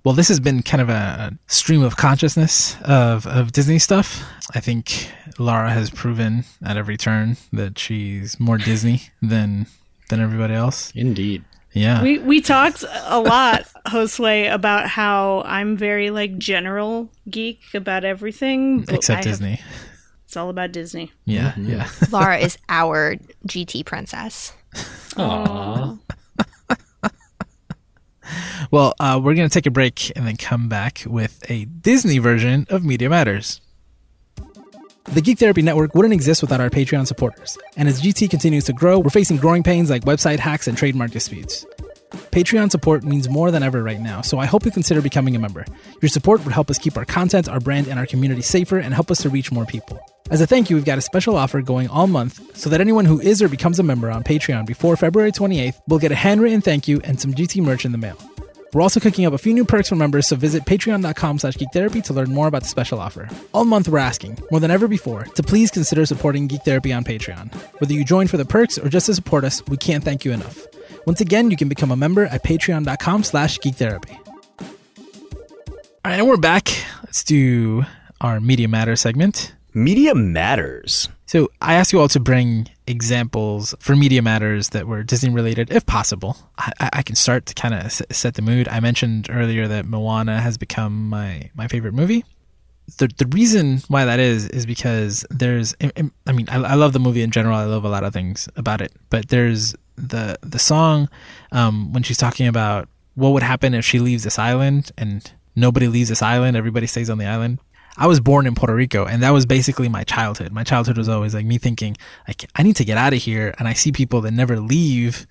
Well, 0.04 0.16
this 0.16 0.30
has 0.30 0.40
been 0.40 0.64
kind 0.64 0.82
of 0.82 0.90
a 0.90 1.38
stream 1.48 1.84
of 1.84 1.96
consciousness 1.96 2.76
of, 2.82 3.28
of 3.28 3.52
Disney 3.52 3.78
stuff. 3.78 4.24
I 4.56 4.60
think 4.60 5.12
Lara 5.38 5.72
has 5.72 5.92
proven 5.92 6.44
at 6.66 6.76
every 6.76 6.98
turn 6.98 7.38
that 7.54 7.78
she's 7.78 8.40
more 8.40 8.58
Disney 8.58 9.04
than 9.22 9.68
than 10.10 10.20
everybody 10.20 10.56
else. 10.56 10.92
Indeed. 10.96 11.44
Yeah. 11.74 12.04
We 12.04 12.20
we 12.20 12.42
talked 12.42 12.84
a 13.06 13.20
lot, 13.20 13.66
Josue, 13.88 14.54
about 14.54 14.88
how 14.88 15.42
I'm 15.46 15.78
very 15.78 16.10
like 16.10 16.38
general 16.38 17.10
geek 17.30 17.62
about 17.74 18.04
everything, 18.04 18.82
but 18.82 18.94
I 18.94 18.96
Except 18.98 19.24
have- 19.24 19.32
Disney. 19.34 19.60
it's 20.26 20.36
all 20.36 20.50
about 20.50 20.72
Disney. 20.74 21.12
Yeah, 21.26 21.54
yeah. 21.58 21.88
Lara 22.12 22.38
is 22.40 22.58
our 22.68 23.16
GT 23.48 23.86
princess. 23.86 24.54
Aww. 25.16 25.98
Well, 28.70 28.94
uh, 29.00 29.20
we're 29.22 29.34
going 29.34 29.50
to 29.50 29.54
take 29.54 29.66
a 29.66 29.72
break 29.72 30.12
and 30.16 30.26
then 30.26 30.38
come 30.38 30.70
back 30.70 31.04
with 31.06 31.44
a 31.52 31.66
Disney 31.66 32.20
version 32.20 32.66
of 32.70 32.86
Media 32.86 33.10
Matters. 33.10 33.60
The 35.06 35.22
Geek 35.22 35.40
Therapy 35.40 35.62
Network 35.62 35.96
wouldn't 35.96 36.14
exist 36.14 36.42
without 36.42 36.62
our 36.62 36.70
Patreon 36.70 37.08
supporters. 37.08 37.58
And 37.76 37.88
as 37.90 38.02
GT 38.02 38.30
continues 38.30 38.66
to 38.66 38.74
grow, 38.74 39.00
we're 39.00 39.10
facing 39.10 39.38
growing 39.38 39.64
pains 39.64 39.90
like 39.90 40.04
website 40.04 40.40
hacks 40.40 40.68
and 40.68 40.78
trademark 40.78 41.12
disputes. 41.12 41.66
Patreon 42.32 42.70
support 42.72 43.04
means 43.04 43.28
more 43.28 43.52
than 43.52 43.64
ever 43.64 43.84
right 43.84 44.00
now, 44.00 44.22
so 44.22 44.38
I 44.38 44.46
hope 44.46 44.64
you 44.64 44.72
consider 44.72 45.02
becoming 45.02 45.36
a 45.36 45.40
member. 45.40 45.66
Your 46.02 46.10
support 46.10 46.44
would 46.44 46.54
help 46.54 46.70
us 46.70 46.78
keep 46.78 46.98
our 46.98 47.06
content, 47.06 47.50
our 47.50 47.60
brand, 47.60 47.88
and 47.88 48.00
our 48.00 48.06
community 48.06 48.42
safer 48.42 48.78
and 48.78 48.94
help 48.94 49.10
us 49.10 49.22
to 49.24 49.30
reach 49.30 49.52
more 49.52 49.66
people. 49.66 50.00
As 50.30 50.40
a 50.40 50.48
thank 50.48 50.70
you, 50.70 50.76
we've 50.76 50.86
got 50.86 50.98
a 50.98 51.02
special 51.02 51.36
offer 51.36 51.62
going 51.62 51.90
all 51.90 52.08
month 52.08 52.56
so 52.56 52.70
that 52.70 52.80
anyone 52.80 53.06
who 53.06 53.20
is 53.20 53.42
or 53.42 53.50
becomes 53.50 53.80
a 53.80 53.84
member 53.84 54.12
on 54.12 54.24
Patreon 54.24 54.66
before 54.66 54.96
February 54.96 55.32
28th 55.32 55.82
will 55.88 56.00
get 56.00 56.12
a 56.12 56.16
handwritten 56.16 56.62
thank 56.62 56.88
you 56.88 57.02
and 57.04 57.20
some 57.20 57.34
GT 57.34 57.62
merch 57.62 57.86
in 57.86 57.92
the 57.92 57.98
mail. 57.98 58.18
We're 58.74 58.82
also 58.82 59.02
cooking 59.02 59.26
up 59.26 59.34
a 59.34 59.38
few 59.38 59.54
new 59.54 59.66
perks 59.66 59.90
for 59.90 59.96
members, 59.96 60.28
so 60.28 60.38
visit 60.38 60.64
patreon.com 60.64 61.40
slash 61.40 61.56
geektherapy 61.56 62.02
to 62.04 62.14
learn 62.14 62.34
more 62.34 62.48
about 62.48 62.64
the 62.64 62.70
special 62.70 63.00
offer. 63.00 63.30
All 63.54 63.66
month 63.66 63.90
we're 63.90 63.98
asking, 63.98 64.40
more 64.50 64.62
than 64.62 64.72
ever 64.72 64.88
before, 64.88 65.26
to 65.26 65.44
please 65.44 65.70
consider 65.70 66.06
supporting 66.06 66.48
Geek 66.48 66.64
Therapy 66.64 66.94
on 66.94 67.04
Patreon. 67.04 67.54
Whether 67.82 67.94
you 67.94 68.06
join 68.06 68.28
for 68.28 68.38
the 68.38 68.46
perks 68.46 68.78
or 68.78 68.88
just 68.88 69.08
to 69.08 69.14
support 69.14 69.44
us, 69.44 69.62
we 69.68 69.76
can't 69.76 70.04
thank 70.04 70.24
you 70.24 70.32
enough. 70.32 70.66
Once 71.06 71.20
again, 71.20 71.52
you 71.52 71.58
can 71.58 71.68
become 71.68 71.92
a 71.92 71.98
member 71.98 72.26
at 72.28 72.44
patreon.com 72.44 73.24
slash 73.24 73.60
geektherapy. 73.60 74.18
All 76.04 76.10
right, 76.10 76.20
and 76.20 76.28
we're 76.28 76.38
back. 76.38 76.70
Let's 77.04 77.24
do 77.24 77.84
our 78.22 78.40
Media 78.40 78.68
Matter 78.68 78.96
segment. 78.96 79.54
Media 79.74 80.16
matters. 80.16 81.10
So 81.26 81.50
I 81.62 81.76
asked 81.76 81.94
you 81.94 82.00
all 82.00 82.08
to 82.10 82.20
bring 82.20 82.70
examples 82.92 83.74
for 83.80 83.96
Media 83.96 84.22
Matters 84.22 84.70
that 84.70 84.86
were 84.88 85.02
Disney 85.04 85.30
related, 85.30 85.72
if 85.72 85.86
possible. 85.86 86.38
I, 86.58 86.72
I 86.94 87.02
can 87.02 87.16
start 87.16 87.46
to 87.48 87.54
kind 87.56 87.74
of 87.74 87.92
set 87.92 88.36
the 88.36 88.42
mood. 88.42 88.68
I 88.68 88.80
mentioned 88.80 89.28
earlier 89.30 89.68
that 89.68 89.86
Moana 89.86 90.40
has 90.42 90.58
become 90.58 91.10
my, 91.10 91.50
my 91.56 91.68
favorite 91.68 91.94
movie. 91.94 92.24
The, 92.98 93.08
the 93.18 93.26
reason 93.28 93.82
why 93.88 94.06
that 94.06 94.20
is 94.20 94.50
is 94.50 94.66
because 94.66 95.26
there's 95.30 95.74
I 96.28 96.32
mean 96.34 96.50
I, 96.50 96.58
I 96.58 96.74
love 96.74 96.92
the 96.92 97.00
movie 97.00 97.22
in 97.22 97.32
general 97.32 97.56
I 97.56 97.64
love 97.64 97.86
a 97.86 97.90
lot 97.90 98.04
of 98.04 98.12
things 98.12 98.50
about 98.58 98.82
it 98.82 98.92
but 99.10 99.30
there's 99.30 99.76
the 99.96 100.38
the 100.42 100.60
song 100.60 101.08
um, 101.54 101.94
when 101.94 102.04
she's 102.04 102.18
talking 102.18 102.48
about 102.48 102.90
what 103.16 103.30
would 103.30 103.44
happen 103.44 103.74
if 103.74 103.86
she 103.86 104.00
leaves 104.00 104.26
this 104.26 104.38
island 104.38 104.92
and 104.98 105.32
nobody 105.56 105.88
leaves 105.88 106.10
this 106.10 106.22
island 106.22 106.58
everybody 106.58 106.86
stays 106.86 107.10
on 107.10 107.18
the 107.18 107.26
island 107.26 107.60
I 107.98 108.08
was 108.08 108.20
born 108.20 108.48
in 108.48 108.56
Puerto 108.56 108.74
Rico, 108.74 109.06
and 109.06 109.22
that 109.22 109.32
was 109.32 109.46
basically 109.46 109.90
my 109.90 110.04
childhood. 110.04 110.52
My 110.52 110.64
childhood 110.64 110.98
was 110.98 111.10
always 111.10 111.34
like 111.34 111.46
me 111.46 111.58
thinking, 111.58 111.98
like, 112.28 112.50
I 112.56 112.64
need 112.64 112.76
to 112.78 112.86
get 112.86 112.98
out 112.98 113.14
of 113.14 113.20
here, 113.20 113.54
and 113.60 113.68
I 113.68 113.74
see 113.74 113.92
people 113.92 114.22
that 114.22 114.32
never 114.32 114.60
leave, 114.60 115.28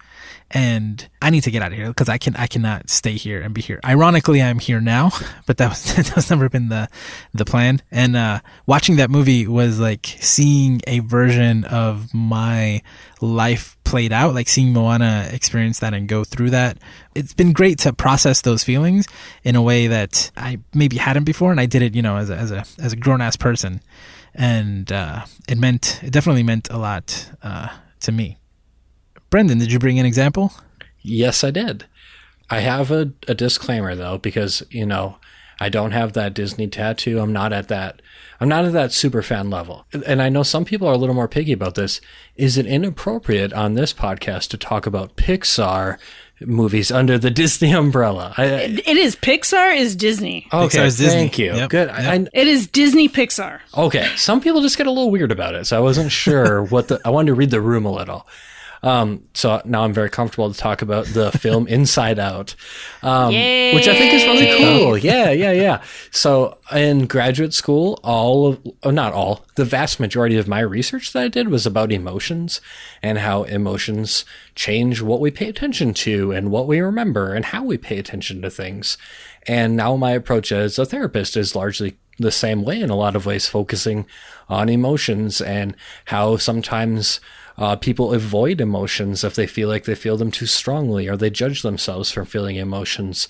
and 0.50 1.08
I 1.22 1.30
need 1.30 1.42
to 1.44 1.50
get 1.50 1.62
out 1.62 1.72
of 1.72 1.78
here 1.78 1.88
because 1.88 2.08
I 2.08 2.18
can 2.18 2.36
I 2.36 2.46
cannot 2.46 2.90
stay 2.90 3.12
here 3.12 3.40
and 3.40 3.54
be 3.54 3.62
here. 3.62 3.80
Ironically, 3.84 4.42
I'm 4.42 4.58
here 4.58 4.80
now, 4.80 5.10
but 5.46 5.56
that 5.58 5.68
was 5.68 5.94
that 5.96 6.14
was 6.16 6.30
never 6.30 6.48
been 6.48 6.68
the 6.68 6.88
the 7.32 7.44
plan. 7.44 7.82
And 7.90 8.16
uh, 8.16 8.40
watching 8.66 8.96
that 8.96 9.10
movie 9.10 9.46
was 9.46 9.80
like 9.80 10.16
seeing 10.20 10.80
a 10.86 11.00
version 11.00 11.64
of 11.64 12.12
my 12.12 12.82
life 13.20 13.76
played 13.90 14.12
out, 14.12 14.34
like 14.34 14.48
seeing 14.48 14.72
Moana 14.72 15.28
experience 15.32 15.80
that 15.80 15.94
and 15.94 16.08
go 16.08 16.22
through 16.22 16.50
that. 16.50 16.78
It's 17.16 17.34
been 17.34 17.52
great 17.52 17.80
to 17.80 17.92
process 17.92 18.40
those 18.42 18.62
feelings 18.62 19.08
in 19.42 19.56
a 19.56 19.62
way 19.62 19.88
that 19.88 20.30
I 20.36 20.60
maybe 20.72 20.96
hadn't 20.96 21.24
before, 21.24 21.50
and 21.50 21.58
I 21.58 21.66
did 21.66 21.82
it, 21.82 21.96
you 21.96 22.00
know, 22.00 22.16
as 22.16 22.30
a 22.30 22.36
as 22.36 22.52
a 22.52 22.64
as 22.78 22.92
a 22.92 22.96
grown 22.96 23.20
ass 23.20 23.36
person, 23.36 23.82
and 24.32 24.90
uh, 24.92 25.24
it 25.48 25.58
meant 25.58 26.00
it 26.04 26.12
definitely 26.12 26.44
meant 26.44 26.70
a 26.70 26.78
lot 26.78 27.30
uh, 27.42 27.68
to 28.02 28.12
me. 28.12 28.38
Brandon, 29.28 29.58
did 29.58 29.72
you 29.72 29.80
bring 29.80 29.98
an 29.98 30.06
example? 30.06 30.52
Yes, 31.02 31.42
I 31.42 31.50
did. 31.50 31.86
I 32.48 32.60
have 32.60 32.92
a, 32.92 33.12
a 33.26 33.34
disclaimer 33.34 33.96
though, 33.96 34.18
because 34.18 34.62
you 34.70 34.86
know 34.86 35.16
I 35.60 35.68
don't 35.68 35.90
have 35.92 36.14
that 36.14 36.32
Disney 36.34 36.66
tattoo. 36.68 37.20
I'm 37.20 37.32
not 37.32 37.52
at 37.52 37.68
that. 37.68 38.00
I'm 38.40 38.48
not 38.48 38.64
at 38.64 38.72
that 38.72 38.92
super 38.92 39.20
fan 39.20 39.50
level. 39.50 39.84
And 40.06 40.22
I 40.22 40.30
know 40.30 40.42
some 40.42 40.64
people 40.64 40.88
are 40.88 40.94
a 40.94 40.96
little 40.96 41.14
more 41.14 41.28
picky 41.28 41.52
about 41.52 41.74
this. 41.74 42.00
Is 42.36 42.56
it 42.56 42.64
inappropriate 42.66 43.52
on 43.52 43.74
this 43.74 43.92
podcast 43.92 44.48
to 44.48 44.56
talk 44.56 44.86
about 44.86 45.16
Pixar 45.16 45.98
movies 46.40 46.90
under 46.90 47.18
the 47.18 47.30
Disney 47.42 47.72
umbrella? 47.72 48.32
I, 48.38 48.44
it 48.46 48.96
is. 48.96 49.14
Pixar 49.16 49.76
is 49.76 49.94
Disney. 49.94 50.46
Okay, 50.50 50.78
Pixar's 50.78 50.96
Disney. 50.96 51.20
thank 51.20 51.38
you. 51.38 51.54
Yep, 51.54 51.68
Good. 51.70 51.88
yep. 51.88 51.98
I, 51.98 52.26
It 52.32 52.48
is 52.48 52.66
Disney 52.66 53.10
Pixar. 53.10 53.60
Okay, 53.76 54.08
some 54.16 54.40
people 54.40 54.62
just 54.62 54.78
get 54.78 54.86
a 54.86 54.90
little 54.90 55.10
weird 55.10 55.30
about 55.30 55.54
it, 55.54 55.66
so 55.66 55.76
I 55.76 55.80
wasn't 55.80 56.10
sure 56.10 56.62
what 56.64 56.88
the. 56.88 56.98
I 57.04 57.10
wanted 57.10 57.26
to 57.28 57.34
read 57.34 57.50
the 57.50 57.60
room 57.60 57.84
a 57.84 57.92
little. 57.92 58.26
Um, 58.82 59.24
so 59.34 59.60
now 59.64 59.84
I'm 59.84 59.92
very 59.92 60.08
comfortable 60.08 60.52
to 60.52 60.58
talk 60.58 60.82
about 60.82 61.06
the 61.06 61.30
film 61.32 61.66
Inside 61.68 62.18
Out, 62.18 62.54
um, 63.02 63.34
which 63.34 63.88
I 63.88 63.94
think 63.94 64.14
is 64.14 64.24
really 64.24 64.56
cool. 64.58 64.96
Yeah, 64.96 65.30
yeah, 65.30 65.52
yeah. 65.52 65.82
So 66.10 66.58
in 66.72 67.06
graduate 67.06 67.52
school, 67.52 68.00
all 68.02 68.46
of, 68.46 68.60
oh, 68.82 68.90
not 68.90 69.12
all, 69.12 69.44
the 69.56 69.64
vast 69.64 70.00
majority 70.00 70.36
of 70.36 70.48
my 70.48 70.60
research 70.60 71.12
that 71.12 71.22
I 71.22 71.28
did 71.28 71.48
was 71.48 71.66
about 71.66 71.92
emotions 71.92 72.60
and 73.02 73.18
how 73.18 73.42
emotions 73.44 74.24
change 74.54 75.02
what 75.02 75.20
we 75.20 75.30
pay 75.30 75.48
attention 75.48 75.94
to 75.94 76.32
and 76.32 76.50
what 76.50 76.66
we 76.66 76.80
remember 76.80 77.34
and 77.34 77.44
how 77.44 77.62
we 77.62 77.76
pay 77.76 77.98
attention 77.98 78.40
to 78.42 78.50
things. 78.50 78.96
And 79.46 79.76
now 79.76 79.96
my 79.96 80.12
approach 80.12 80.52
as 80.52 80.78
a 80.78 80.86
therapist 80.86 81.36
is 81.36 81.56
largely 81.56 81.96
the 82.18 82.30
same 82.30 82.62
way 82.62 82.80
in 82.80 82.90
a 82.90 82.96
lot 82.96 83.16
of 83.16 83.24
ways, 83.24 83.48
focusing 83.48 84.06
on 84.48 84.68
emotions 84.68 85.40
and 85.40 85.74
how 86.06 86.36
sometimes 86.36 87.18
uh, 87.60 87.76
people 87.76 88.14
avoid 88.14 88.60
emotions 88.60 89.22
if 89.22 89.34
they 89.34 89.46
feel 89.46 89.68
like 89.68 89.84
they 89.84 89.94
feel 89.94 90.16
them 90.16 90.30
too 90.30 90.46
strongly 90.46 91.08
or 91.08 91.16
they 91.16 91.30
judge 91.30 91.62
themselves 91.62 92.10
for 92.10 92.24
feeling 92.24 92.56
emotions. 92.56 93.28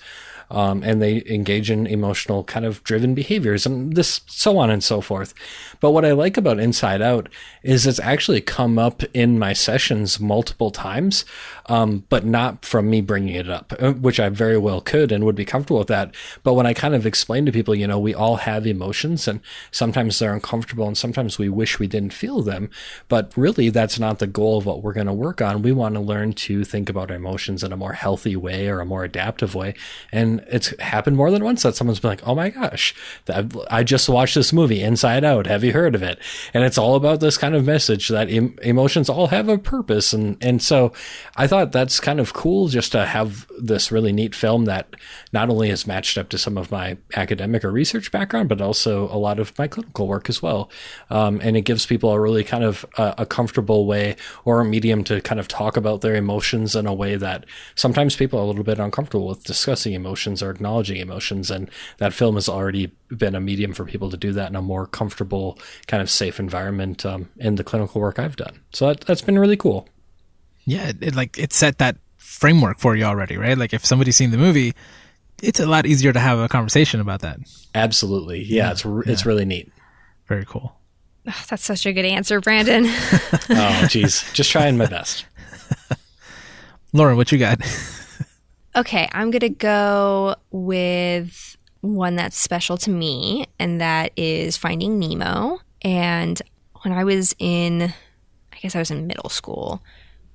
Um, 0.49 0.83
and 0.83 1.01
they 1.01 1.23
engage 1.27 1.71
in 1.71 1.87
emotional 1.87 2.43
kind 2.43 2.65
of 2.65 2.83
driven 2.83 3.13
behaviors 3.13 3.65
and 3.65 3.95
this 3.95 4.19
so 4.27 4.57
on 4.57 4.69
and 4.69 4.83
so 4.83 4.99
forth. 4.99 5.33
But 5.79 5.91
what 5.91 6.03
I 6.03 6.11
like 6.11 6.35
about 6.35 6.59
Inside 6.59 7.01
Out 7.01 7.29
is 7.63 7.87
it's 7.87 8.01
actually 8.01 8.41
come 8.41 8.77
up 8.77 9.01
in 9.13 9.39
my 9.39 9.53
sessions 9.53 10.19
multiple 10.19 10.69
times, 10.69 11.23
um, 11.71 12.03
but 12.09 12.25
not 12.25 12.65
from 12.65 12.89
me 12.89 12.99
bringing 12.99 13.33
it 13.33 13.49
up, 13.49 13.73
uh, 13.79 13.93
which 13.93 14.19
I 14.19 14.27
very 14.27 14.57
well 14.57 14.81
could 14.81 15.09
and 15.09 15.23
would 15.23 15.37
be 15.37 15.45
comfortable 15.45 15.79
with 15.79 15.87
that. 15.87 16.13
But 16.43 16.55
when 16.55 16.65
I 16.65 16.73
kind 16.73 16.93
of 16.93 17.05
explain 17.05 17.45
to 17.45 17.51
people, 17.53 17.73
you 17.73 17.87
know, 17.87 17.97
we 17.97 18.13
all 18.13 18.35
have 18.35 18.67
emotions 18.67 19.25
and 19.25 19.39
sometimes 19.71 20.19
they're 20.19 20.33
uncomfortable 20.33 20.85
and 20.85 20.97
sometimes 20.97 21.39
we 21.39 21.47
wish 21.47 21.79
we 21.79 21.87
didn't 21.87 22.11
feel 22.11 22.41
them. 22.41 22.69
But 23.07 23.31
really, 23.37 23.69
that's 23.69 23.97
not 23.99 24.19
the 24.19 24.27
goal 24.27 24.57
of 24.57 24.65
what 24.65 24.83
we're 24.83 24.91
going 24.91 25.07
to 25.07 25.13
work 25.13 25.41
on. 25.41 25.61
We 25.61 25.71
want 25.71 25.95
to 25.95 26.01
learn 26.01 26.33
to 26.33 26.65
think 26.65 26.89
about 26.89 27.09
emotions 27.09 27.63
in 27.63 27.71
a 27.71 27.77
more 27.77 27.93
healthy 27.93 28.35
way 28.35 28.67
or 28.67 28.81
a 28.81 28.85
more 28.85 29.05
adaptive 29.05 29.55
way. 29.55 29.73
And 30.11 30.43
it's 30.49 30.77
happened 30.81 31.15
more 31.15 31.31
than 31.31 31.41
once 31.41 31.63
that 31.63 31.77
someone's 31.77 32.01
been 32.01 32.09
like, 32.09 32.27
oh 32.27 32.35
my 32.35 32.49
gosh, 32.49 32.93
I 33.69 33.83
just 33.83 34.09
watched 34.09 34.35
this 34.35 34.51
movie, 34.51 34.81
Inside 34.81 35.23
Out. 35.23 35.47
Have 35.47 35.63
you 35.63 35.71
heard 35.71 35.95
of 35.95 36.03
it? 36.03 36.19
And 36.53 36.65
it's 36.65 36.77
all 36.77 36.95
about 36.95 37.21
this 37.21 37.37
kind 37.37 37.55
of 37.55 37.63
message 37.63 38.09
that 38.09 38.29
em- 38.29 38.57
emotions 38.61 39.07
all 39.07 39.27
have 39.27 39.47
a 39.47 39.57
purpose. 39.57 40.11
And, 40.11 40.35
and 40.41 40.61
so 40.61 40.91
I 41.37 41.47
thought 41.47 41.60
that's 41.65 41.99
kind 41.99 42.19
of 42.19 42.33
cool 42.33 42.67
just 42.67 42.91
to 42.93 43.05
have 43.05 43.47
this 43.59 43.91
really 43.91 44.11
neat 44.11 44.33
film 44.33 44.65
that 44.65 44.95
not 45.33 45.49
only 45.49 45.69
is 45.69 45.85
matched 45.85 46.17
up 46.17 46.29
to 46.29 46.37
some 46.37 46.57
of 46.57 46.71
my 46.71 46.97
academic 47.15 47.63
or 47.63 47.71
research 47.71 48.11
background, 48.11 48.49
but 48.49 48.61
also 48.61 49.07
a 49.09 49.17
lot 49.17 49.39
of 49.39 49.57
my 49.57 49.67
clinical 49.67 50.07
work 50.07 50.29
as 50.29 50.41
well. 50.41 50.69
Um, 51.09 51.39
and 51.43 51.55
it 51.57 51.61
gives 51.61 51.85
people 51.85 52.11
a 52.11 52.19
really 52.19 52.43
kind 52.43 52.63
of 52.63 52.85
uh, 52.97 53.13
a 53.17 53.25
comfortable 53.25 53.85
way 53.85 54.15
or 54.45 54.61
a 54.61 54.65
medium 54.65 55.03
to 55.05 55.21
kind 55.21 55.39
of 55.39 55.47
talk 55.47 55.77
about 55.77 56.01
their 56.01 56.15
emotions 56.15 56.75
in 56.75 56.87
a 56.87 56.93
way 56.93 57.15
that 57.15 57.45
sometimes 57.75 58.15
people 58.15 58.39
are 58.39 58.43
a 58.43 58.47
little 58.47 58.63
bit 58.63 58.79
uncomfortable 58.79 59.27
with 59.27 59.43
discussing 59.43 59.93
emotions 59.93 60.41
or 60.41 60.49
acknowledging 60.49 60.97
emotions. 60.97 61.51
And 61.51 61.69
that 61.97 62.13
film 62.13 62.35
has 62.35 62.49
already 62.49 62.91
been 63.09 63.35
a 63.35 63.41
medium 63.41 63.73
for 63.73 63.85
people 63.85 64.09
to 64.09 64.17
do 64.17 64.31
that 64.33 64.49
in 64.49 64.55
a 64.55 64.61
more 64.61 64.87
comfortable, 64.87 65.59
kind 65.87 66.01
of 66.01 66.09
safe 66.09 66.39
environment 66.39 67.05
um, 67.05 67.29
in 67.37 67.55
the 67.55 67.63
clinical 67.63 68.01
work 68.01 68.19
I've 68.19 68.35
done. 68.35 68.59
So 68.73 68.87
that, 68.87 69.01
that's 69.01 69.21
been 69.21 69.39
really 69.39 69.57
cool. 69.57 69.87
Yeah, 70.65 70.89
it, 70.89 70.97
it 71.01 71.15
like 71.15 71.37
it 71.37 71.53
set 71.53 71.77
that 71.79 71.97
framework 72.17 72.79
for 72.79 72.95
you 72.95 73.03
already, 73.03 73.37
right? 73.37 73.57
Like 73.57 73.73
if 73.73 73.85
somebody's 73.85 74.15
seen 74.15 74.31
the 74.31 74.37
movie, 74.37 74.73
it's 75.41 75.59
a 75.59 75.65
lot 75.65 75.85
easier 75.85 76.13
to 76.13 76.19
have 76.19 76.39
a 76.39 76.47
conversation 76.47 76.99
about 76.99 77.21
that. 77.21 77.39
Absolutely. 77.73 78.43
Yeah, 78.43 78.65
yeah. 78.65 78.71
it's 78.71 78.85
re- 78.85 79.03
it's 79.05 79.25
really 79.25 79.45
neat. 79.45 79.71
Very 80.27 80.45
cool. 80.45 80.75
Ugh, 81.27 81.33
that's 81.49 81.63
such 81.63 81.85
a 81.85 81.93
good 81.93 82.05
answer, 82.05 82.39
Brandon. 82.41 82.85
oh, 82.87 83.81
jeez. 83.89 84.33
Just 84.33 84.49
trying 84.51 84.77
my 84.77 84.87
best. 84.87 85.25
Lauren, 86.93 87.15
what 87.15 87.31
you 87.31 87.37
got? 87.37 87.59
okay, 88.75 89.07
I'm 89.11 89.29
going 89.29 89.41
to 89.41 89.49
go 89.49 90.35
with 90.51 91.57
one 91.81 92.15
that's 92.15 92.37
special 92.37 92.77
to 92.77 92.89
me, 92.89 93.45
and 93.59 93.81
that 93.81 94.11
is 94.15 94.57
Finding 94.57 94.99
Nemo. 94.99 95.59
And 95.83 96.41
when 96.81 96.93
I 96.93 97.03
was 97.03 97.35
in, 97.37 97.93
I 98.53 98.57
guess 98.59 98.75
I 98.75 98.79
was 98.79 98.91
in 98.91 99.07
middle 99.07 99.29
school 99.29 99.83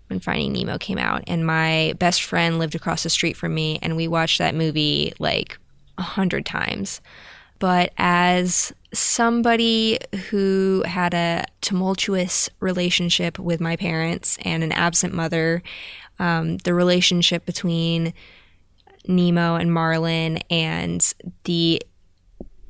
when 0.09 0.21
Finding 0.21 0.53
Nemo 0.53 0.79
came 0.79 0.99
out, 0.99 1.25
and 1.27 1.47
my 1.47 1.95
best 1.99 2.23
friend 2.23 2.59
lived 2.59 2.75
across 2.75 3.03
the 3.03 3.11
street 3.11 3.37
from 3.37 3.55
me, 3.55 3.79
and 3.83 3.97
we 3.97 4.09
watched 4.09 4.39
that 4.39 4.55
movie 4.55 5.13
like 5.19 5.59
a 5.99 6.03
hundred 6.03 6.47
times. 6.47 7.01
But 7.59 7.93
as 7.97 8.73
somebody 8.93 9.99
who 10.31 10.83
had 10.87 11.15
a 11.15 11.45
tumultuous 11.61 12.51
relationship 12.61 13.39
with 13.39 13.61
my 13.61 13.77
parents 13.77 14.39
and 14.43 14.63
an 14.63 14.73
absent 14.73 15.15
mother, 15.15 15.63
um, 16.19 16.59
the 16.59 16.75
relationship 16.75 17.47
between 17.47 18.13
Nemo 19.07 19.55
and 19.55 19.73
Marlin 19.73 20.39
and 20.51 21.15
the 21.45 21.83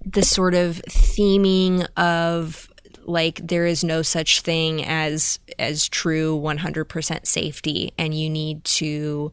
the 0.05 0.23
sort 0.23 0.55
of 0.55 0.81
theming 0.89 1.85
of 1.97 2.73
like 3.07 3.47
there 3.47 3.67
is 3.67 3.85
no 3.85 4.03
such 4.03 4.41
thing 4.41 4.85
as 4.85 5.39
as 5.59 5.89
true 5.89 6.39
100% 6.39 7.27
safety 7.27 7.93
and 7.97 8.13
you 8.13 8.29
need 8.29 8.65
to 8.65 9.33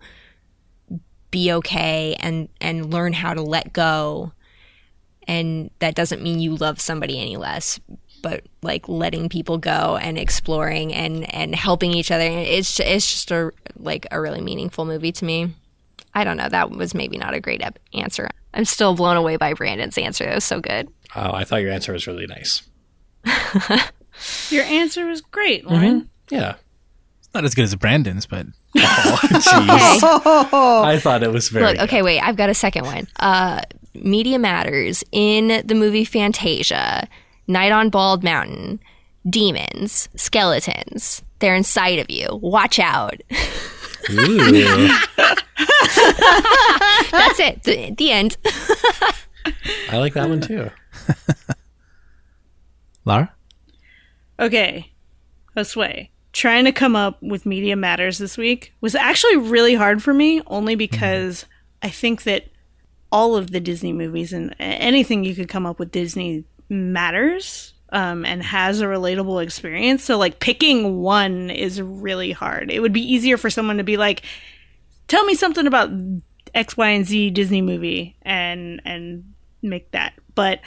be 1.32 1.52
okay 1.52 2.16
and 2.20 2.48
and 2.62 2.94
learn 2.94 3.14
how 3.14 3.34
to 3.34 3.42
let 3.42 3.74
go. 3.74 4.32
And 5.28 5.72
that 5.80 5.96
doesn't 5.96 6.22
mean 6.22 6.40
you 6.40 6.56
love 6.56 6.80
somebody 6.80 7.20
any 7.20 7.38
less 7.38 7.80
but 8.22 8.42
like 8.62 8.88
letting 8.88 9.28
people 9.28 9.58
go 9.58 9.98
and 9.98 10.18
exploring 10.18 10.94
and 10.94 11.32
and 11.34 11.54
helping 11.54 11.92
each 11.92 12.10
other. 12.10 12.24
It's 12.24 12.80
it's 12.80 13.12
just 13.12 13.32
a 13.32 13.52
like 13.76 14.08
a 14.12 14.22
really 14.22 14.42
meaningful 14.42 14.86
movie 14.86 15.12
to 15.12 15.26
me. 15.26 15.54
I 16.14 16.24
don't 16.24 16.38
know. 16.38 16.48
That 16.48 16.70
was 16.70 16.94
maybe 16.94 17.18
not 17.18 17.34
a 17.34 17.40
great 17.40 17.62
answer. 17.94 18.30
I'm 18.54 18.66
still 18.66 18.96
blown 18.96 19.18
away 19.18 19.36
by 19.38 19.54
brandon's 19.54 19.98
answer. 19.98 20.26
That 20.26 20.36
was 20.36 20.46
so 20.46 20.62
good. 20.62 20.88
Oh 21.16 21.32
i 21.34 21.44
thought 21.44 21.62
your 21.62 21.72
answer 21.72 21.94
was 21.94 22.08
really 22.08 22.26
nice 22.26 22.64
your 24.50 24.64
answer 24.64 25.06
was 25.06 25.22
great 25.22 25.66
lauren 25.66 26.02
mm-hmm. 26.02 26.36
yeah 26.36 26.56
it's 27.20 27.30
not 27.34 27.44
as 27.44 27.56
good 27.56 27.64
as 27.64 27.76
brandon's 27.76 28.26
but 28.26 28.46
oh 28.78 29.20
jeez 29.24 30.84
i 30.84 31.00
thought 31.00 31.24
it 31.24 31.32
was 31.32 31.50
very 31.50 31.66
Look, 31.66 31.82
okay 31.82 32.02
wait 32.02 32.20
i've 32.20 32.36
got 32.36 32.50
a 32.50 32.54
second 32.54 32.86
one 32.86 33.08
uh 33.20 33.62
Media 33.96 34.40
Matters 34.40 35.04
in 35.12 35.62
the 35.66 35.76
movie 35.76 36.06
Fantasia, 36.06 37.08
Night 37.48 37.72
on 37.72 37.90
Bald 37.90 38.24
Mountain, 38.24 38.80
demons, 39.30 40.10
skeletons. 40.16 41.22
They're 41.40 41.56
inside 41.56 42.00
of 42.00 42.10
you. 42.10 42.28
Watch 42.32 42.80
out. 42.80 43.22
That's 43.30 44.20
it. 47.40 47.64
The, 47.64 47.94
the 47.98 48.12
end. 48.12 48.38
I 49.90 49.98
like 49.98 50.14
that 50.14 50.30
one 50.30 50.42
too. 50.42 50.70
Lara? 53.06 53.34
Okay, 54.40 54.92
Josue. 55.56 56.10
Trying 56.32 56.66
to 56.66 56.72
come 56.72 56.96
up 56.96 57.22
with 57.22 57.46
media 57.46 57.76
matters 57.76 58.18
this 58.18 58.38
week 58.38 58.74
was 58.82 58.96
actually 58.96 59.38
really 59.38 59.76
hard 59.76 60.02
for 60.02 60.14
me, 60.14 60.42
only 60.48 60.76
because 60.76 61.46
I 61.82 61.90
think 61.90 62.24
that 62.24 62.46
all 63.12 63.36
of 63.36 63.52
the 63.52 63.60
Disney 63.60 63.94
movies 63.94 64.34
and 64.34 64.56
anything 64.60 65.24
you 65.24 65.36
could 65.36 65.48
come 65.48 65.68
up 65.68 65.78
with 65.78 65.92
Disney 65.92 66.46
matters 66.70 67.74
um, 67.92 68.26
and 68.26 68.42
has 68.42 68.82
a 68.82 68.86
relatable 68.86 69.44
experience. 69.44 70.04
So, 70.04 70.18
like, 70.18 70.40
picking 70.40 71.00
one 71.00 71.52
is 71.52 71.80
really 71.80 72.32
hard. 72.32 72.72
It 72.72 72.80
would 72.80 72.94
be 72.94 73.14
easier 73.14 73.38
for 73.38 73.52
someone 73.52 73.78
to 73.78 73.84
be 73.84 73.98
like, 73.98 74.24
tell 75.08 75.24
me 75.26 75.36
something 75.36 75.68
about 75.68 75.92
X, 76.56 76.76
Y, 76.76 76.90
and 76.90 77.06
Z 77.06 77.30
Disney 77.30 77.62
movie 77.62 78.16
and 78.24 78.82
and 78.86 79.34
make 79.62 79.92
that. 79.92 80.14
But 80.34 80.62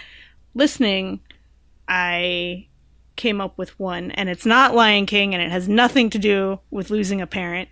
listening, 0.54 1.20
I 1.88 2.68
came 3.16 3.40
up 3.40 3.58
with 3.58 3.78
one, 3.80 4.10
and 4.12 4.28
it's 4.28 4.46
not 4.46 4.74
Lion 4.74 5.06
King, 5.06 5.34
and 5.34 5.42
it 5.42 5.50
has 5.50 5.68
nothing 5.68 6.10
to 6.10 6.18
do 6.18 6.60
with 6.70 6.90
losing 6.90 7.20
a 7.20 7.26
parent, 7.26 7.68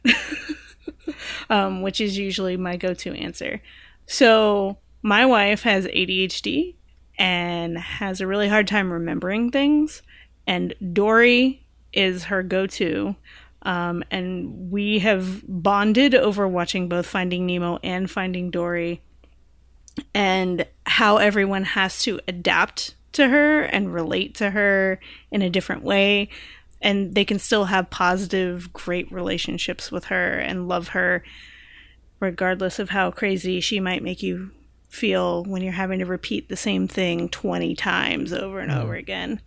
um, 1.51 1.83
which 1.83 2.01
is 2.01 2.19
usually 2.19 2.57
my 2.57 2.77
go-to 2.77 3.13
answer. 3.13 3.61
So 4.07 4.79
my 5.03 5.27
wife 5.27 5.63
has 5.63 5.87
ADHD 5.87 6.75
and 7.19 7.79
has 7.79 8.21
a 8.21 8.27
really 8.27 8.49
hard 8.49 8.67
time 8.67 8.93
remembering 8.93 9.51
things, 9.51 10.03
and 10.47 10.75
Dory 10.93 11.65
is 11.93 12.25
her 12.25 12.43
go-to. 12.43 13.15
Um, 13.63 14.05
and 14.11 14.71
we 14.71 14.99
have 14.99 15.43
bonded 15.49 16.15
over 16.15 16.47
watching 16.47 16.89
both 16.89 17.07
Finding 17.07 17.47
Nemo 17.47 17.79
and 17.83 18.11
Finding 18.11 18.51
Dory, 18.51 19.01
and 20.13 20.67
how 20.85 21.19
everyone 21.19 21.65
has 21.65 22.03
to 22.03 22.21
adapt 22.29 22.95
to 23.15 23.29
her 23.29 23.63
and 23.63 23.93
relate 23.93 24.35
to 24.37 24.51
her 24.51 25.01
in 25.31 25.43
a 25.43 25.51
different 25.51 25.83
way. 25.83 26.29
And 26.81 27.15
they 27.15 27.25
can 27.25 27.39
still 27.39 27.67
have 27.67 27.91
positive, 27.91 28.73
great 28.73 29.11
relationships 29.11 29.91
with 29.91 30.07
her 30.07 30.39
and 30.39 30.69
love 30.69 30.89
her, 30.89 31.25
regardless 32.21 32.79
of 32.79 32.91
how 32.91 33.11
crazy 33.11 33.61
she 33.61 33.81
might 33.81 34.03
make 34.03 34.23
you 34.23 34.51
feel 34.89 35.45
when 35.45 35.63
you're 35.63 35.73
having 35.73 35.99
to 35.99 36.07
repeat 36.07 36.49
the 36.49 36.57
same 36.57 36.87
thing 36.87 37.29
20 37.29 37.75
times 37.75 38.33
over 38.33 38.61
and 38.61 38.71
hmm. 38.71 38.79
over 38.79 38.95
again. 38.95 39.41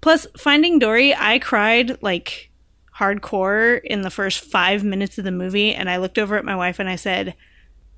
Plus, 0.00 0.26
Finding 0.36 0.78
Dory, 0.78 1.14
I 1.14 1.38
cried 1.38 2.02
like 2.02 2.50
hardcore 2.98 3.80
in 3.82 4.02
the 4.02 4.10
first 4.10 4.40
five 4.40 4.84
minutes 4.84 5.16
of 5.18 5.24
the 5.24 5.30
movie, 5.30 5.74
and 5.74 5.88
I 5.88 5.96
looked 5.96 6.18
over 6.18 6.36
at 6.36 6.44
my 6.44 6.56
wife 6.56 6.78
and 6.78 6.88
I 6.88 6.96
said, 6.96 7.34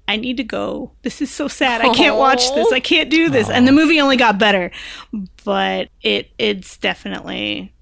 I 0.07 0.16
need 0.16 0.36
to 0.36 0.44
go. 0.44 0.92
This 1.02 1.22
is 1.22 1.30
so 1.30 1.48
sad. 1.48 1.80
I 1.80 1.94
can't 1.94 2.16
watch 2.16 2.55
this. 2.55 2.70
I 2.72 2.80
can't 2.80 3.11
do 3.11 3.30
this. 3.30 3.48
And 3.48 3.66
the 3.66 3.72
movie 3.72 4.00
only 4.00 4.16
got 4.16 4.38
better, 4.38 4.70
but 5.44 5.88
it 6.02 6.30
it's 6.38 6.76
definitely. 6.76 7.72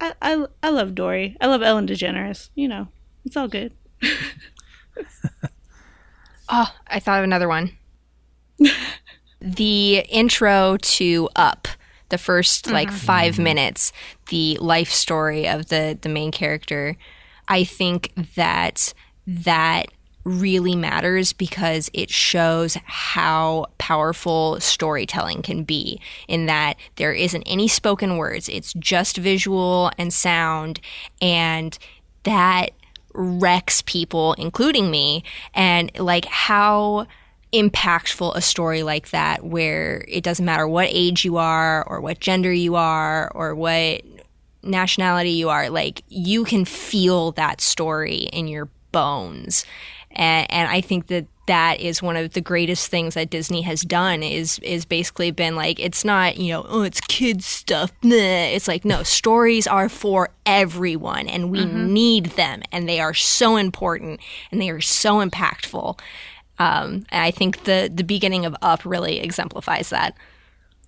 I, 0.00 0.12
I 0.22 0.46
I 0.62 0.70
love 0.70 0.94
Dory. 0.94 1.36
I 1.40 1.46
love 1.46 1.62
Ellen 1.62 1.86
DeGeneres. 1.86 2.48
You 2.54 2.68
know, 2.68 2.88
it's 3.24 3.36
all 3.36 3.48
good. 3.48 3.72
Oh, 6.48 6.72
I 6.86 7.00
thought 7.00 7.18
of 7.18 7.24
another 7.24 7.48
one. 7.48 7.72
the 9.40 10.04
intro 10.08 10.76
to 10.76 11.28
Up, 11.34 11.68
the 12.10 12.16
1st 12.16 12.62
mm-hmm. 12.62 12.72
like 12.72 12.90
five 12.90 13.38
minutes, 13.38 13.92
the 14.28 14.58
life 14.60 14.90
story 14.90 15.48
of 15.48 15.66
the 15.66 15.98
the 16.00 16.08
main 16.08 16.30
character. 16.30 16.96
I 17.48 17.64
think 17.64 18.12
that 18.36 18.94
that 19.26 19.86
really 20.24 20.74
matters 20.74 21.32
because 21.32 21.90
it 21.92 22.10
shows 22.10 22.76
how 22.84 23.66
powerful 23.78 24.58
storytelling 24.60 25.42
can 25.42 25.64
be 25.64 26.00
in 26.28 26.46
that 26.46 26.76
there 26.96 27.12
isn't 27.12 27.42
any 27.42 27.68
spoken 27.68 28.16
words. 28.16 28.48
It's 28.48 28.72
just 28.74 29.18
visual 29.18 29.90
and 29.98 30.12
sound 30.12 30.80
and 31.20 31.78
that 32.22 32.70
wrecks 33.12 33.82
people 33.82 34.32
including 34.34 34.90
me. 34.90 35.24
And 35.54 35.92
like 35.98 36.24
how 36.24 37.06
impactful 37.52 38.34
a 38.34 38.40
story 38.40 38.82
like 38.82 39.10
that 39.10 39.44
where 39.44 40.04
it 40.08 40.24
doesn't 40.24 40.44
matter 40.44 40.66
what 40.66 40.88
age 40.90 41.24
you 41.24 41.36
are 41.36 41.84
or 41.86 42.00
what 42.00 42.18
gender 42.18 42.52
you 42.52 42.74
are 42.74 43.30
or 43.32 43.54
what 43.54 44.02
nationality 44.64 45.30
you 45.30 45.50
are 45.50 45.70
like 45.70 46.02
you 46.08 46.42
can 46.44 46.64
feel 46.64 47.30
that 47.32 47.60
story 47.60 48.28
in 48.32 48.48
your 48.48 48.68
bones 48.90 49.64
and, 50.14 50.50
and 50.50 50.68
I 50.68 50.80
think 50.80 51.08
that 51.08 51.26
that 51.46 51.80
is 51.80 52.02
one 52.02 52.16
of 52.16 52.32
the 52.32 52.40
greatest 52.40 52.90
things 52.90 53.14
that 53.14 53.28
Disney 53.30 53.62
has 53.62 53.82
done 53.82 54.22
is 54.22 54.58
is 54.60 54.84
basically 54.84 55.30
been 55.30 55.56
like 55.56 55.78
it's 55.78 56.04
not 56.04 56.38
you 56.38 56.52
know 56.52 56.64
oh 56.68 56.82
it's 56.82 57.00
kids 57.02 57.44
stuff 57.46 57.92
Bleh. 58.00 58.54
it's 58.54 58.66
like 58.68 58.84
no 58.84 59.02
stories 59.02 59.66
are 59.66 59.88
for 59.88 60.30
everyone 60.46 61.28
and 61.28 61.50
we 61.50 61.64
need 61.66 62.26
them 62.26 62.62
and 62.72 62.88
they 62.88 63.00
are 63.00 63.14
so 63.14 63.56
important 63.56 64.20
and 64.50 64.60
they 64.60 64.70
are 64.70 64.80
so 64.80 65.16
impactful 65.16 65.98
um, 66.58 67.04
and 67.10 67.22
I 67.24 67.30
think 67.30 67.64
the 67.64 67.90
the 67.92 68.04
beginning 68.04 68.46
of 68.46 68.56
Up 68.62 68.84
really 68.84 69.18
exemplifies 69.20 69.90
that 69.90 70.16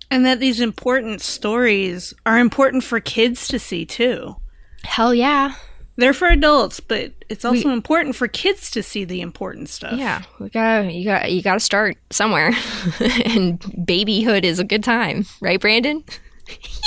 And 0.09 0.25
that 0.25 0.39
these 0.39 0.59
important 0.59 1.21
stories 1.21 2.13
are 2.25 2.39
important 2.39 2.83
for 2.83 2.99
kids 2.99 3.47
to 3.49 3.59
see 3.59 3.85
too. 3.85 4.37
hell 4.83 5.13
yeah 5.13 5.53
They're 5.97 6.13
for 6.13 6.27
adults, 6.27 6.79
but 6.79 7.11
it's 7.27 7.43
also 7.43 7.69
important 7.71 8.15
for 8.15 8.27
kids 8.27 8.69
to 8.71 8.83
see 8.83 9.03
the 9.03 9.19
important 9.21 9.67
stuff. 9.69 9.97
yeah 9.97 10.21
we 10.39 10.49
gotta 10.49 10.91
you 10.91 11.03
got 11.05 11.31
you 11.31 11.41
gotta 11.41 11.59
start 11.59 11.97
somewhere 12.11 12.53
and 13.25 13.85
babyhood 13.85 14.45
is 14.45 14.59
a 14.59 14.63
good 14.63 14.83
time 14.83 15.25
right 15.41 15.59
Brandon 15.59 16.03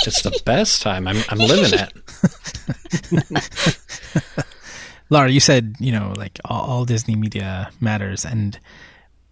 It's 0.07 0.23
the 0.23 0.41
best 0.45 0.81
time. 0.81 1.07
I'm 1.07 1.17
I'm 1.29 1.37
living 1.37 1.79
it. 1.79 1.93
Laura, 5.11 5.29
you 5.29 5.39
said, 5.39 5.75
you 5.79 5.91
know, 5.91 6.13
like 6.17 6.39
all, 6.45 6.61
all 6.63 6.85
Disney 6.85 7.15
media 7.15 7.69
matters 7.79 8.25
and 8.25 8.59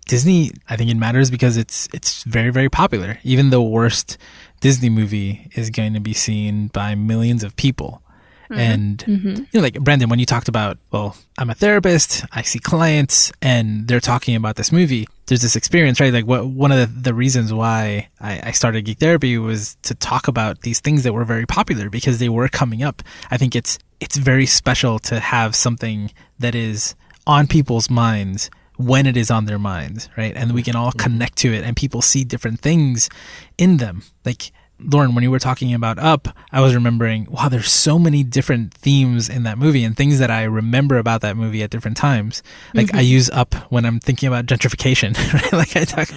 Disney, 0.08 0.52
I 0.70 0.76
think 0.76 0.92
it 0.92 0.98
matters 0.98 1.32
because 1.32 1.58
it's 1.58 1.88
it's 1.94 2.24
very 2.24 2.52
very 2.52 2.70
popular. 2.70 3.18
Even 3.24 3.50
the 3.50 3.62
worst 3.62 4.18
Disney 4.62 4.90
movie 4.90 5.50
is 5.56 5.70
going 5.72 5.94
to 5.94 6.00
be 6.00 6.14
seen 6.14 6.68
by 6.68 6.94
millions 6.96 7.44
of 7.44 7.56
people. 7.56 8.04
Mm-hmm. 8.50 8.60
And 8.60 8.98
mm-hmm. 9.00 9.30
you 9.30 9.48
know, 9.54 9.62
like 9.62 9.80
Brandon, 9.80 10.10
when 10.10 10.20
you 10.20 10.26
talked 10.26 10.48
about, 10.48 10.78
well, 10.92 11.16
I'm 11.38 11.50
a 11.50 11.54
therapist, 11.54 12.26
I 12.32 12.42
see 12.42 12.60
clients, 12.60 13.32
and 13.42 13.88
they're 13.88 14.00
talking 14.00 14.36
about 14.36 14.56
this 14.56 14.72
movie. 14.72 15.08
There's 15.28 15.44
this 15.44 15.56
experience, 15.56 16.00
right? 16.00 16.12
Like, 16.12 16.26
what 16.26 16.48
one 16.48 16.72
of 16.72 16.80
the, 16.80 17.02
the 17.02 17.14
reasons 17.14 17.54
why 17.54 18.10
I, 18.20 18.42
I 18.46 18.52
started 18.52 18.86
Geek 18.86 18.98
Therapy 18.98 19.38
was 19.38 19.78
to 19.84 19.94
talk 19.94 20.28
about 20.28 20.62
these 20.62 20.80
things 20.80 21.04
that 21.04 21.14
were 21.14 21.26
very 21.26 21.46
popular 21.46 21.90
because 21.90 22.18
they 22.18 22.30
were 22.30 22.48
coming 22.48 22.82
up. 22.82 23.04
I 23.30 23.38
think 23.38 23.56
it's 23.56 23.78
it's 24.00 24.18
very 24.18 24.46
special 24.46 24.98
to 25.00 25.20
have 25.20 25.56
something 25.56 26.12
that 26.40 26.56
is 26.56 26.96
on 27.28 27.46
people's 27.46 27.90
minds 27.90 28.50
when 28.78 29.06
it 29.06 29.18
is 29.18 29.30
on 29.30 29.46
their 29.46 29.60
minds, 29.60 30.10
right? 30.18 30.36
And 30.36 30.54
we 30.54 30.64
can 30.64 30.76
all 30.76 30.90
mm-hmm. 30.90 31.00
connect 31.00 31.38
to 31.40 31.54
it 31.54 31.64
and 31.64 31.76
people 31.76 32.02
see 32.02 32.24
different 32.24 32.62
things 32.62 33.10
in 33.58 33.78
them. 33.78 34.04
Like 34.26 34.52
Lauren, 34.80 35.14
when 35.14 35.24
you 35.24 35.32
were 35.32 35.40
talking 35.40 35.74
about 35.74 36.00
Up, 36.00 36.28
I 36.52 36.62
was 36.62 36.74
remembering, 36.74 37.28
wow, 37.30 37.50
there's 37.50 37.72
so 37.72 38.00
many 38.00 38.24
different 38.24 38.74
themes 38.74 39.30
in 39.30 39.44
that 39.44 39.58
movie 39.58 39.84
and 39.84 39.96
things 39.96 40.20
that 40.20 40.32
I 40.32 40.44
remember 40.44 40.98
about 40.98 41.22
that 41.22 41.36
movie 41.36 41.62
at 41.64 41.70
different 41.70 41.98
times. 41.98 42.42
Like 42.74 42.94
I 42.94 43.00
mm-hmm. 43.00 43.12
use 43.12 43.30
Up 43.32 43.56
when 43.72 43.86
I'm 43.86 44.00
thinking 44.00 44.28
about 44.28 44.46
gentrification, 44.46 45.16
right? 45.34 45.54
Like 45.54 45.76
I 45.76 45.86
talk, 45.86 46.10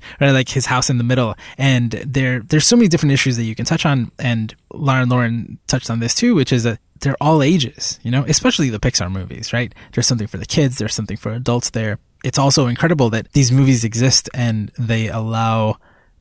right? 0.20 0.30
Like 0.32 0.48
his 0.48 0.66
house 0.66 0.90
in 0.90 0.98
the 0.98 1.04
middle. 1.04 1.34
And 1.56 1.92
there, 1.92 2.40
there's 2.40 2.66
so 2.66 2.76
many 2.76 2.88
different 2.88 3.12
issues 3.12 3.36
that 3.36 3.44
you 3.44 3.54
can 3.54 3.64
touch 3.64 3.86
on. 3.86 4.12
And 4.18 4.54
Lauren, 4.72 5.08
Lauren 5.08 5.58
touched 5.66 5.90
on 5.90 6.00
this 6.00 6.14
too, 6.14 6.34
which 6.34 6.52
is 6.52 6.64
that 6.64 6.78
they're 7.00 7.16
all 7.20 7.42
ages, 7.42 7.98
you 8.02 8.10
know, 8.10 8.24
especially 8.28 8.70
the 8.70 8.78
Pixar 8.78 9.10
movies, 9.10 9.52
right? 9.52 9.74
There's 9.92 10.06
something 10.06 10.26
for 10.26 10.36
the 10.36 10.46
kids, 10.46 10.78
there's 10.78 10.94
something 10.94 11.16
for 11.16 11.32
adults 11.32 11.70
there. 11.70 11.98
It's 12.22 12.38
also 12.38 12.66
incredible 12.66 13.08
that 13.10 13.32
these 13.32 13.50
movies 13.50 13.84
exist 13.84 14.28
and 14.34 14.70
they 14.78 15.08
allow 15.08 15.78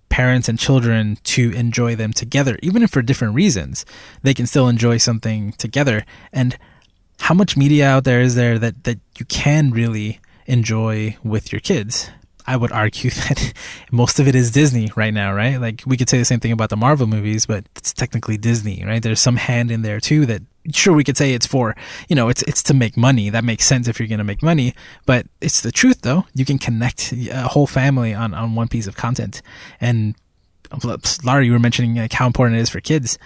parents 0.09 0.49
and 0.49 0.59
children 0.59 1.17
to 1.23 1.51
enjoy 1.53 1.95
them 1.95 2.13
together, 2.13 2.57
even 2.61 2.83
if 2.83 2.91
for 2.91 3.01
different 3.01 3.35
reasons. 3.35 3.85
They 4.23 4.33
can 4.33 4.47
still 4.47 4.67
enjoy 4.67 4.97
something 4.97 5.53
together. 5.53 6.05
And 6.33 6.57
how 7.21 7.35
much 7.35 7.57
media 7.57 7.87
out 7.87 8.03
there 8.03 8.21
is 8.21 8.35
there 8.35 8.59
that, 8.59 8.83
that 8.83 8.99
you 9.17 9.25
can 9.25 9.71
really 9.71 10.19
enjoy 10.45 11.17
with 11.23 11.51
your 11.51 11.59
kids? 11.59 12.09
I 12.47 12.57
would 12.57 12.71
argue 12.71 13.09
that 13.27 13.53
most 13.91 14.19
of 14.19 14.27
it 14.27 14.35
is 14.35 14.51
Disney 14.51 14.89
right 14.95 15.13
now, 15.13 15.33
right? 15.33 15.61
Like 15.61 15.83
we 15.85 15.97
could 15.97 16.09
say 16.09 16.17
the 16.17 16.25
same 16.25 16.39
thing 16.39 16.51
about 16.51 16.69
the 16.69 16.77
Marvel 16.77 17.05
movies, 17.05 17.45
but 17.45 17.65
it's 17.75 17.93
technically 17.93 18.37
Disney, 18.37 18.83
right? 18.83 19.03
There's 19.03 19.21
some 19.21 19.35
hand 19.35 19.69
in 19.69 19.83
there 19.83 19.99
too 19.99 20.25
that 20.25 20.41
sure 20.73 20.93
we 20.93 21.03
could 21.03 21.17
say 21.17 21.33
it's 21.33 21.47
for, 21.47 21.75
you 22.07 22.15
know, 22.15 22.29
it's 22.29 22.43
it's 22.43 22.63
to 22.63 22.73
make 22.73 22.97
money. 22.97 23.29
That 23.29 23.43
makes 23.43 23.65
sense 23.65 23.87
if 23.87 23.99
you're 23.99 24.07
going 24.07 24.19
to 24.19 24.23
make 24.23 24.43
money, 24.43 24.73
but 25.05 25.25
it's 25.41 25.61
the 25.61 25.71
truth 25.71 26.01
though. 26.01 26.25
You 26.35 26.45
can 26.45 26.57
connect 26.57 27.11
a 27.13 27.47
whole 27.47 27.67
family 27.67 28.13
on 28.13 28.33
on 28.33 28.55
one 28.55 28.67
piece 28.67 28.87
of 28.87 28.95
content. 28.95 29.41
And 29.79 30.15
Laura, 31.23 31.43
you 31.43 31.51
were 31.51 31.59
mentioning 31.59 31.95
like 31.95 32.13
how 32.13 32.27
important 32.27 32.59
it 32.59 32.61
is 32.61 32.69
for 32.69 32.79
kids. 32.79 33.17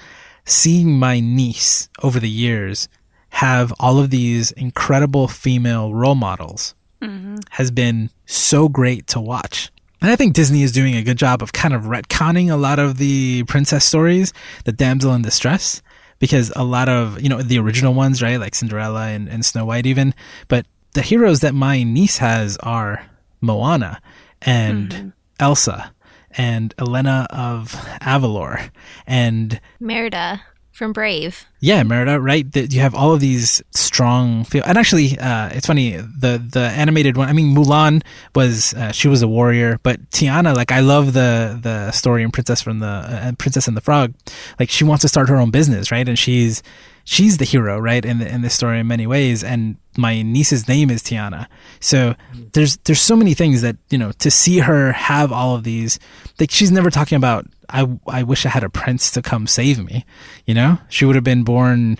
seeing 0.45 0.99
my 0.99 1.19
niece 1.19 1.89
over 2.01 2.19
the 2.19 2.29
years 2.29 2.87
have 3.29 3.73
all 3.79 3.99
of 3.99 4.09
these 4.09 4.51
incredible 4.51 5.27
female 5.27 5.93
role 5.93 6.15
models 6.15 6.75
mm-hmm. 7.01 7.37
has 7.51 7.71
been 7.71 8.09
so 8.25 8.69
great 8.69 9.07
to 9.07 9.19
watch. 9.19 9.71
And 10.01 10.11
I 10.11 10.15
think 10.15 10.33
Disney 10.33 10.63
is 10.63 10.71
doing 10.73 10.95
a 10.95 11.01
good 11.01 11.17
job 11.17 11.41
of 11.41 11.53
kind 11.53 11.73
of 11.73 11.83
retconning 11.83 12.51
a 12.51 12.57
lot 12.57 12.77
of 12.77 12.97
the 12.97 13.43
princess 13.43 13.85
stories, 13.85 14.33
the 14.65 14.73
damsel 14.73 15.13
in 15.13 15.21
distress, 15.21 15.81
because 16.23 16.53
a 16.55 16.63
lot 16.63 16.87
of, 16.87 17.21
you 17.21 17.27
know, 17.27 17.41
the 17.41 17.59
original 17.59 17.93
ones, 17.93 18.21
right? 18.21 18.39
Like 18.39 18.55
Cinderella 18.55 19.07
and, 19.07 19.27
and 19.27 19.45
Snow 19.45 19.65
White 19.65 19.85
even. 19.85 20.15
But 20.47 20.65
the 20.93 21.01
heroes 21.01 21.41
that 21.41 21.53
my 21.53 21.83
niece 21.83 22.19
has 22.19 22.55
are 22.63 23.05
Moana 23.41 24.01
and 24.41 24.93
hmm. 24.93 25.09
Elsa 25.37 25.93
and 26.31 26.73
Elena 26.79 27.27
of 27.29 27.73
Avalor 27.99 28.71
and 29.05 29.59
Merida 29.81 30.41
from 30.73 30.91
Brave. 30.91 31.45
yeah, 31.59 31.83
Merida, 31.83 32.19
right? 32.19 32.51
That 32.51 32.73
you 32.73 32.81
have 32.81 32.93
all 32.95 33.13
of 33.13 33.19
these 33.19 33.61
strong 33.71 34.43
feel, 34.43 34.63
and 34.65 34.77
actually, 34.77 35.17
uh, 35.19 35.49
it's 35.53 35.67
funny. 35.67 35.91
The 35.97 36.43
the 36.51 36.71
animated 36.75 37.15
one. 37.15 37.29
I 37.29 37.33
mean, 37.33 37.55
Mulan 37.55 38.03
was 38.35 38.73
uh, 38.73 38.91
she 38.91 39.07
was 39.07 39.21
a 39.21 39.27
warrior, 39.27 39.79
but 39.83 40.09
Tiana, 40.09 40.55
like 40.55 40.71
I 40.71 40.79
love 40.81 41.13
the 41.13 41.57
the 41.61 41.91
story 41.91 42.23
in 42.23 42.31
Princess 42.31 42.61
from 42.61 42.79
the 42.79 42.87
uh, 42.87 43.31
Princess 43.37 43.67
and 43.67 43.77
the 43.77 43.81
Frog. 43.81 44.13
Like 44.59 44.69
she 44.69 44.83
wants 44.83 45.03
to 45.03 45.07
start 45.07 45.29
her 45.29 45.37
own 45.37 45.51
business, 45.51 45.91
right? 45.91 46.07
And 46.09 46.17
she's 46.17 46.63
she's 47.03 47.37
the 47.37 47.45
hero, 47.45 47.79
right? 47.79 48.03
In 48.03 48.19
the, 48.19 48.27
in 48.27 48.41
this 48.41 48.53
story 48.53 48.79
in 48.79 48.87
many 48.87 49.07
ways. 49.07 49.43
And 49.43 49.77
my 49.97 50.21
niece's 50.21 50.67
name 50.67 50.89
is 50.89 51.01
Tiana. 51.03 51.47
So 51.79 52.15
mm. 52.33 52.51
there's 52.53 52.77
there's 52.77 53.01
so 53.01 53.15
many 53.15 53.33
things 53.33 53.61
that 53.61 53.77
you 53.89 53.97
know 53.97 54.11
to 54.13 54.31
see 54.31 54.59
her 54.59 54.91
have 54.93 55.31
all 55.31 55.55
of 55.55 55.63
these. 55.63 55.99
Like 56.39 56.51
she's 56.51 56.71
never 56.71 56.89
talking 56.89 57.15
about. 57.15 57.45
I 57.69 57.87
I 58.07 58.23
wish 58.23 58.45
I 58.45 58.49
had 58.49 58.63
a 58.63 58.69
prince 58.69 59.11
to 59.11 59.21
come 59.21 59.47
save 59.47 59.83
me. 59.83 60.05
You 60.45 60.53
know, 60.53 60.77
she 60.89 61.05
would 61.05 61.15
have 61.15 61.23
been 61.23 61.43
born 61.43 61.99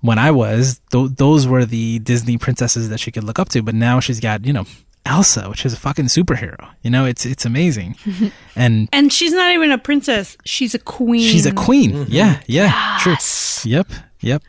when 0.00 0.18
I 0.18 0.30
was. 0.30 0.80
Th- 0.92 1.10
those 1.10 1.46
were 1.46 1.64
the 1.64 1.98
Disney 2.00 2.36
princesses 2.38 2.88
that 2.88 3.00
she 3.00 3.10
could 3.10 3.24
look 3.24 3.38
up 3.38 3.48
to. 3.50 3.62
But 3.62 3.74
now 3.74 4.00
she's 4.00 4.20
got 4.20 4.44
you 4.44 4.52
know. 4.52 4.64
Elsa, 5.06 5.50
which 5.50 5.66
is 5.66 5.74
a 5.74 5.76
fucking 5.76 6.06
superhero, 6.06 6.66
you 6.80 6.88
know, 6.90 7.04
it's 7.04 7.26
it's 7.26 7.44
amazing, 7.44 7.94
and 8.56 8.88
And 8.90 9.12
she's 9.12 9.34
not 9.34 9.52
even 9.52 9.70
a 9.70 9.76
princess. 9.76 10.34
She's 10.46 10.74
a 10.74 10.78
queen. 10.78 11.20
she's 11.20 11.44
a 11.44 11.52
queen. 11.52 11.92
Mm-hmm. 11.92 12.10
Yeah, 12.10 12.40
yeah, 12.46 12.98
Yes. 13.04 13.60
true. 13.60 13.70
Yep, 13.70 13.88
yep, 14.24 14.42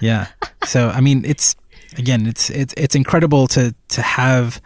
yeah. 0.00 0.28
So 0.64 0.88
I 0.88 1.00
mean, 1.00 1.24
it's 1.24 1.56
again, 1.98 2.26
it's 2.26 2.50
it's 2.50 2.74
it's 2.76 2.94
incredible 2.94 3.46
to 3.48 3.74
to 3.88 4.02
have 4.02 4.60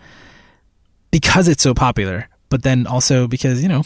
because 1.10 1.48
it's 1.48 1.62
so 1.62 1.74
popular, 1.74 2.28
but 2.48 2.62
then 2.62 2.86
also 2.86 3.26
because 3.26 3.62
you 3.62 3.68
know, 3.68 3.84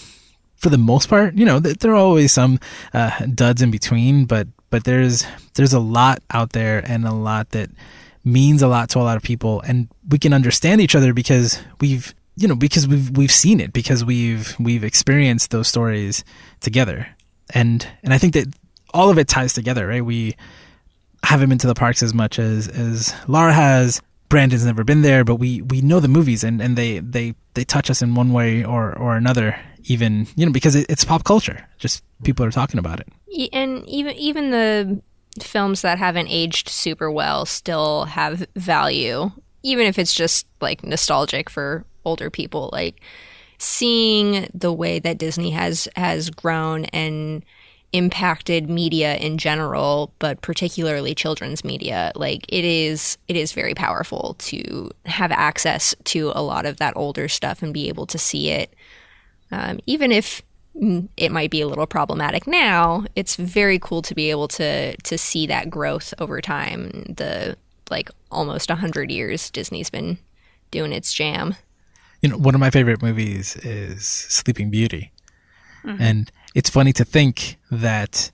for 0.57 0.69
the 0.71 0.79
most 0.79 1.09
part, 1.09 1.35
you 1.35 1.45
know, 1.45 1.61
th- 1.61 1.79
there 1.79 1.93
are 1.93 1.97
always 1.97 2.33
some 2.33 2.59
uh, 2.93 3.27
duds 3.27 3.63
in 3.63 3.71
between, 3.71 4.25
but 4.25 4.49
but 4.71 4.85
there's 4.85 5.27
there's 5.55 5.73
a 5.73 5.81
lot 5.81 6.23
out 6.31 6.53
there 6.53 6.83
and 6.87 7.07
a 7.07 7.13
lot 7.13 7.51
that 7.51 7.71
means 8.25 8.63
a 8.63 8.69
lot 8.69 8.89
to 8.91 8.99
a 8.99 9.05
lot 9.05 9.17
of 9.17 9.23
people, 9.23 9.61
and 9.63 9.89
we 10.09 10.19
can 10.19 10.33
understand 10.33 10.81
each 10.81 10.95
other 10.95 11.13
because 11.13 11.61
we've 11.81 12.15
you 12.37 12.49
know 12.49 12.57
because 12.57 12.89
we've 12.89 13.17
we've 13.17 13.33
seen 13.33 13.61
it 13.61 13.73
because 13.73 14.05
we've 14.05 14.57
we've 14.59 14.85
experienced 14.85 15.51
those 15.51 15.69
stories 15.69 16.25
together, 16.61 17.09
and 17.51 17.87
and 18.03 18.13
I 18.13 18.19
think 18.19 18.35
that 18.35 18.49
all 18.95 19.11
of 19.11 19.19
it 19.19 19.29
ties 19.29 19.53
together, 19.53 19.87
right? 19.87 20.05
We 20.05 20.37
haven't 21.23 21.49
been 21.49 21.59
to 21.59 21.67
the 21.67 21.75
parks 21.75 22.03
as 22.03 22.15
much 22.15 22.39
as 22.39 22.69
as 22.69 23.15
Laura 23.29 23.53
has. 23.53 24.01
Brandon's 24.31 24.65
never 24.65 24.85
been 24.85 25.03
there, 25.03 25.25
but 25.25 25.37
we 25.37 25.61
we 25.63 25.83
know 25.83 26.01
the 26.01 26.09
movies 26.09 26.43
and 26.43 26.63
and 26.63 26.77
they 26.77 27.01
they 27.01 27.35
they 27.53 27.65
touch 27.65 27.91
us 27.91 28.01
in 28.01 28.15
one 28.15 28.33
way 28.33 28.65
or 28.65 28.97
or 28.97 29.17
another. 29.17 29.59
Even 29.85 30.27
you 30.35 30.47
know 30.47 30.53
because 30.53 30.75
it, 30.75 30.87
it's 30.89 31.05
pop 31.05 31.25
culture. 31.25 31.67
Just 31.79 32.03
people 32.23 32.47
are 32.47 32.51
talking 32.51 32.79
about 32.79 33.01
it. 33.01 33.09
And 33.53 33.87
even 33.87 34.17
even 34.17 34.51
the 34.51 35.03
films 35.43 35.83
that 35.83 35.99
haven't 35.99 36.29
aged 36.29 36.69
super 36.69 37.11
well 37.11 37.45
still 37.45 38.05
have 38.05 38.47
value 38.55 39.31
even 39.65 39.87
if 39.87 39.99
it's 39.99 40.15
just 40.15 40.47
like 40.61 40.85
nostalgic 40.85 41.51
for 41.51 41.85
older 42.05 42.31
people 42.31 42.71
like 42.73 43.01
seeing 43.59 44.47
the 44.55 44.73
way 44.73 44.99
that 45.01 45.19
disney 45.19 45.51
has 45.51 45.89
has 45.97 46.31
grown 46.31 46.85
and 46.87 47.45
impacted 47.95 48.69
media 48.69 49.15
in 49.19 49.39
general 49.39 50.13
but 50.19 50.41
particularly 50.43 51.15
children's 51.15 51.63
media 51.63 52.11
like 52.17 52.45
it 52.49 52.65
is 52.65 53.17
it 53.29 53.37
is 53.37 53.53
very 53.53 53.73
powerful 53.73 54.35
to 54.41 54.91
have 55.07 55.31
access 55.31 55.95
to 56.03 56.33
a 56.35 56.43
lot 56.43 56.67
of 56.67 56.79
that 56.79 56.93
older 56.97 57.29
stuff 57.29 57.63
and 57.63 57.73
be 57.73 57.89
able 57.89 58.05
to 58.05 58.19
see 58.19 58.51
it. 58.51 58.75
Um, 59.53 59.79
even 59.87 60.11
if 60.11 60.43
it 61.17 61.31
might 61.31 61.53
be 61.53 61.61
a 61.61 61.69
little 61.69 61.87
problematic 61.87 62.49
now 62.49 63.05
it's 63.15 63.37
very 63.37 63.79
cool 63.79 64.03
to 64.03 64.13
be 64.13 64.29
able 64.29 64.49
to 64.49 64.97
to 64.97 65.17
see 65.17 65.47
that 65.47 65.71
growth 65.71 66.13
over 66.19 66.41
time. 66.41 67.15
The 67.17 67.57
like 67.93 68.11
almost 68.29 68.71
100 68.71 69.09
years 69.13 69.53
disney's 69.53 69.89
been 69.89 70.19
doing 70.73 70.93
its 70.93 71.13
jam. 71.13 71.55
You 72.23 72.31
know, 72.31 72.39
one 72.39 72.57
of 72.57 72.61
my 72.61 72.71
favorite 72.71 73.03
movies 73.03 73.55
is 73.59 74.05
Sleeping 74.05 74.71
Beauty. 74.71 75.13
And 76.01 76.33
it's 76.55 76.71
funny 76.71 76.93
to 76.95 77.05
think 77.05 77.59
that 77.71 78.31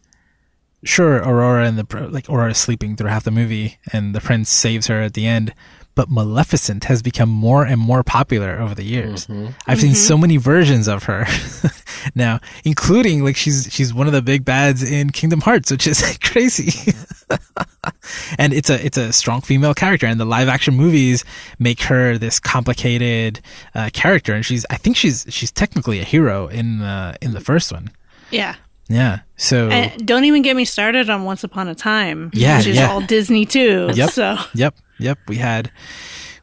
sure 0.85 1.17
Aurora 1.17 1.67
and 1.67 1.79
the 1.79 2.09
like 2.09 2.29
Aurora 2.29 2.51
is 2.51 2.59
sleeping 2.59 2.97
through 2.97 3.09
half 3.09 3.25
the 3.25 3.31
movie 3.31 3.79
and 3.93 4.15
the 4.15 4.21
prince 4.21 4.51
saves 4.51 4.87
her 4.87 5.01
at 5.01 5.15
the 5.15 5.27
end, 5.27 5.53
but 5.95 6.11
Maleficent 6.11 6.85
has 6.85 7.03
become 7.03 7.29
more 7.29 7.65
and 7.65 7.81
more 7.81 8.03
popular 8.03 8.59
over 8.59 8.75
the 8.75 8.85
years. 8.85 9.27
I've 9.67 9.81
seen 9.81 9.95
so 9.95 10.17
many 10.17 10.37
versions 10.37 10.89
of 10.89 11.05
her 11.05 11.27
now, 12.15 12.41
including 12.65 13.25
like 13.25 13.37
she's 13.37 13.69
she's 13.71 13.93
one 13.93 14.07
of 14.07 14.13
the 14.13 14.23
big 14.23 14.45
bads 14.45 14.83
in 14.83 15.11
Kingdom 15.11 15.41
Hearts, 15.41 15.71
which 15.71 15.87
is 15.87 16.19
crazy. 16.23 16.93
and 18.39 18.53
it's 18.53 18.71
a 18.71 18.85
it's 18.85 18.97
a 18.99 19.13
strong 19.13 19.41
female 19.41 19.75
character 19.75 20.07
and 20.07 20.21
the 20.21 20.25
live 20.25 20.49
action 20.49 20.75
movies 20.75 21.25
make 21.59 21.83
her 21.83 22.19
this 22.19 22.41
complicated 22.41 23.41
uh, 23.75 23.89
character 23.93 24.35
and 24.35 24.45
she's 24.45 24.67
i 24.69 24.77
think 24.77 24.97
she's 24.97 25.27
she's 25.31 25.53
technically 25.53 26.01
a 26.01 26.05
hero 26.05 26.49
in 26.49 26.79
the 26.81 27.17
in 27.23 27.33
the 27.33 27.41
first 27.41 27.73
one 27.73 27.89
Yeah. 28.31 28.55
yeah 28.89 29.21
so 29.37 29.69
And 29.69 30.07
don't 30.07 30.25
even 30.25 30.43
get 30.43 30.57
me 30.57 30.65
started 30.65 31.09
on 31.11 31.25
Once 31.25 31.45
Upon 31.45 31.69
a 31.69 31.75
Time. 31.75 32.31
Yeah, 32.35 32.59
Which 32.59 32.67
is 32.69 32.77
yeah. 32.77 32.91
all 32.91 33.01
Disney 33.01 33.47
too. 33.47 33.91
Yep. 33.95 34.11
So 34.11 34.37
yep 34.55 34.75
yep 34.99 35.19
we 35.29 35.37
had 35.37 35.71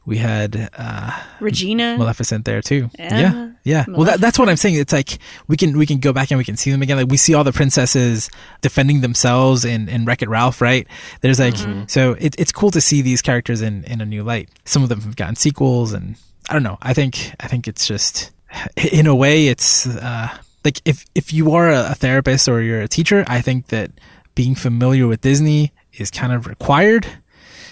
we 0.04 0.16
had 0.18 0.70
uh 0.76 1.10
Regina. 1.40 1.96
maleficent 1.98 2.44
there 2.46 2.62
too 2.62 2.88
Yeah. 2.98 3.18
yeah 3.20 3.50
yeah 3.64 3.84
well 3.88 4.04
that, 4.04 4.20
that's 4.20 4.38
what 4.38 4.48
i'm 4.48 4.56
saying 4.56 4.76
it's 4.76 4.92
like 4.92 5.18
we 5.48 5.56
can 5.56 5.76
we 5.76 5.84
can 5.84 5.98
go 6.00 6.12
back 6.14 6.30
and 6.30 6.38
we 6.38 6.44
can 6.44 6.56
see 6.56 6.70
them 6.72 6.80
again 6.82 6.96
like 6.96 7.08
we 7.08 7.18
see 7.18 7.34
all 7.34 7.44
the 7.44 7.52
princesses 7.52 8.30
defending 8.62 9.02
themselves 9.02 9.64
in 9.66 9.86
in 9.88 10.06
wreck 10.06 10.22
it 10.22 10.28
ralph 10.30 10.60
right 10.62 10.86
there's 11.20 11.38
like 11.38 11.54
so 11.88 12.12
it, 12.18 12.34
it's 12.38 12.50
cool 12.52 12.70
to 12.70 12.80
see 12.80 13.02
these 13.02 13.20
characters 13.22 13.60
in 13.60 13.84
in 13.84 14.00
a 14.00 14.06
new 14.06 14.22
light 14.24 14.48
some 14.64 14.82
of 14.82 14.88
them 14.88 15.02
have 15.02 15.14
gotten 15.14 15.36
sequels 15.36 15.92
and 15.92 16.16
i 16.48 16.52
don't 16.54 16.62
know 16.62 16.78
i 16.80 16.94
think 16.94 17.32
i 17.40 17.46
think 17.46 17.68
it's 17.68 17.86
just 17.86 18.30
in 18.92 19.06
a 19.06 19.14
way 19.14 19.48
it's 19.48 19.86
uh 19.86 20.28
like 20.68 20.82
if 20.84 21.06
if 21.14 21.32
you 21.32 21.52
are 21.52 21.70
a, 21.70 21.94
therapist 21.94 22.46
or 22.48 22.60
you're 22.60 22.82
a 22.82 22.88
teacher 22.88 23.24
i 23.26 23.40
think 23.40 23.68
that 23.68 23.90
being 24.34 24.54
familiar 24.54 25.06
with 25.06 25.20
disney 25.22 25.72
is 25.94 26.10
kind 26.10 26.32
of 26.32 26.46
required 26.46 27.06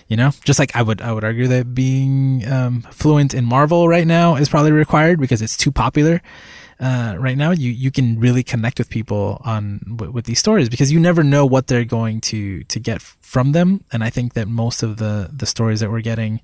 you 0.08 0.16
know? 0.16 0.30
Just 0.44 0.60
like 0.60 0.74
i 0.76 0.82
would 0.82 1.00
i 1.02 1.12
would 1.12 1.24
argue 1.24 1.48
that 1.48 1.74
being 1.74 2.46
um, 2.56 2.82
fluent 2.90 3.34
in 3.34 3.44
marvel 3.44 3.88
right 3.88 4.06
now 4.06 4.36
is 4.36 4.48
probably 4.48 4.72
required 4.72 5.18
because 5.20 5.42
it's 5.42 5.56
too 5.56 5.72
popular 5.72 6.22
uh, 6.78 7.16
right 7.18 7.38
now. 7.38 7.52
You 7.52 7.70
you 7.70 7.90
can 7.90 8.20
really 8.20 8.42
connect 8.42 8.78
with 8.78 8.90
people 8.90 9.40
on 9.44 9.80
w- 9.96 10.12
with 10.12 10.26
these 10.26 10.38
stories 10.38 10.68
because 10.68 10.92
you 10.92 11.00
never 11.00 11.24
know 11.24 11.46
what 11.46 11.68
they're 11.68 11.86
going 11.86 12.20
to 12.32 12.64
to 12.64 12.78
get 12.78 13.00
from 13.00 13.52
them. 13.52 13.82
And 13.92 14.04
i 14.04 14.10
think 14.10 14.34
that 14.34 14.46
most 14.46 14.82
of 14.82 14.98
the 14.98 15.30
the 15.32 15.46
stories 15.46 15.80
that 15.80 15.90
we're 15.90 16.02
getting 16.12 16.40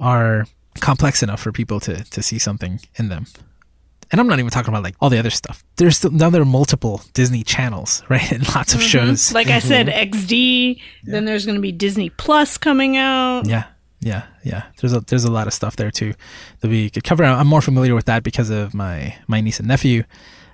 are 0.00 0.46
complex 0.80 1.22
enough 1.22 1.40
for 1.40 1.52
people 1.52 1.78
to 1.80 2.04
to 2.04 2.22
see 2.22 2.38
something 2.38 2.80
in 2.98 3.08
them 3.08 3.26
and 4.10 4.20
I'm 4.20 4.26
not 4.26 4.38
even 4.38 4.50
talking 4.50 4.72
about 4.72 4.82
like 4.82 4.94
all 5.00 5.10
the 5.10 5.18
other 5.18 5.30
stuff. 5.30 5.64
There's 5.76 5.98
still 5.98 6.10
now 6.10 6.30
there 6.30 6.42
are 6.42 6.46
multiple 6.46 7.02
Disney 7.12 7.42
channels, 7.42 8.02
right? 8.08 8.30
And 8.32 8.46
lots 8.54 8.74
of 8.74 8.82
shows. 8.82 9.32
Like 9.32 9.48
I 9.48 9.58
said, 9.58 9.86
XD. 9.88 10.80
Then 11.04 11.24
there's 11.24 11.46
going 11.46 11.56
to 11.56 11.62
be 11.62 11.72
Disney 11.72 12.10
Plus 12.10 12.58
coming 12.58 12.96
out. 12.96 13.46
Yeah, 13.46 13.64
yeah, 14.00 14.26
yeah. 14.44 14.64
There's 14.80 14.92
a 14.92 15.00
there's 15.00 15.24
a 15.24 15.30
lot 15.30 15.46
of 15.46 15.52
stuff 15.52 15.76
there 15.76 15.90
too 15.90 16.14
that 16.60 16.68
we 16.68 16.90
could 16.90 17.04
cover. 17.04 17.24
I'm 17.24 17.46
more 17.46 17.62
familiar 17.62 17.94
with 17.94 18.06
that 18.06 18.22
because 18.22 18.50
of 18.50 18.74
my 18.74 19.16
my 19.26 19.40
niece 19.40 19.58
and 19.58 19.68
nephew. 19.68 20.04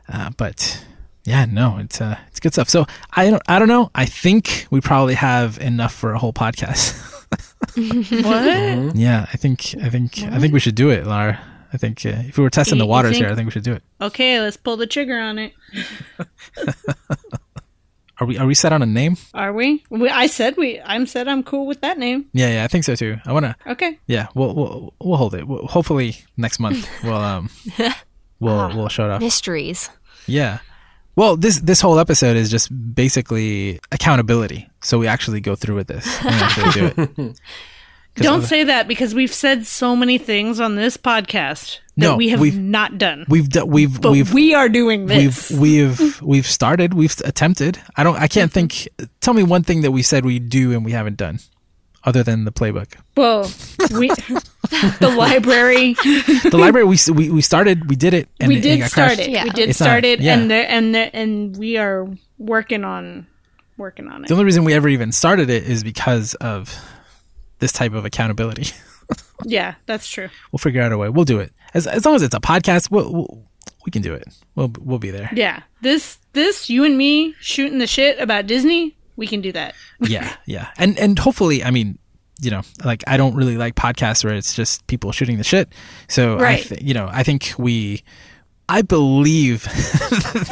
Uh, 0.09 0.31
but 0.37 0.85
yeah, 1.25 1.45
no, 1.45 1.79
it's 1.79 2.01
uh, 2.01 2.19
it's 2.29 2.41
good 2.41 2.53
stuff. 2.53 2.69
So 2.69 2.87
I 3.13 3.31
don't 3.31 3.43
I 3.49 3.59
don't 3.59 3.69
know. 3.69 3.91
I 3.95 4.07
think 4.07 4.67
we 4.71 4.81
probably 4.81 5.15
have 5.15 5.59
enough 5.61 5.95
for 5.95 6.13
a 6.13 6.19
whole 6.19 6.33
podcast. 6.33 7.09
What? 7.75 8.97
yeah, 8.97 9.27
I 9.33 9.37
think 9.37 9.75
I 9.83 9.89
think 9.89 10.19
I 10.25 10.39
think 10.39 10.53
we 10.53 10.61
should 10.61 10.75
do 10.75 10.91
it, 10.91 11.07
Lara. 11.07 11.41
I 11.73 11.79
think 11.79 12.05
uh, 12.05 12.11
if 12.29 12.37
we 12.37 12.43
were 12.45 12.51
testing 12.51 12.79
the 12.79 12.85
You- 12.85 12.89
you 12.89 12.91
waters 12.91 13.13
think- 13.13 13.25
here, 13.25 13.33
I 13.33 13.35
think 13.35 13.47
we 13.47 13.53
should 13.53 13.63
do 13.65 13.73
it. 13.73 13.83
Okay, 14.01 14.41
let's 14.41 14.57
pull 14.57 14.77
the 14.77 14.87
trigger 14.87 15.19
on 15.19 15.39
it. 15.39 15.53
Are 18.21 18.27
we 18.27 18.39
are 18.39 18.47
we 18.47 18.55
set 18.55 18.73
on 18.73 18.83
a 18.83 18.87
name? 18.87 19.17
Are 19.35 19.53
we? 19.53 19.83
we 19.91 20.09
I 20.09 20.27
said 20.27 20.57
we. 20.57 20.81
I'm 20.85 21.07
said 21.07 21.27
I'm 21.27 21.43
cool 21.43 21.67
with 21.67 21.81
that 21.81 21.99
name. 21.99 22.27
Yeah, 22.33 22.51
yeah, 22.53 22.65
I 22.65 22.69
think 22.69 22.85
so 22.85 22.95
too. 22.95 23.17
I 23.27 23.33
wanna 23.33 23.57
Okay. 23.67 23.99
Yeah, 24.07 24.29
we'll 24.35 24.55
we'll 24.55 24.95
we'll 25.01 25.17
hold 25.17 25.35
it. 25.35 25.49
We'll, 25.49 25.67
hopefully 25.67 26.17
next 26.37 26.61
month 26.61 26.87
we'll 27.03 27.17
um 27.17 27.51
we'll 28.39 28.77
we'll 28.77 28.89
show 28.89 29.07
it 29.07 29.11
off. 29.11 29.21
mysteries 29.23 29.91
Yeah, 30.27 30.59
Well, 31.17 31.37
this 31.37 31.61
this 31.61 31.81
whole 31.81 31.99
episode 31.99 32.37
is 32.37 32.49
just 32.49 32.71
basically 32.95 33.81
accountability. 33.91 34.69
So 34.83 34.99
we 35.01 35.09
actually 35.09 35.41
go 35.41 35.57
through 35.57 35.77
with 35.77 35.89
this 35.89 36.07
and 36.23 36.35
actually 36.35 36.71
do 36.71 36.93
it. 37.31 37.41
'Cause 38.15 38.25
Don't 38.27 38.43
say 38.43 38.65
that 38.65 38.89
because 38.89 39.15
we've 39.15 39.33
said 39.33 39.67
so 39.67 39.97
many 39.97 40.19
things 40.19 40.61
on 40.61 40.77
this 40.77 40.99
podcast 40.99 41.79
that 41.97 42.09
No, 42.09 42.17
we 42.17 42.29
have 42.29 42.41
we've- 42.41 42.59
not 42.59 42.99
done. 42.99 43.25
we've 43.29 43.49
do, 43.49 43.65
we've 43.65 44.01
but 44.03 44.13
we've 44.13 44.33
we 44.35 44.53
are 44.55 44.69
doing 44.69 45.07
this. 45.07 45.51
we've 45.51 45.97
this. 45.97 46.21
we've 46.21 46.23
we've 46.23 46.47
started. 46.47 46.93
We've 46.93 47.15
attempted. 47.25 47.79
I 47.97 48.05
don't. 48.05 48.17
I 48.17 48.29
can't 48.29 48.51
mm-hmm. 48.53 48.67
think. 48.67 48.89
Tell 49.21 49.33
me 49.33 49.43
one 49.43 49.63
thing 49.63 49.81
that 49.83 49.93
we 49.93 50.03
said 50.03 50.27
we 50.27 50.39
do 50.39 50.73
and 50.73 50.85
we 50.85 50.93
haven't 50.93 51.17
done, 51.17 51.39
other 52.05 52.23
than 52.23 52.45
the 52.45 52.53
playbook. 52.53 52.93
well, 53.17 53.51
we 53.99 54.09
the 54.09 55.15
library. 55.17 55.95
The 55.95 56.59
library. 56.59 56.85
We 56.87 56.99
we 57.15 57.31
we 57.31 57.41
started. 57.41 57.89
We 57.89 57.97
did 57.97 58.13
it. 58.13 58.29
And 58.41 58.49
we 58.49 58.57
it- 58.57 58.59
it 58.67 58.77
did 58.77 58.91
start 58.91 59.07
crashed. 59.17 59.21
it. 59.21 59.31
Yeah. 59.31 59.45
We 59.45 59.51
did 59.51 59.69
It's 59.71 59.81
not- 59.81 59.87
start 59.87 60.05
it, 60.05 60.21
yeah. 60.21 60.35
and 60.35 60.51
the, 60.51 60.55
and 60.71 60.95
the, 60.95 61.17
and 61.17 61.57
we 61.57 61.79
are 61.79 62.07
working 62.39 62.85
on 62.85 63.27
working 63.79 64.09
on 64.09 64.25
it. 64.25 64.29
The 64.29 64.35
only 64.35 64.45
reason 64.45 64.65
we 64.65 64.75
ever 64.75 64.89
even 64.91 65.13
started 65.13 65.49
it 65.49 65.65
is 65.65 65.83
because 65.83 66.35
of 66.35 66.77
this 67.63 67.73
type 67.73 67.95
of 67.95 68.05
accountability. 68.05 68.67
Yeah, 69.45 69.75
that's 69.87 70.09
true. 70.09 70.29
we'll 70.53 70.59
figure 70.59 70.81
out 70.83 70.93
a 70.93 70.97
way. 70.97 71.09
We'll 71.09 71.25
do 71.25 71.41
it 71.41 71.53
as 71.75 71.87
as 71.89 72.05
long 72.07 72.15
as 72.15 72.23
it's 72.23 72.35
a 72.35 72.41
podcast. 72.41 72.91
We'll, 72.93 73.13
we'll 73.13 73.43
we 73.85 73.91
can 73.91 74.01
do 74.01 74.15
it. 74.15 74.25
We'll 74.55 74.73
we'll 74.79 75.01
be 75.01 75.11
there. 75.11 75.29
Yeah, 75.35 75.63
this 75.83 76.19
this 76.33 76.71
you 76.71 76.85
and 76.85 76.97
me 76.97 77.35
shooting 77.41 77.79
the 77.79 77.89
shit 77.89 78.21
about 78.21 78.47
Disney. 78.47 78.97
We 79.17 79.27
can 79.27 79.41
do 79.41 79.51
that. 79.53 79.75
yeah, 80.01 80.37
yeah, 80.47 80.69
and 80.79 80.97
and 80.99 81.19
hopefully, 81.19 81.65
I 81.65 81.73
mean, 81.73 81.99
you 82.41 82.53
know, 82.53 82.63
like 82.85 83.03
I 83.09 83.17
don't 83.17 83.35
really 83.35 83.57
like 83.57 83.75
podcasts 83.75 84.25
where 84.25 84.33
it's 84.35 84.55
just 84.55 84.87
people 84.87 85.11
shooting 85.11 85.39
the 85.39 85.45
shit. 85.45 85.73
So 86.09 86.37
I, 86.39 86.43
Right. 86.43 86.63
th- 86.63 86.81
you 86.81 86.95
know, 86.95 87.09
I 87.11 87.25
think 87.25 87.53
we, 87.59 88.05
I 88.73 88.81
believe 88.81 89.65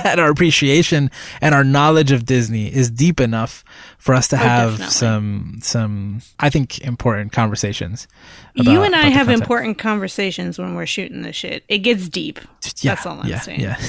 that 0.03 0.17
our 0.19 0.29
appreciation 0.29 1.11
and 1.41 1.55
our 1.55 1.65
knowledge 1.65 2.13
of 2.13 2.27
Disney 2.27 2.67
is 2.67 2.91
deep 2.91 3.19
enough 3.19 3.65
for 3.97 4.15
us 4.15 4.29
to 4.29 4.37
have 4.37 4.73
definitely. 4.73 4.93
some 4.93 5.59
some 5.63 6.23
I 6.39 6.51
think 6.51 6.81
important 6.83 7.33
conversations. 7.33 8.07
you 8.55 8.83
and 8.83 8.95
I 8.95 9.09
have 9.09 9.31
important 9.31 9.79
conversations 9.79 10.59
when 10.59 10.75
we're 10.75 10.85
shooting 10.85 11.23
the 11.23 11.33
shit. 11.33 11.65
It 11.69 11.79
gets 11.79 12.11
deep. 12.11 12.39
Yeah, 12.83 12.95
That's 12.95 13.07
all 13.07 13.21
I'm 13.21 13.27
yeah, 13.27 13.41
saying. 13.41 13.61
Yeah, 13.61 13.81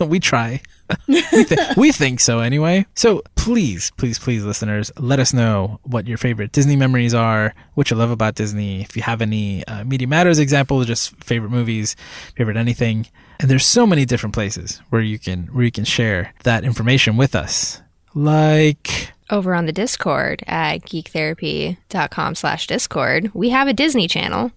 we 0.04 0.18
try. 0.18 0.62
we, 1.06 1.22
th- 1.22 1.60
we 1.76 1.92
think 1.92 2.18
so 2.18 2.40
anyway. 2.40 2.86
So 2.96 3.22
please, 3.36 3.92
please, 3.96 4.18
please, 4.18 4.44
listeners, 4.44 4.90
let 4.98 5.20
us 5.20 5.32
know 5.32 5.78
what 5.84 6.08
your 6.08 6.18
favorite 6.18 6.50
Disney 6.50 6.74
memories 6.74 7.14
are, 7.14 7.54
what 7.74 7.88
you 7.92 7.96
love 7.96 8.10
about 8.10 8.34
Disney. 8.34 8.80
If 8.80 8.96
you 8.96 9.02
have 9.02 9.22
any 9.22 9.64
uh, 9.68 9.84
Media 9.84 10.08
Matters 10.08 10.40
examples, 10.40 10.86
just 10.86 11.14
favorite 11.22 11.50
movies, 11.50 11.94
favorite 12.34 12.56
anything. 12.56 13.06
And 13.38 13.50
there's 13.50 13.66
so 13.66 13.86
many 13.86 14.04
different 14.04 14.34
places 14.34 14.80
where 14.90 15.02
you 15.02 15.18
can 15.18 15.46
where 15.48 15.64
you 15.64 15.72
can 15.72 15.84
share 15.84 16.32
that 16.44 16.64
information 16.64 17.16
with 17.16 17.34
us. 17.34 17.82
Like 18.14 19.12
Over 19.30 19.54
on 19.54 19.66
the 19.66 19.72
Discord 19.72 20.42
at 20.46 20.78
geektherapy.com 20.82 22.34
slash 22.34 22.66
Discord, 22.66 23.30
we 23.34 23.50
have 23.50 23.68
a 23.68 23.72
Disney 23.74 24.08
channel. 24.08 24.52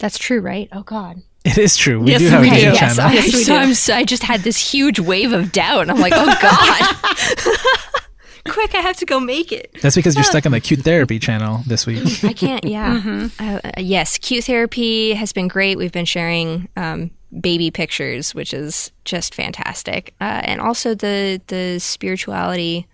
That's 0.00 0.18
true, 0.18 0.40
right? 0.40 0.68
Oh, 0.72 0.82
God. 0.82 1.22
it 1.44 1.58
is 1.58 1.76
true. 1.76 2.00
We 2.00 2.10
Yes, 2.12 2.20
do 2.22 2.28
have 2.30 2.40
we 2.40 2.48
a. 2.48 2.50
Disney 2.54 2.70
yes, 2.72 2.96
channel. 2.96 3.10
I, 3.10 3.12
Yes, 3.12 3.46
so. 3.46 3.54
I'm, 3.54 3.74
so 3.74 3.94
I 3.94 4.04
just 4.04 4.22
had 4.22 4.40
this 4.40 4.56
huge 4.72 4.98
wave 4.98 5.32
of 5.32 5.52
doubt. 5.52 5.82
And 5.82 5.90
I'm 5.90 6.00
like, 6.00 6.14
oh, 6.16 6.38
God. 6.40 7.56
Quick, 8.48 8.74
I 8.74 8.78
have 8.80 8.96
to 8.96 9.04
go 9.06 9.20
make 9.20 9.52
it. 9.52 9.70
That's 9.82 9.94
because 9.94 10.14
you're 10.14 10.24
stuck 10.24 10.46
on 10.46 10.52
the 10.52 10.60
cute 10.68 10.80
therapy 10.80 11.18
channel 11.18 11.60
this 11.66 11.86
week. 11.86 12.24
I 12.24 12.32
can't, 12.32 12.64
yeah. 12.64 12.96
Mm-hmm. 13.00 13.44
Uh, 13.46 13.60
uh, 13.62 13.70
yes, 13.78 14.16
Cute 14.18 14.44
Therapy 14.44 15.12
has 15.12 15.32
been 15.34 15.46
great. 15.46 15.76
We've 15.76 15.92
been 15.92 16.06
sharing 16.06 16.68
um, 16.76 17.10
baby 17.38 17.70
pictures, 17.70 18.34
which 18.34 18.52
is 18.52 18.90
just 19.04 19.34
fantastic. 19.34 20.14
Uh, 20.20 20.40
and 20.44 20.60
also 20.60 20.94
the 20.94 21.40
the 21.46 21.78
spirituality 21.78 22.86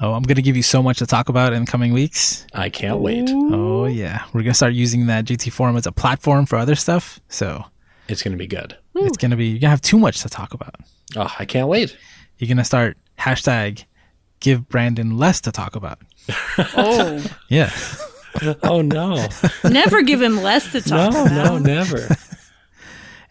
Oh, 0.00 0.14
I'm 0.14 0.24
going 0.24 0.34
to 0.36 0.42
give 0.42 0.56
you 0.56 0.62
so 0.62 0.82
much 0.82 0.98
to 0.98 1.06
talk 1.06 1.28
about 1.28 1.52
in 1.52 1.66
coming 1.66 1.92
weeks. 1.92 2.46
I 2.52 2.68
can't 2.68 2.98
wait. 2.98 3.30
Oh 3.32 3.84
yeah, 3.86 4.24
we're 4.32 4.42
gonna 4.42 4.54
start 4.54 4.74
using 4.74 5.06
that 5.06 5.24
GT 5.24 5.52
forum 5.52 5.76
as 5.76 5.86
a 5.86 5.92
platform 5.92 6.46
for 6.46 6.56
other 6.56 6.74
stuff. 6.74 7.20
So 7.28 7.64
It's 8.08 8.22
going 8.22 8.32
to 8.32 8.38
be 8.38 8.48
good. 8.48 8.76
it's 8.96 9.16
gonna 9.16 9.36
be 9.36 9.46
you're 9.46 9.60
gonna 9.60 9.70
have 9.70 9.80
too 9.80 9.98
much 9.98 10.20
to 10.22 10.28
talk 10.28 10.52
about. 10.52 10.74
Oh, 11.16 11.32
I 11.38 11.44
can't 11.44 11.68
wait. 11.68 11.96
You're 12.38 12.48
gonna 12.48 12.64
start 12.64 12.96
hashtag 13.18 13.84
give 14.40 14.68
Brandon 14.68 15.16
less 15.16 15.40
to 15.42 15.52
talk 15.52 15.74
about. 15.76 15.98
Oh, 16.76 17.24
Yeah, 17.48 17.70
Oh, 18.62 18.82
no. 18.82 19.28
never 19.64 20.02
give 20.02 20.20
him 20.20 20.42
less 20.42 20.70
to 20.72 20.80
talk 20.82 21.12
No, 21.12 21.22
about. 21.24 21.32
no, 21.32 21.58
never. 21.58 22.06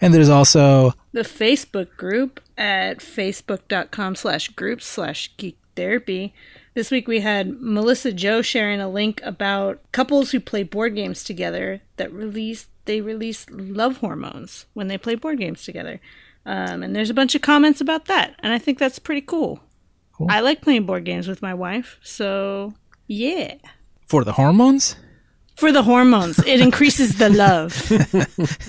and 0.02 0.14
there's 0.14 0.30
also 0.30 0.94
the 1.12 1.22
Facebook 1.22 1.96
group 1.98 2.40
at 2.58 3.00
facebook.com 3.00 4.16
slash 4.16 4.48
groups 4.50 4.86
slash 4.86 5.32
geek 5.38 5.58
therapy. 5.76 6.34
This 6.74 6.90
week 6.92 7.08
we 7.08 7.20
had 7.22 7.62
Melissa 7.62 8.12
Joe 8.12 8.42
sharing 8.42 8.82
a 8.82 8.90
link 8.90 9.22
about 9.24 9.80
couples 9.92 10.32
who 10.32 10.40
play 10.40 10.64
board 10.64 10.96
games 10.96 11.24
together 11.24 11.82
that 11.98 12.12
release 12.12 12.68
they 12.86 13.02
release 13.02 13.46
love 13.50 13.98
hormones 13.98 14.66
when 14.74 14.88
they 14.88 14.98
play 14.98 15.16
board 15.16 15.40
games 15.40 15.64
together. 15.64 16.00
Um, 16.46 16.84
and 16.84 16.96
there's 16.96 17.10
a 17.10 17.14
bunch 17.14 17.34
of 17.36 17.42
comments 17.42 17.82
about 17.82 18.06
that, 18.06 18.36
and 18.40 18.54
I 18.54 18.60
think 18.60 18.78
that's 18.78 19.00
pretty 19.00 19.22
cool. 19.22 19.60
Cool. 20.14 20.28
I 20.30 20.42
like 20.42 20.62
playing 20.62 20.86
board 20.86 21.04
games 21.04 21.28
with 21.28 21.42
my 21.42 21.54
wife, 21.54 22.00
so 22.04 22.74
yeah. 23.08 23.56
for 24.08 24.24
the 24.24 24.34
hormones. 24.34 24.96
For 25.56 25.72
the 25.72 25.84
hormones, 25.84 26.38
it 26.40 26.60
increases 26.62 27.18
the 27.18 27.30
love. 27.30 27.74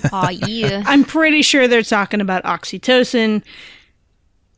Oh 0.12 0.30
yeah. 0.30 0.82
I'm 0.86 1.04
pretty 1.04 1.42
sure 1.42 1.66
they're 1.68 1.82
talking 1.82 2.20
about 2.20 2.44
oxytocin. 2.44 3.42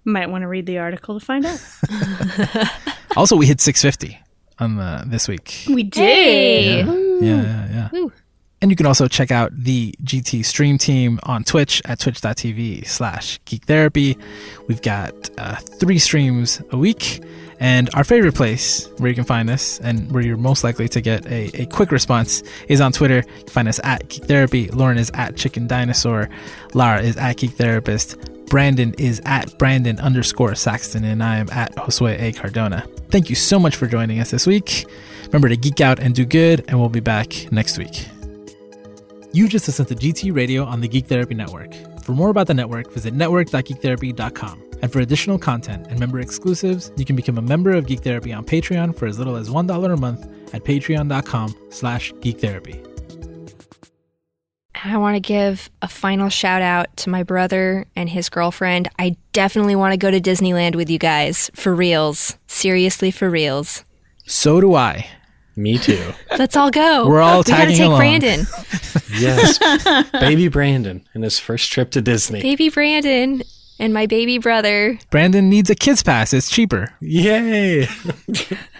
Might 0.04 0.30
want 0.30 0.42
to 0.42 0.48
read 0.48 0.66
the 0.66 0.78
article 0.78 1.18
to 1.18 1.24
find 1.24 1.46
out. 1.46 1.60
Also, 3.16 3.34
we 3.34 3.46
hit 3.46 3.60
650 3.60 4.20
on 4.60 4.76
the 4.76 5.02
this 5.06 5.26
week. 5.26 5.64
We 5.68 5.82
did. 5.82 6.00
Hey. 6.00 6.84
Yeah, 6.84 7.42
yeah, 7.42 7.68
yeah. 7.68 7.88
Woo. 7.92 8.12
And 8.60 8.70
you 8.70 8.76
can 8.76 8.86
also 8.86 9.06
check 9.06 9.30
out 9.30 9.52
the 9.54 9.94
GT 10.02 10.44
stream 10.44 10.78
team 10.78 11.20
on 11.22 11.44
Twitch 11.44 11.80
at 11.84 12.00
twitch.tv 12.00 12.86
slash 12.86 13.38
geek 13.44 13.64
therapy. 13.64 14.18
We've 14.66 14.82
got 14.82 15.14
uh, 15.38 15.56
three 15.56 15.98
streams 15.98 16.60
a 16.70 16.76
week. 16.76 17.22
And 17.60 17.90
our 17.94 18.04
favorite 18.04 18.34
place 18.34 18.88
where 18.98 19.08
you 19.08 19.14
can 19.14 19.24
find 19.24 19.50
us 19.50 19.80
and 19.80 20.10
where 20.12 20.22
you're 20.22 20.36
most 20.36 20.62
likely 20.62 20.88
to 20.90 21.00
get 21.00 21.26
a, 21.26 21.62
a 21.62 21.66
quick 21.66 21.90
response 21.90 22.42
is 22.68 22.80
on 22.80 22.92
Twitter. 22.92 23.16
You 23.16 23.44
can 23.44 23.48
find 23.48 23.68
us 23.68 23.80
at 23.82 24.08
Geek 24.08 24.24
Therapy. 24.24 24.68
Lauren 24.68 24.96
is 24.96 25.10
at 25.14 25.36
Chicken 25.36 25.66
Dinosaur. 25.66 26.28
Lara 26.74 27.02
is 27.02 27.16
at 27.16 27.36
Geek 27.36 27.52
Therapist. 27.52 28.16
Brandon 28.46 28.94
is 28.96 29.20
at 29.24 29.56
Brandon 29.58 29.98
underscore 30.00 30.54
Saxton. 30.54 31.04
And 31.04 31.22
I 31.22 31.38
am 31.38 31.48
at 31.50 31.74
Josue 31.74 32.20
A. 32.20 32.32
Cardona. 32.32 32.86
Thank 33.10 33.28
you 33.28 33.36
so 33.36 33.58
much 33.58 33.76
for 33.76 33.86
joining 33.86 34.20
us 34.20 34.30
this 34.30 34.46
week. 34.46 34.86
Remember 35.26 35.48
to 35.48 35.56
geek 35.56 35.80
out 35.80 35.98
and 35.98 36.14
do 36.14 36.24
good, 36.24 36.64
and 36.68 36.78
we'll 36.78 36.88
be 36.88 37.00
back 37.00 37.50
next 37.52 37.76
week. 37.76 38.08
You 39.32 39.46
just 39.46 39.68
listened 39.68 39.88
to 39.88 39.94
GT 39.94 40.34
Radio 40.34 40.64
on 40.64 40.80
the 40.80 40.88
Geek 40.88 41.06
Therapy 41.06 41.34
Network. 41.34 41.74
For 42.02 42.12
more 42.12 42.30
about 42.30 42.46
the 42.46 42.54
network, 42.54 42.90
visit 42.92 43.12
network.geektherapy.com. 43.12 44.62
And 44.80 44.92
for 44.92 45.00
additional 45.00 45.38
content 45.38 45.86
and 45.88 46.00
member 46.00 46.20
exclusives, 46.20 46.90
you 46.96 47.04
can 47.04 47.16
become 47.16 47.36
a 47.36 47.42
member 47.42 47.72
of 47.72 47.86
Geek 47.86 48.00
Therapy 48.00 48.32
on 48.32 48.44
Patreon 48.44 48.96
for 48.96 49.06
as 49.06 49.18
little 49.18 49.36
as 49.36 49.50
$1 49.50 49.92
a 49.92 49.96
month 49.96 50.54
at 50.54 50.64
patreon.com 50.64 51.54
slash 51.70 52.12
geektherapy. 52.14 52.84
I 54.84 54.96
want 54.96 55.16
to 55.16 55.20
give 55.20 55.68
a 55.82 55.88
final 55.88 56.28
shout 56.28 56.62
out 56.62 56.96
to 56.98 57.10
my 57.10 57.24
brother 57.24 57.84
and 57.96 58.08
his 58.08 58.28
girlfriend. 58.28 58.88
I 58.98 59.16
definitely 59.32 59.74
want 59.76 59.92
to 59.92 59.98
go 59.98 60.10
to 60.10 60.20
Disneyland 60.20 60.76
with 60.76 60.88
you 60.88 60.98
guys. 60.98 61.50
For 61.54 61.74
reals. 61.74 62.38
Seriously, 62.46 63.10
for 63.10 63.28
reals. 63.28 63.84
So 64.24 64.60
do 64.60 64.74
I. 64.74 65.06
Me 65.58 65.76
too. 65.76 66.12
Let's 66.38 66.56
all 66.56 66.70
go. 66.70 67.08
We're 67.08 67.20
all 67.20 67.38
we 67.40 67.50
gotta 67.50 67.62
tagging 67.64 67.76
take 67.76 67.86
along. 67.86 67.98
Brandon. 67.98 68.46
Yes. 69.18 69.58
Baby 70.12 70.46
Brandon 70.48 71.04
in 71.14 71.22
his 71.22 71.40
first 71.40 71.72
trip 71.72 71.90
to 71.92 72.00
Disney. 72.02 72.40
baby 72.40 72.68
Brandon 72.68 73.42
and 73.80 73.92
my 73.92 74.06
baby 74.06 74.38
brother. 74.38 74.98
Brandon 75.10 75.48
needs 75.50 75.68
a 75.70 75.74
kids 75.74 76.02
pass. 76.04 76.32
It's 76.32 76.48
cheaper. 76.50 76.92
Yay. 77.00 77.88